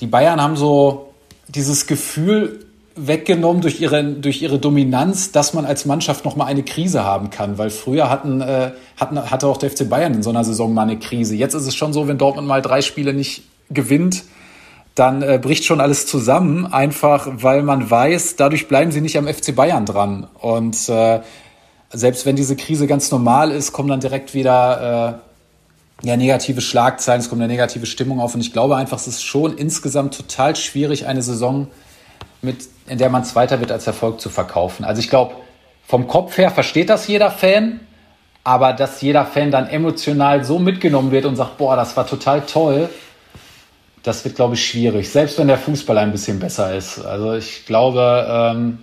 [0.00, 1.12] die Bayern haben so
[1.48, 2.64] dieses Gefühl
[2.96, 7.30] weggenommen durch ihre, durch ihre Dominanz, dass man als Mannschaft noch mal eine Krise haben
[7.30, 7.58] kann.
[7.58, 10.82] Weil früher hatten, äh, hatten, hatte auch der FC Bayern in so einer Saison mal
[10.82, 11.34] eine Krise.
[11.34, 14.24] Jetzt ist es schon so, wenn Dortmund mal drei Spiele nicht gewinnt,
[14.94, 19.26] dann äh, bricht schon alles zusammen, einfach weil man weiß, dadurch bleiben sie nicht am
[19.26, 20.28] FC Bayern dran.
[20.40, 21.20] Und äh,
[21.92, 25.20] selbst wenn diese Krise ganz normal ist, kommen dann direkt wieder
[26.02, 28.34] äh, ja, negative Schlagzeilen, es kommt eine negative Stimmung auf.
[28.34, 31.68] Und ich glaube einfach, es ist schon insgesamt total schwierig, eine Saison
[32.44, 34.84] mit, in der man Zweiter wird, als Erfolg zu verkaufen.
[34.84, 35.34] Also ich glaube,
[35.86, 37.80] vom Kopf her versteht das jeder Fan,
[38.42, 42.42] aber dass jeder Fan dann emotional so mitgenommen wird und sagt, boah, das war total
[42.42, 42.88] toll,
[44.02, 45.10] das wird, glaube ich, schwierig.
[45.10, 46.98] Selbst wenn der Fußball ein bisschen besser ist.
[46.98, 48.78] Also ich glaube, ähm,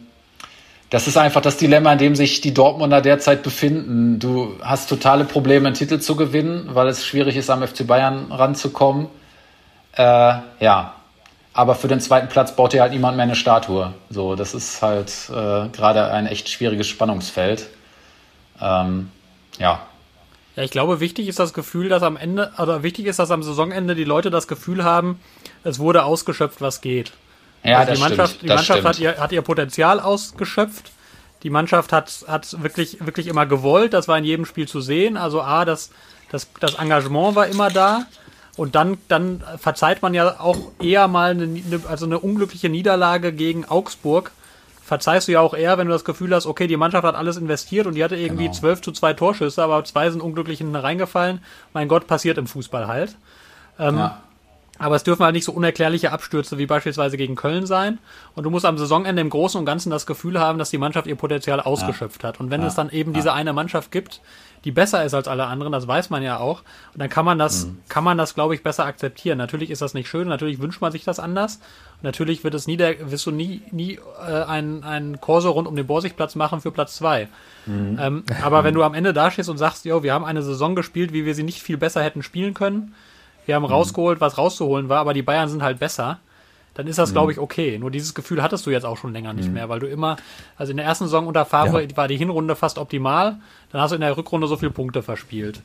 [0.89, 4.19] das ist einfach das Dilemma, in dem sich die Dortmunder derzeit befinden.
[4.19, 8.31] Du hast totale Probleme, einen Titel zu gewinnen, weil es schwierig ist, am FC Bayern
[8.31, 9.07] ranzukommen.
[9.93, 10.95] Äh, ja,
[11.53, 13.93] aber für den zweiten Platz baut dir halt niemand mehr eine Statue.
[14.09, 17.67] So, das ist halt äh, gerade ein echt schwieriges Spannungsfeld.
[18.61, 19.09] Ähm,
[19.59, 19.85] ja.
[20.55, 23.43] Ja, ich glaube, wichtig ist das Gefühl, dass am Ende, oder wichtig ist, dass am
[23.43, 25.19] Saisonende die Leute das Gefühl haben,
[25.63, 27.13] es wurde ausgeschöpft, was geht.
[27.63, 28.43] Ja, also das die Mannschaft, stimmt.
[28.43, 30.91] Die Mannschaft hat ihr, hat ihr Potenzial ausgeschöpft.
[31.43, 33.93] Die Mannschaft hat, hat wirklich, wirklich immer gewollt.
[33.93, 35.17] Das war in jedem Spiel zu sehen.
[35.17, 35.91] Also A, das,
[36.31, 38.05] das, das Engagement war immer da.
[38.57, 43.65] Und dann, dann verzeiht man ja auch eher mal eine, also eine unglückliche Niederlage gegen
[43.65, 44.31] Augsburg.
[44.83, 47.37] Verzeihst du ja auch eher, wenn du das Gefühl hast, okay, die Mannschaft hat alles
[47.37, 48.57] investiert und die hatte irgendwie genau.
[48.57, 51.39] 12 zu 2 Torschüsse, aber zwei sind unglücklich hinten reingefallen.
[51.73, 53.15] Mein Gott, passiert im Fußball halt.
[53.79, 54.21] Ähm, ja.
[54.81, 57.99] Aber es dürfen halt nicht so unerklärliche Abstürze wie beispielsweise gegen Köln sein.
[58.33, 61.05] Und du musst am Saisonende im Großen und Ganzen das Gefühl haben, dass die Mannschaft
[61.05, 62.29] ihr Potenzial ausgeschöpft ja.
[62.29, 62.39] hat.
[62.39, 62.67] Und wenn ja.
[62.67, 64.21] es dann eben diese eine Mannschaft gibt,
[64.63, 66.63] die besser ist als alle anderen, das weiß man ja auch.
[66.93, 67.77] Und dann kann man das, mhm.
[67.89, 69.37] kann man das, glaube ich, besser akzeptieren.
[69.37, 71.57] Natürlich ist das nicht schön, natürlich wünscht man sich das anders.
[71.97, 75.67] Und natürlich wird es nie der, wirst du nie, nie äh, einen, einen Korso rund
[75.67, 77.27] um den Borsigplatz machen für Platz zwei.
[77.67, 77.99] Mhm.
[78.01, 81.13] Ähm, aber wenn du am Ende dastehst und sagst, jo, wir haben eine Saison gespielt,
[81.13, 82.95] wie wir sie nicht viel besser hätten spielen können,
[83.51, 83.73] wir haben mhm.
[83.73, 86.19] rausgeholt, was rauszuholen war, aber die Bayern sind halt besser
[86.73, 87.13] dann ist das, mhm.
[87.13, 87.77] glaube ich, okay.
[87.77, 89.55] Nur dieses Gefühl hattest du jetzt auch schon länger nicht mhm.
[89.55, 90.15] mehr, weil du immer,
[90.57, 91.97] also in der ersten Saison unter Favre ja.
[91.97, 93.37] war die Hinrunde fast optimal,
[93.71, 95.61] dann hast du in der Rückrunde so viele Punkte verspielt.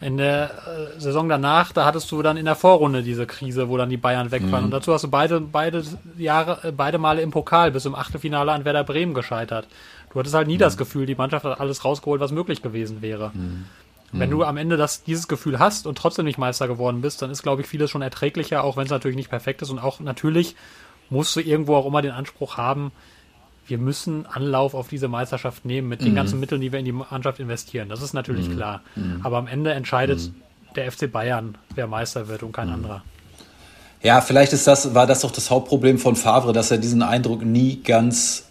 [0.00, 3.76] In der äh, Saison danach, da hattest du dann in der Vorrunde diese Krise, wo
[3.76, 4.62] dann die Bayern weg waren.
[4.62, 4.64] Mhm.
[4.66, 5.84] Und dazu hast du beide, beide
[6.18, 9.68] Jahre, äh, beide Male im Pokal bis im Achtelfinale an Werder Bremen gescheitert.
[10.12, 10.78] Du hattest halt nie das mhm.
[10.78, 13.30] Gefühl, die Mannschaft hat alles rausgeholt, was möglich gewesen wäre.
[13.34, 13.66] Mhm.
[14.18, 14.42] Wenn du mhm.
[14.42, 17.62] am Ende das, dieses Gefühl hast und trotzdem nicht Meister geworden bist, dann ist, glaube
[17.62, 19.70] ich, vieles schon erträglicher, auch wenn es natürlich nicht perfekt ist.
[19.70, 20.54] Und auch natürlich
[21.10, 22.92] musst du irgendwo auch immer den Anspruch haben,
[23.66, 26.16] wir müssen Anlauf auf diese Meisterschaft nehmen mit den mhm.
[26.16, 27.88] ganzen Mitteln, die wir in die Mannschaft investieren.
[27.88, 28.56] Das ist natürlich mhm.
[28.56, 28.82] klar.
[28.94, 29.20] Mhm.
[29.22, 30.34] Aber am Ende entscheidet mhm.
[30.76, 32.74] der FC Bayern, wer Meister wird und kein mhm.
[32.74, 33.02] anderer.
[34.02, 37.42] Ja, vielleicht ist das, war das doch das Hauptproblem von Favre, dass er diesen Eindruck
[37.42, 38.43] nie ganz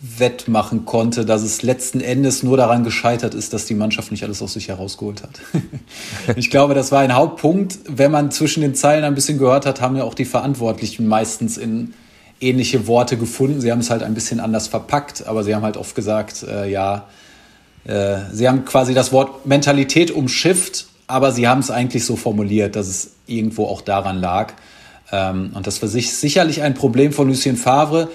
[0.00, 4.40] wettmachen konnte, dass es letzten Endes nur daran gescheitert ist, dass die Mannschaft nicht alles
[4.42, 5.40] aus sich herausgeholt hat.
[6.36, 7.78] ich glaube, das war ein Hauptpunkt.
[7.88, 11.58] Wenn man zwischen den Zeilen ein bisschen gehört hat, haben ja auch die Verantwortlichen meistens
[11.58, 11.94] in
[12.40, 13.60] ähnliche Worte gefunden.
[13.60, 16.70] Sie haben es halt ein bisschen anders verpackt, aber sie haben halt oft gesagt, äh,
[16.70, 17.06] ja,
[17.84, 22.76] äh, sie haben quasi das Wort Mentalität umschifft, aber sie haben es eigentlich so formuliert,
[22.76, 24.52] dass es irgendwo auch daran lag.
[25.10, 28.08] Ähm, und das war sich sicherlich ein Problem von Lucien Favre.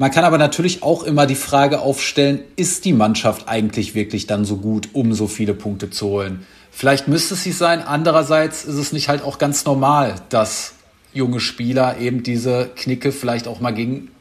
[0.00, 4.44] Man kann aber natürlich auch immer die Frage aufstellen, ist die Mannschaft eigentlich wirklich dann
[4.44, 6.46] so gut, um so viele Punkte zu holen?
[6.70, 7.82] Vielleicht müsste es sie sein.
[7.82, 10.74] Andererseits ist es nicht halt auch ganz normal, dass
[11.12, 14.12] junge Spieler eben diese Knicke vielleicht auch mal gegen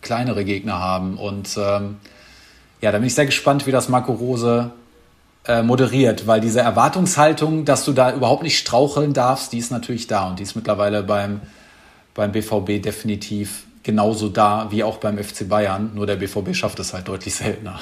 [0.00, 1.18] kleinere Gegner haben.
[1.18, 1.96] Und ähm,
[2.80, 4.70] ja, da bin ich sehr gespannt, wie das Marco Rose
[5.46, 10.06] äh, moderiert, weil diese Erwartungshaltung, dass du da überhaupt nicht straucheln darfst, die ist natürlich
[10.06, 11.42] da und die ist mittlerweile beim,
[12.14, 15.92] beim BVB definitiv genauso da wie auch beim FC Bayern.
[15.94, 17.78] Nur der BVB schafft es halt deutlich seltener.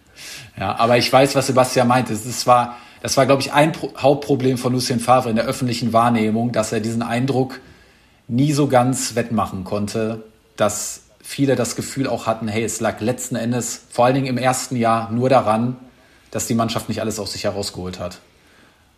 [0.58, 2.14] ja, aber ich weiß, was Sebastian meinte.
[2.14, 5.92] Das war, das war, glaube ich, ein Pro Hauptproblem von Lucien Favre in der öffentlichen
[5.92, 7.60] Wahrnehmung, dass er diesen Eindruck
[8.28, 10.22] nie so ganz wettmachen konnte,
[10.56, 14.38] dass viele das Gefühl auch hatten, hey, es lag letzten Endes, vor allen Dingen im
[14.38, 15.76] ersten Jahr, nur daran,
[16.30, 18.20] dass die Mannschaft nicht alles aus sich herausgeholt hat.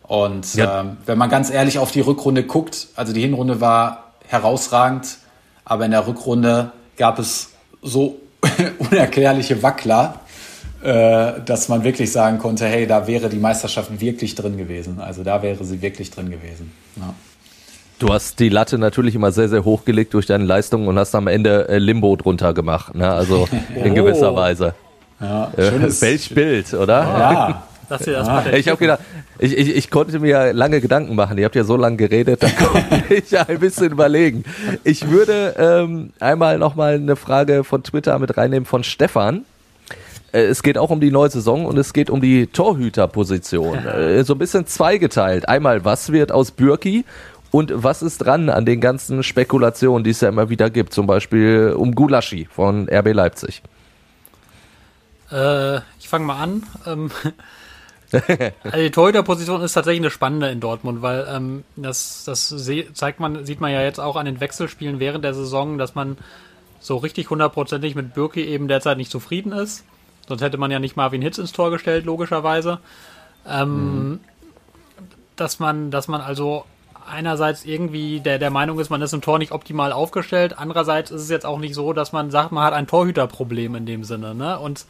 [0.04, 0.82] Und ja.
[0.82, 5.18] ähm, wenn man ganz ehrlich auf die Rückrunde guckt, also die Hinrunde war herausragend,
[5.64, 7.50] aber in der Rückrunde gab es
[7.82, 8.20] so
[8.78, 10.20] unerklärliche Wackler,
[10.82, 15.00] äh, dass man wirklich sagen konnte, hey, da wäre die Meisterschaft wirklich drin gewesen.
[15.00, 16.72] Also da wäre sie wirklich drin gewesen.
[16.96, 17.14] Ja.
[17.98, 21.26] Du hast die Latte natürlich immer sehr, sehr hochgelegt durch deine Leistungen und hast am
[21.26, 22.94] Ende äh, Limbo drunter gemacht.
[22.94, 23.10] Ne?
[23.10, 23.94] Also in oh.
[23.94, 24.74] gewisser Weise.
[25.20, 27.02] Ja, schönes Welch Bild, oder?
[27.02, 27.62] Ja.
[27.88, 28.44] Das hier ah.
[28.52, 29.00] Ich habe gedacht,
[29.38, 31.38] ich, ich, ich konnte mir lange Gedanken machen.
[31.38, 34.44] Ihr habt ja so lange geredet, da konnte ich ja ein bisschen überlegen.
[34.84, 39.44] Ich würde ähm, einmal nochmal eine Frage von Twitter mit reinnehmen von Stefan.
[40.32, 43.78] Äh, es geht auch um die neue Saison und es geht um die Torhüterposition.
[43.94, 45.48] Äh, so ein bisschen zweigeteilt.
[45.48, 47.04] Einmal, was wird aus Bürki
[47.50, 51.06] und was ist dran an den ganzen Spekulationen, die es ja immer wieder gibt, zum
[51.06, 53.62] Beispiel um Gulaschi von RB Leipzig?
[55.30, 56.62] Äh, ich fange mal an.
[56.86, 57.10] Ähm,
[58.62, 62.54] also die Torhüterposition ist tatsächlich eine spannende in Dortmund, weil ähm, das, das
[62.94, 66.16] zeigt man, sieht man ja jetzt auch an den Wechselspielen während der Saison, dass man
[66.80, 69.84] so richtig hundertprozentig mit Birki eben derzeit nicht zufrieden ist.
[70.28, 72.78] Sonst hätte man ja nicht Marvin Hitz ins Tor gestellt, logischerweise.
[73.46, 74.20] Ähm, mhm.
[75.36, 76.64] Dass man, dass man also
[77.06, 80.58] einerseits irgendwie der, der Meinung ist, man ist im Tor nicht optimal aufgestellt.
[80.58, 83.86] Andererseits ist es jetzt auch nicht so, dass man sagt, man hat ein Torhüterproblem in
[83.86, 84.34] dem Sinne.
[84.34, 84.58] Ne?
[84.58, 84.86] Und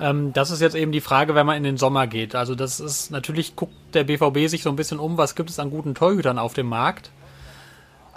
[0.00, 2.34] ähm, das ist jetzt eben die Frage, wenn man in den Sommer geht.
[2.34, 5.58] Also das ist natürlich guckt der BVB sich so ein bisschen um, was gibt es
[5.58, 7.10] an guten Torhütern auf dem Markt.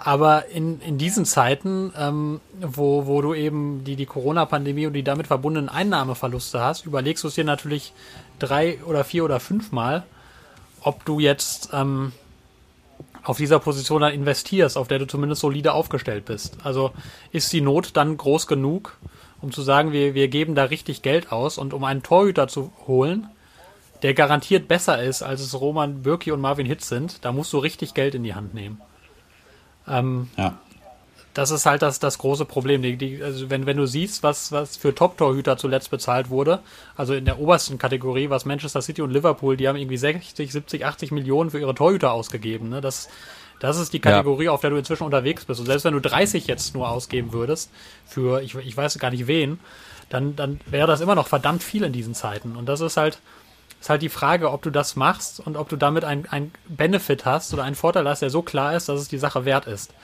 [0.04, 5.04] Aber in, in diesen Zeiten, ähm, wo, wo du eben die, die Corona-Pandemie und die
[5.04, 7.92] damit verbundenen Einnahmeverluste hast, überlegst du es dir natürlich
[8.40, 10.02] drei oder vier oder fünfmal,
[10.80, 12.12] ob du jetzt ähm,
[13.22, 16.56] auf dieser Position dann investierst, auf der du zumindest solide aufgestellt bist.
[16.64, 16.90] Also
[17.30, 18.98] ist die Not dann groß genug,
[19.42, 22.72] um zu sagen, wir, wir geben da richtig Geld aus und um einen Torhüter zu
[22.86, 23.26] holen,
[24.02, 27.58] der garantiert besser ist, als es Roman Bürki und Marvin Hitz sind, da musst du
[27.58, 28.80] richtig Geld in die Hand nehmen.
[29.86, 30.58] Ähm, ja.
[31.34, 32.82] Das ist halt das, das große Problem.
[32.82, 36.60] Die, die, also wenn, wenn du siehst, was, was für Top-Torhüter zuletzt bezahlt wurde,
[36.94, 40.84] also in der obersten Kategorie, was Manchester City und Liverpool, die haben irgendwie 60, 70,
[40.84, 42.68] 80 Millionen für ihre Torhüter ausgegeben.
[42.68, 42.80] Ne?
[42.80, 43.08] Das,
[43.62, 44.50] das ist die Kategorie, ja.
[44.50, 45.60] auf der du inzwischen unterwegs bist.
[45.60, 47.70] Und selbst wenn du 30 jetzt nur ausgeben würdest,
[48.04, 49.60] für ich, ich weiß gar nicht wen,
[50.08, 52.56] dann, dann wäre das immer noch verdammt viel in diesen Zeiten.
[52.56, 53.20] Und das ist halt,
[53.80, 57.54] ist halt die Frage, ob du das machst und ob du damit einen Benefit hast
[57.54, 59.94] oder einen Vorteil hast, der so klar ist, dass es die Sache wert ist.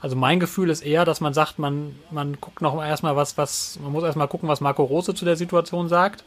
[0.00, 3.80] Also mein Gefühl ist eher, dass man sagt, man, man guckt noch erstmal was, was,
[3.82, 6.22] man muss erstmal gucken, was Marco Rose zu der Situation sagt.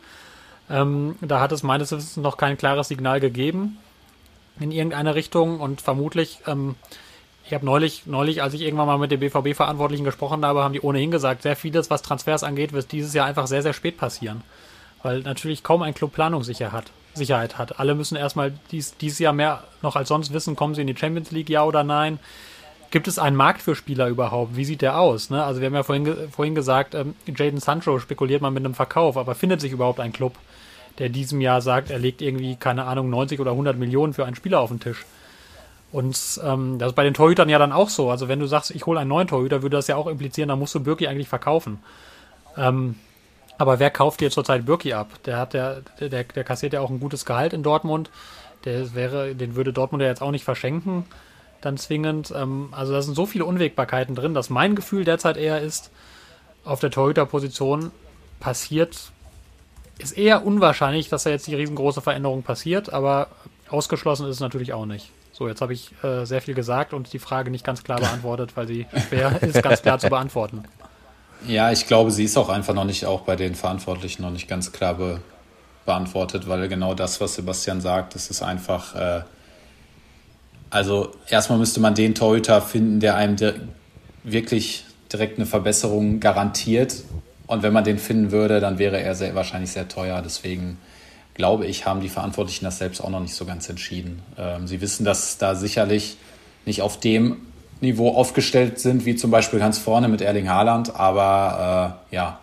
[0.70, 3.78] Ähm, da hat es meines Wissens noch kein klares Signal gegeben
[4.62, 6.76] in irgendeine Richtung und vermutlich, ähm,
[7.46, 10.82] ich habe neulich, neulich, als ich irgendwann mal mit den BVB-Verantwortlichen gesprochen habe, haben die
[10.82, 14.42] ohnehin gesagt, sehr vieles, was Transfers angeht, wird dieses Jahr einfach sehr, sehr spät passieren.
[15.04, 16.92] Weil natürlich kaum ein Club Planungssicherheit hat.
[17.14, 17.80] Sicherheit hat.
[17.80, 20.96] Alle müssen erstmal dies, dieses Jahr mehr noch als sonst wissen, kommen sie in die
[20.96, 22.20] Champions League, ja oder nein.
[22.90, 24.56] Gibt es einen Markt für Spieler überhaupt?
[24.56, 25.30] Wie sieht der aus?
[25.30, 25.44] Ne?
[25.44, 29.18] Also wir haben ja vorhin, vorhin gesagt, ähm, Jaden Sancho spekuliert man mit einem Verkauf,
[29.18, 30.36] aber findet sich überhaupt ein Club?
[31.00, 34.36] Der diesem Jahr sagt, er legt irgendwie, keine Ahnung, 90 oder 100 Millionen für einen
[34.36, 35.06] Spieler auf den Tisch.
[35.92, 38.10] Und ähm, das ist bei den Torhütern ja dann auch so.
[38.10, 40.60] Also wenn du sagst, ich hole einen neuen Torhüter, würde das ja auch implizieren, dann
[40.60, 41.80] musst du Birki eigentlich verkaufen.
[42.58, 42.96] Ähm,
[43.58, 45.10] aber wer kauft dir zurzeit Birki ab?
[45.26, 48.10] Der hat der, der, der kassiert ja auch ein gutes Gehalt in Dortmund.
[48.64, 51.06] Der wäre, den würde Dortmund ja jetzt auch nicht verschenken,
[51.60, 52.34] dann zwingend.
[52.36, 55.92] Ähm, also da sind so viele Unwägbarkeiten drin, dass mein Gefühl derzeit eher ist,
[56.64, 57.92] auf der Torhüterposition
[58.40, 59.12] passiert,
[60.02, 63.28] ist eher unwahrscheinlich, dass da jetzt die riesengroße Veränderung passiert, aber
[63.70, 65.10] ausgeschlossen ist es natürlich auch nicht.
[65.32, 68.52] So, jetzt habe ich äh, sehr viel gesagt und die Frage nicht ganz klar beantwortet,
[68.56, 70.64] weil sie schwer ist, ganz klar zu beantworten.
[71.48, 74.48] Ja, ich glaube, sie ist auch einfach noch nicht, auch bei den Verantwortlichen noch nicht
[74.48, 75.22] ganz klar be
[75.84, 79.22] beantwortet, weil genau das, was Sebastian sagt, das ist einfach, äh,
[80.70, 83.52] also erstmal müsste man den Torhüter finden, der einem di
[84.24, 87.04] wirklich direkt eine Verbesserung garantiert.
[87.52, 90.22] Und wenn man den finden würde, dann wäre er sehr, wahrscheinlich sehr teuer.
[90.22, 90.78] Deswegen
[91.34, 94.22] glaube ich, haben die Verantwortlichen das selbst auch noch nicht so ganz entschieden.
[94.38, 96.16] Ähm, sie wissen, dass da sicherlich
[96.66, 97.42] nicht auf dem
[97.82, 100.96] Niveau aufgestellt sind, wie zum Beispiel ganz vorne mit Erling Haaland.
[100.96, 102.40] Aber äh, ja,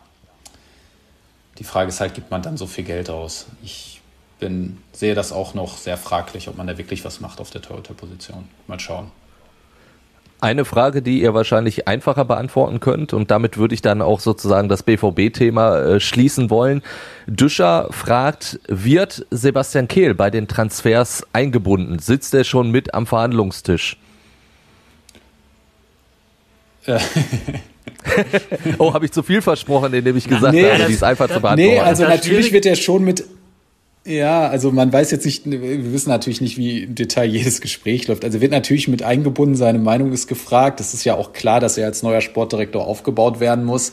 [1.56, 3.46] die Frage ist halt, gibt man dann so viel Geld aus?
[3.62, 4.02] Ich
[4.40, 7.62] bin, sehe das auch noch sehr fraglich, ob man da wirklich was macht auf der
[7.62, 8.46] Torhüter-Position.
[8.66, 9.11] Mal schauen.
[10.41, 14.68] Eine Frage, die ihr wahrscheinlich einfacher beantworten könnt und damit würde ich dann auch sozusagen
[14.68, 16.82] das BVB-Thema äh, schließen wollen.
[17.26, 21.99] Düscher fragt, wird Sebastian Kehl bei den Transfers eingebunden?
[21.99, 23.97] Sitzt er schon mit am Verhandlungstisch?
[28.78, 31.41] oh, habe ich zu viel versprochen, indem ich gesagt nee, habe, die ist einfach zu
[31.41, 31.61] beantworten.
[31.61, 33.24] Nee, also natürlich wird er schon mit
[34.09, 38.09] ja, also man weiß jetzt nicht, wir wissen natürlich nicht, wie im Detail jedes Gespräch
[38.09, 38.24] läuft.
[38.24, 40.80] Also wird natürlich mit eingebunden, seine Meinung ist gefragt.
[40.80, 43.92] Es ist ja auch klar, dass er als neuer Sportdirektor aufgebaut werden muss.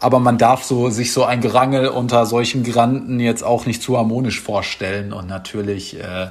[0.00, 3.96] Aber man darf so, sich so ein Gerangel unter solchen Granden jetzt auch nicht zu
[3.96, 5.12] harmonisch vorstellen.
[5.12, 6.28] Und natürlich äh,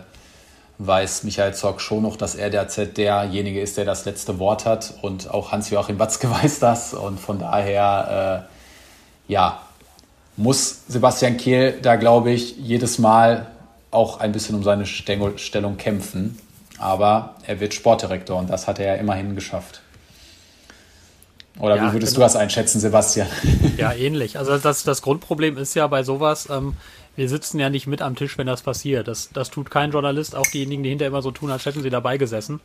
[0.80, 4.96] weiß Michael Zock schon noch, dass er derzeit derjenige ist, der das letzte Wort hat.
[5.02, 6.94] Und auch Hans-Joachim Watzke weiß das.
[6.94, 9.62] Und von daher, äh, ja,
[10.36, 13.48] muss Sebastian Kehl da, glaube ich, jedes Mal
[13.92, 16.38] auch ein bisschen um seine Stellung kämpfen.
[16.80, 19.82] Aber er wird Sportdirektor und das hat er ja immerhin geschafft.
[21.60, 22.26] Oder ja, wie würdest genau.
[22.26, 23.28] du das einschätzen, Sebastian?
[23.78, 24.38] Ja, ähnlich.
[24.38, 26.76] Also das, das Grundproblem ist ja bei sowas, ähm,
[27.16, 29.08] wir sitzen ja nicht mit am Tisch, wenn das passiert.
[29.08, 31.92] Das, das tut kein Journalist, auch diejenigen, die hinterher immer so tun, als hätten sie
[31.92, 32.60] dabei gesessen.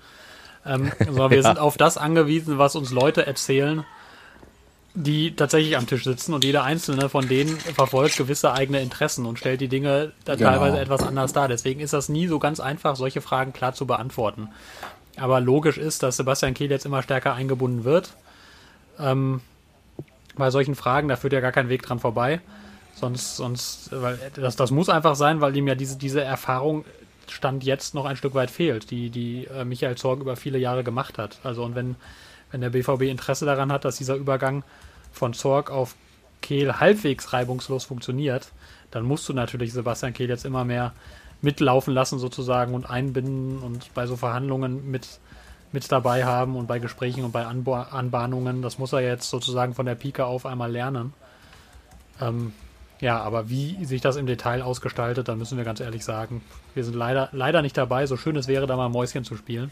[0.65, 1.43] Ähm, sondern wir ja.
[1.43, 3.85] sind auf das angewiesen, was uns Leute erzählen,
[5.05, 9.39] die tatsächlich am Tisch sitzen und jeder einzelne von denen verfolgt gewisse eigene Interessen und
[9.39, 10.51] stellt die Dinge genau.
[10.51, 11.47] teilweise etwas anders dar.
[11.47, 14.49] Deswegen ist das nie so ganz einfach, solche Fragen klar zu beantworten.
[15.17, 18.15] Aber logisch ist, dass Sebastian Kehl jetzt immer stärker eingebunden wird.
[18.99, 19.41] Ähm,
[20.37, 22.41] bei solchen Fragen, da führt ja gar kein Weg dran vorbei.
[22.95, 26.85] Sonst, sonst, weil das, das muss einfach sein, weil ihm ja diese, diese Erfahrung
[27.29, 30.83] Stand jetzt noch ein Stück weit fehlt, die, die äh, Michael Zorg über viele Jahre
[30.83, 31.39] gemacht hat.
[31.45, 31.95] Also und wenn,
[32.51, 34.65] wenn der BVB Interesse daran hat, dass dieser Übergang
[35.19, 35.95] von Zorg auf
[36.41, 38.53] Kehl halbwegs reibungslos funktioniert,
[38.91, 40.93] dann musst du natürlich Sebastian Kehl jetzt immer mehr
[41.41, 45.21] mitlaufen lassen sozusagen und einbinden und bei so Verhandlungen mit,
[45.73, 48.63] mit dabei haben und bei Gesprächen und bei Anba Anbahnungen.
[48.63, 51.13] Das muss er jetzt sozusagen von der Pike auf einmal lernen.
[52.21, 52.53] Ähm,
[53.01, 56.43] ja, aber wie sich das im Detail ausgestaltet, da müssen wir ganz ehrlich sagen,
[56.75, 58.07] wir sind leider, leider nicht dabei.
[58.07, 59.71] So schön es wäre, da mal Mäuschen zu spielen.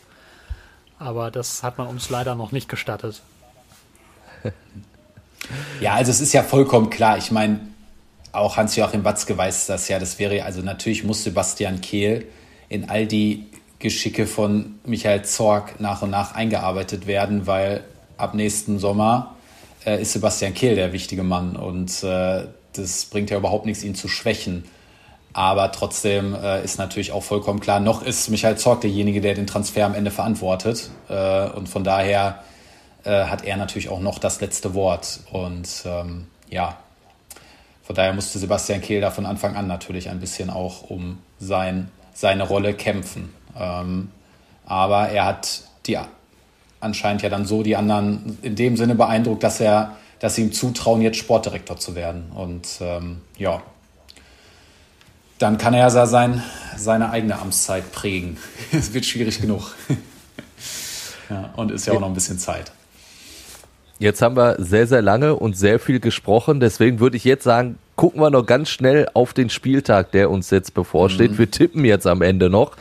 [0.99, 3.22] Aber das hat man uns leider noch nicht gestattet.
[5.80, 7.18] Ja, also es ist ja vollkommen klar.
[7.18, 7.61] Ich meine,
[8.32, 9.99] auch Hans-Joachim Watzke weiß das ja.
[9.99, 12.26] Das wäre also natürlich muss Sebastian Kehl
[12.68, 13.47] in all die
[13.78, 17.84] Geschicke von Michael Zorg nach und nach eingearbeitet werden, weil
[18.16, 19.36] ab nächsten Sommer
[19.84, 23.94] äh, ist Sebastian Kehl der wichtige Mann und äh, das bringt ja überhaupt nichts, ihn
[23.94, 24.64] zu schwächen.
[25.32, 29.47] Aber trotzdem äh, ist natürlich auch vollkommen klar, noch ist Michael Zorg derjenige, der den
[29.47, 30.90] Transfer am Ende verantwortet.
[31.11, 32.42] Äh, und von daher
[33.07, 35.20] äh, hat er natürlich auch noch das letzte Wort.
[35.30, 36.76] Und ähm, ja,
[37.84, 41.88] von daher musste Sebastian Kehl da von Anfang an natürlich ein bisschen auch um sein,
[42.14, 43.33] seine Rolle kämpfen.
[43.58, 44.11] Ähm,
[44.66, 45.96] aber er hat die
[46.80, 50.53] anscheinend ja dann so die anderen in dem Sinne beeindruckt, dass er, dass sie ihm
[50.53, 52.33] zutrauen, jetzt Sportdirektor zu werden.
[52.34, 53.62] Und ähm, ja,
[55.38, 56.42] dann kann er ja sein,
[56.76, 58.38] seine eigene Amtszeit prägen.
[58.72, 59.76] Es wird schwierig genug.
[61.30, 62.72] ja, und ist ja auch noch ein bisschen Zeit.
[63.99, 66.61] Jetzt haben wir sehr, sehr lange und sehr viel gesprochen.
[66.61, 70.51] Deswegen würde ich jetzt sagen, gucken wir noch ganz schnell auf den Spieltag, der uns
[70.51, 71.33] jetzt bevorsteht.
[71.33, 71.39] Mhm.
[71.39, 72.73] Wir tippen jetzt am Ende noch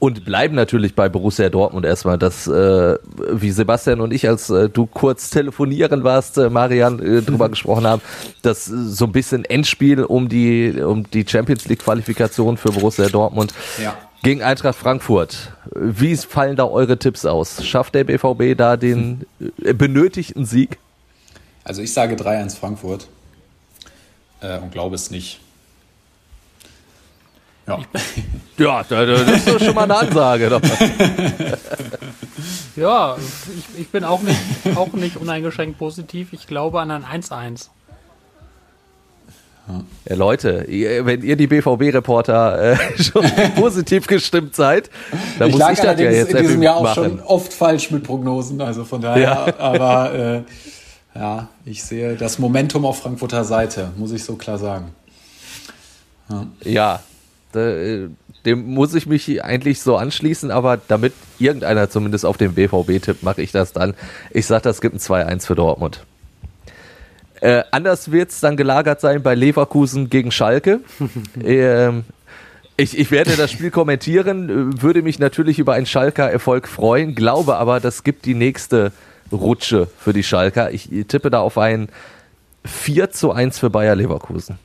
[0.00, 2.18] und bleiben natürlich bei Borussia Dortmund erstmal.
[2.18, 2.96] Das, äh,
[3.32, 7.86] wie Sebastian und ich, als äh, du kurz telefonieren warst, äh, Marian, äh, drüber gesprochen
[7.86, 8.02] haben,
[8.42, 13.08] das äh, so ein bisschen Endspiel um die, um die Champions League Qualifikation für Borussia
[13.08, 13.54] Dortmund.
[13.80, 15.52] Ja gegen Eintracht Frankfurt.
[15.72, 17.64] Wie fallen da eure Tipps aus?
[17.64, 19.24] Schafft der BVB da den
[19.62, 20.78] äh, benötigten Sieg?
[21.62, 23.06] Also ich sage 3-1 Frankfurt
[24.40, 25.38] äh, und glaube es nicht.
[27.68, 27.78] Ja,
[28.58, 30.60] ja das ist doch schon mal eine Ansage.
[32.76, 34.38] Ja, ich, ich bin auch nicht,
[34.74, 36.34] auch nicht uneingeschränkt positiv.
[36.34, 37.70] Ich glaube an ein 1-1.
[40.08, 43.24] Ja, Leute, ihr, wenn ihr die BVB-Reporter äh, schon
[43.56, 44.90] positiv gestimmt seid,
[45.38, 46.94] dann ich muss ich das ja jetzt in diesem Jahr auch machen.
[46.94, 49.58] schon oft falsch mit Prognosen, also von daher, Ja.
[49.58, 54.94] aber äh, ja, ich sehe das Momentum auf Frankfurter Seite, muss ich so klar sagen.
[56.62, 57.00] Ja,
[57.52, 58.08] da, äh,
[58.44, 63.22] dem muss ich mich eigentlich so anschließen, aber damit irgendeiner zumindest auf den BVB tippt,
[63.22, 63.94] mache ich das dann.
[64.30, 66.04] Ich sage, das gibt ein 2-1 für Dortmund.
[67.40, 70.80] Äh, anders wird es dann gelagert sein bei Leverkusen gegen Schalke.
[71.44, 72.04] ähm,
[72.76, 77.14] ich, ich werde das Spiel kommentieren, äh, würde mich natürlich über einen Schalker Erfolg freuen,
[77.14, 78.92] glaube aber, das gibt die nächste
[79.32, 80.70] Rutsche für die Schalker.
[80.70, 81.88] Ich tippe da auf ein
[82.64, 84.58] 4 zu 1 für Bayer Leverkusen.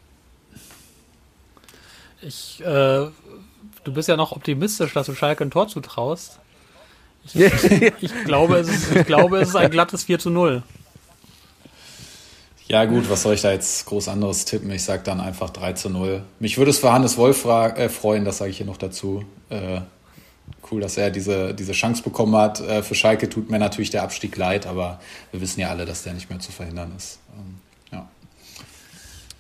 [2.22, 6.40] Ich, äh, du bist ja noch optimistisch, dass du Schalke ein Tor zutraust.
[7.24, 10.64] Ich, ich, glaube, es ist, ich glaube, es ist ein glattes 4 zu 0.
[12.72, 14.72] Ja gut, was soll ich da jetzt groß anderes tippen?
[14.72, 16.22] Ich sage dann einfach 3 zu 0.
[16.40, 19.26] Mich würde es für Hannes Wolf äh, freuen, das sage ich hier noch dazu.
[19.50, 19.82] Äh,
[20.72, 22.62] cool, dass er diese, diese Chance bekommen hat.
[22.62, 26.04] Äh, für Schalke tut mir natürlich der Abstieg leid, aber wir wissen ja alle, dass
[26.04, 27.20] der nicht mehr zu verhindern ist.
[27.36, 27.56] Ähm,
[27.92, 28.08] ja.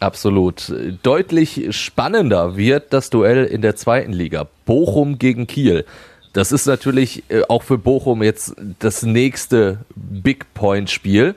[0.01, 0.73] Absolut.
[1.01, 4.47] Deutlich spannender wird das Duell in der zweiten Liga.
[4.65, 5.85] Bochum gegen Kiel.
[6.33, 11.35] Das ist natürlich äh, auch für Bochum jetzt das nächste Big Point Spiel.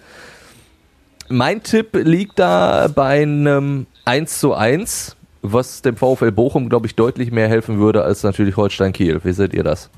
[1.29, 6.95] Mein Tipp liegt da bei einem 1 zu 1, was dem VfL Bochum, glaube ich,
[6.95, 9.21] deutlich mehr helfen würde als natürlich Holstein Kiel.
[9.25, 9.89] Wie seht ihr das?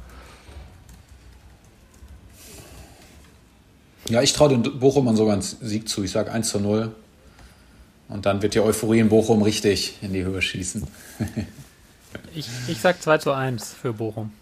[4.09, 6.05] Ja, ich traue den Bochumern sogar einen Sieg zu.
[6.05, 6.94] Ich sage 1 zu 0.
[8.09, 10.86] Und dann wird die Euphorie in Bochum richtig in die Höhe schießen.
[12.35, 14.32] Ich, ich sag 2 zu 1 für Bochum.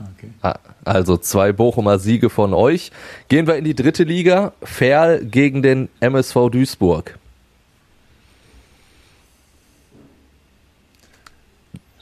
[0.00, 0.30] Okay.
[0.42, 2.92] Ah, Also zwei Bochumer Siege von euch.
[3.28, 4.52] Gehen wir in die dritte Liga.
[4.62, 7.18] Ferl gegen den MSV Duisburg.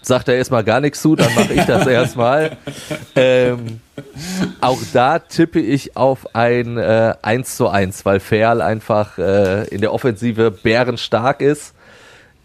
[0.02, 2.56] Sagt er erstmal gar nichts zu, dann mache ich das erstmal.
[3.16, 3.80] Ähm,
[4.60, 9.80] auch da tippe ich auf ein äh, 1 zu 1, weil Ferl einfach äh, in
[9.80, 11.74] der Offensive bärenstark ist.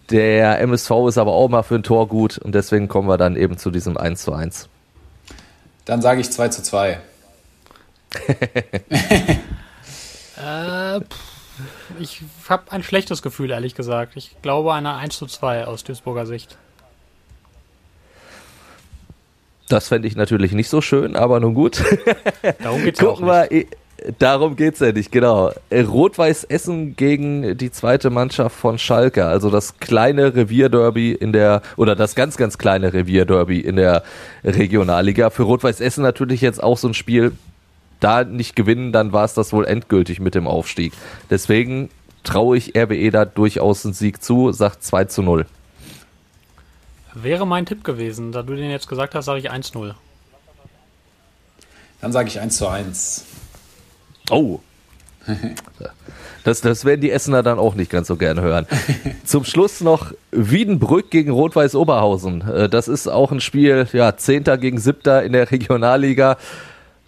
[0.09, 3.35] Der MSV ist aber auch mal für ein Tor gut und deswegen kommen wir dann
[3.35, 4.67] eben zu diesem 1 zu 1.
[5.85, 6.99] Dann sage ich 2 zu 2.
[10.43, 11.01] Äh,
[11.99, 14.13] ich habe ein schlechtes Gefühl, ehrlich gesagt.
[14.15, 16.57] Ich glaube eine 1 zu 2 aus Duisburger Sicht.
[19.69, 21.81] Das fände ich natürlich nicht so schön, aber nun gut.
[22.61, 23.27] Darum geht's ja auch nicht.
[23.27, 23.67] wir, eh,
[24.19, 25.51] darum geht's ja nicht, genau.
[25.69, 31.61] Äh, Rot-Weiß Essen gegen die zweite Mannschaft von Schalke, also das kleine Revierderby in der,
[31.77, 34.03] oder das ganz, ganz kleine Revierderby in der
[34.43, 35.29] Regionalliga.
[35.29, 37.33] Für Rot-Weiß Essen natürlich jetzt auch so ein Spiel,
[37.99, 40.93] da nicht gewinnen, dann war es das wohl endgültig mit dem Aufstieg.
[41.29, 41.89] Deswegen
[42.23, 45.45] traue ich RWE da durchaus einen Sieg zu, sagt 2 zu 0.
[47.13, 48.31] Wäre mein Tipp gewesen.
[48.31, 49.93] Da du den jetzt gesagt hast, sage ich 1-0.
[52.01, 53.25] Dann sage ich 1 zu 1.
[54.31, 54.59] Oh.
[56.43, 58.65] Das, das werden die Essener dann auch nicht ganz so gerne hören.
[59.25, 62.41] Zum Schluss noch Wiedenbrück gegen Rot-Weiß Oberhausen.
[62.49, 66.37] Äh, Das ist auch ein Spiel, ja, Zehnter gegen Siebter in der Regionalliga.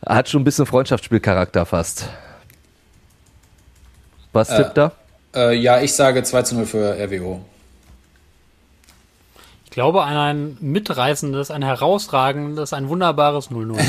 [0.05, 2.09] Hat schon ein bisschen Freundschaftsspielcharakter fast.
[4.33, 4.57] Was Äh.
[4.57, 4.91] tippt da?
[5.35, 7.41] Äh, ja, ich sage 2 zu 0 für RWO.
[9.65, 13.79] Ich glaube an ein mitreißendes, ein herausragendes, ein wunderbares 0-0.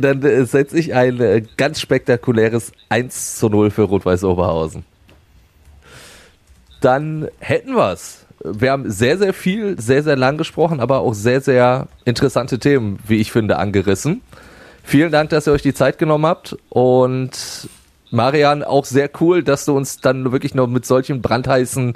[0.00, 4.84] Dann äh, setze ich ein äh, ganz spektakuläres 1 zu 0 für Rot-Weiß Oberhausen.
[6.80, 8.26] Dann hätten wir's.
[8.44, 12.98] Wir haben sehr, sehr viel, sehr, sehr lang gesprochen, aber auch sehr, sehr interessante Themen,
[13.06, 14.20] wie ich finde, angerissen.
[14.82, 17.68] Vielen Dank, dass ihr euch die Zeit genommen habt und
[18.10, 21.94] Marian, auch sehr cool, dass du uns dann wirklich noch mit solchen brandheißen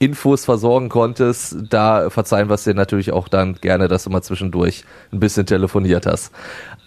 [0.00, 1.56] Infos versorgen konntest.
[1.68, 5.44] Da verzeihen wir es dir natürlich auch dann gerne, dass du mal zwischendurch ein bisschen
[5.44, 6.32] telefoniert hast.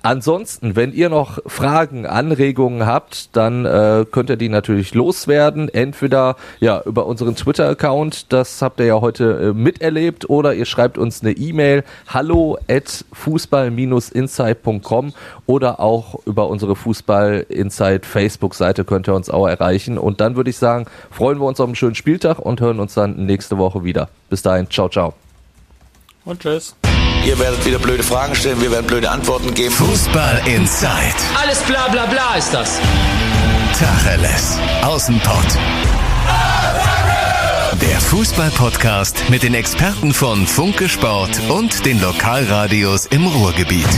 [0.06, 5.70] Ansonsten, wenn ihr noch Fragen, Anregungen habt, dann äh, könnt ihr die natürlich loswerden.
[5.70, 10.98] Entweder ja über unseren Twitter-Account, das habt ihr ja heute äh, miterlebt, oder ihr schreibt
[10.98, 15.14] uns eine E-Mail hallo at fußball-insight.com
[15.46, 19.98] oder auch über unsere Fußball-Insight Facebook-Seite könnt ihr uns auch erreichen.
[19.98, 22.94] Und dann würde ich sagen, freuen wir uns auf einen schönen Spieltag und hören uns
[22.94, 24.10] dann nächste Woche wieder.
[24.30, 25.14] Bis dahin, ciao, ciao.
[26.26, 26.76] Und tschüss.
[27.26, 29.74] Ihr werdet wieder blöde Fragen stellen, wir werden blöde Antworten geben.
[29.74, 31.16] Fußball Inside.
[31.42, 32.80] Alles bla bla bla ist das.
[33.80, 34.58] Tacheles.
[34.84, 35.58] Außenpott.
[37.82, 43.90] Der Fußball-Podcast mit den Experten von Funke Sport und den Lokalradios im Ruhrgebiet.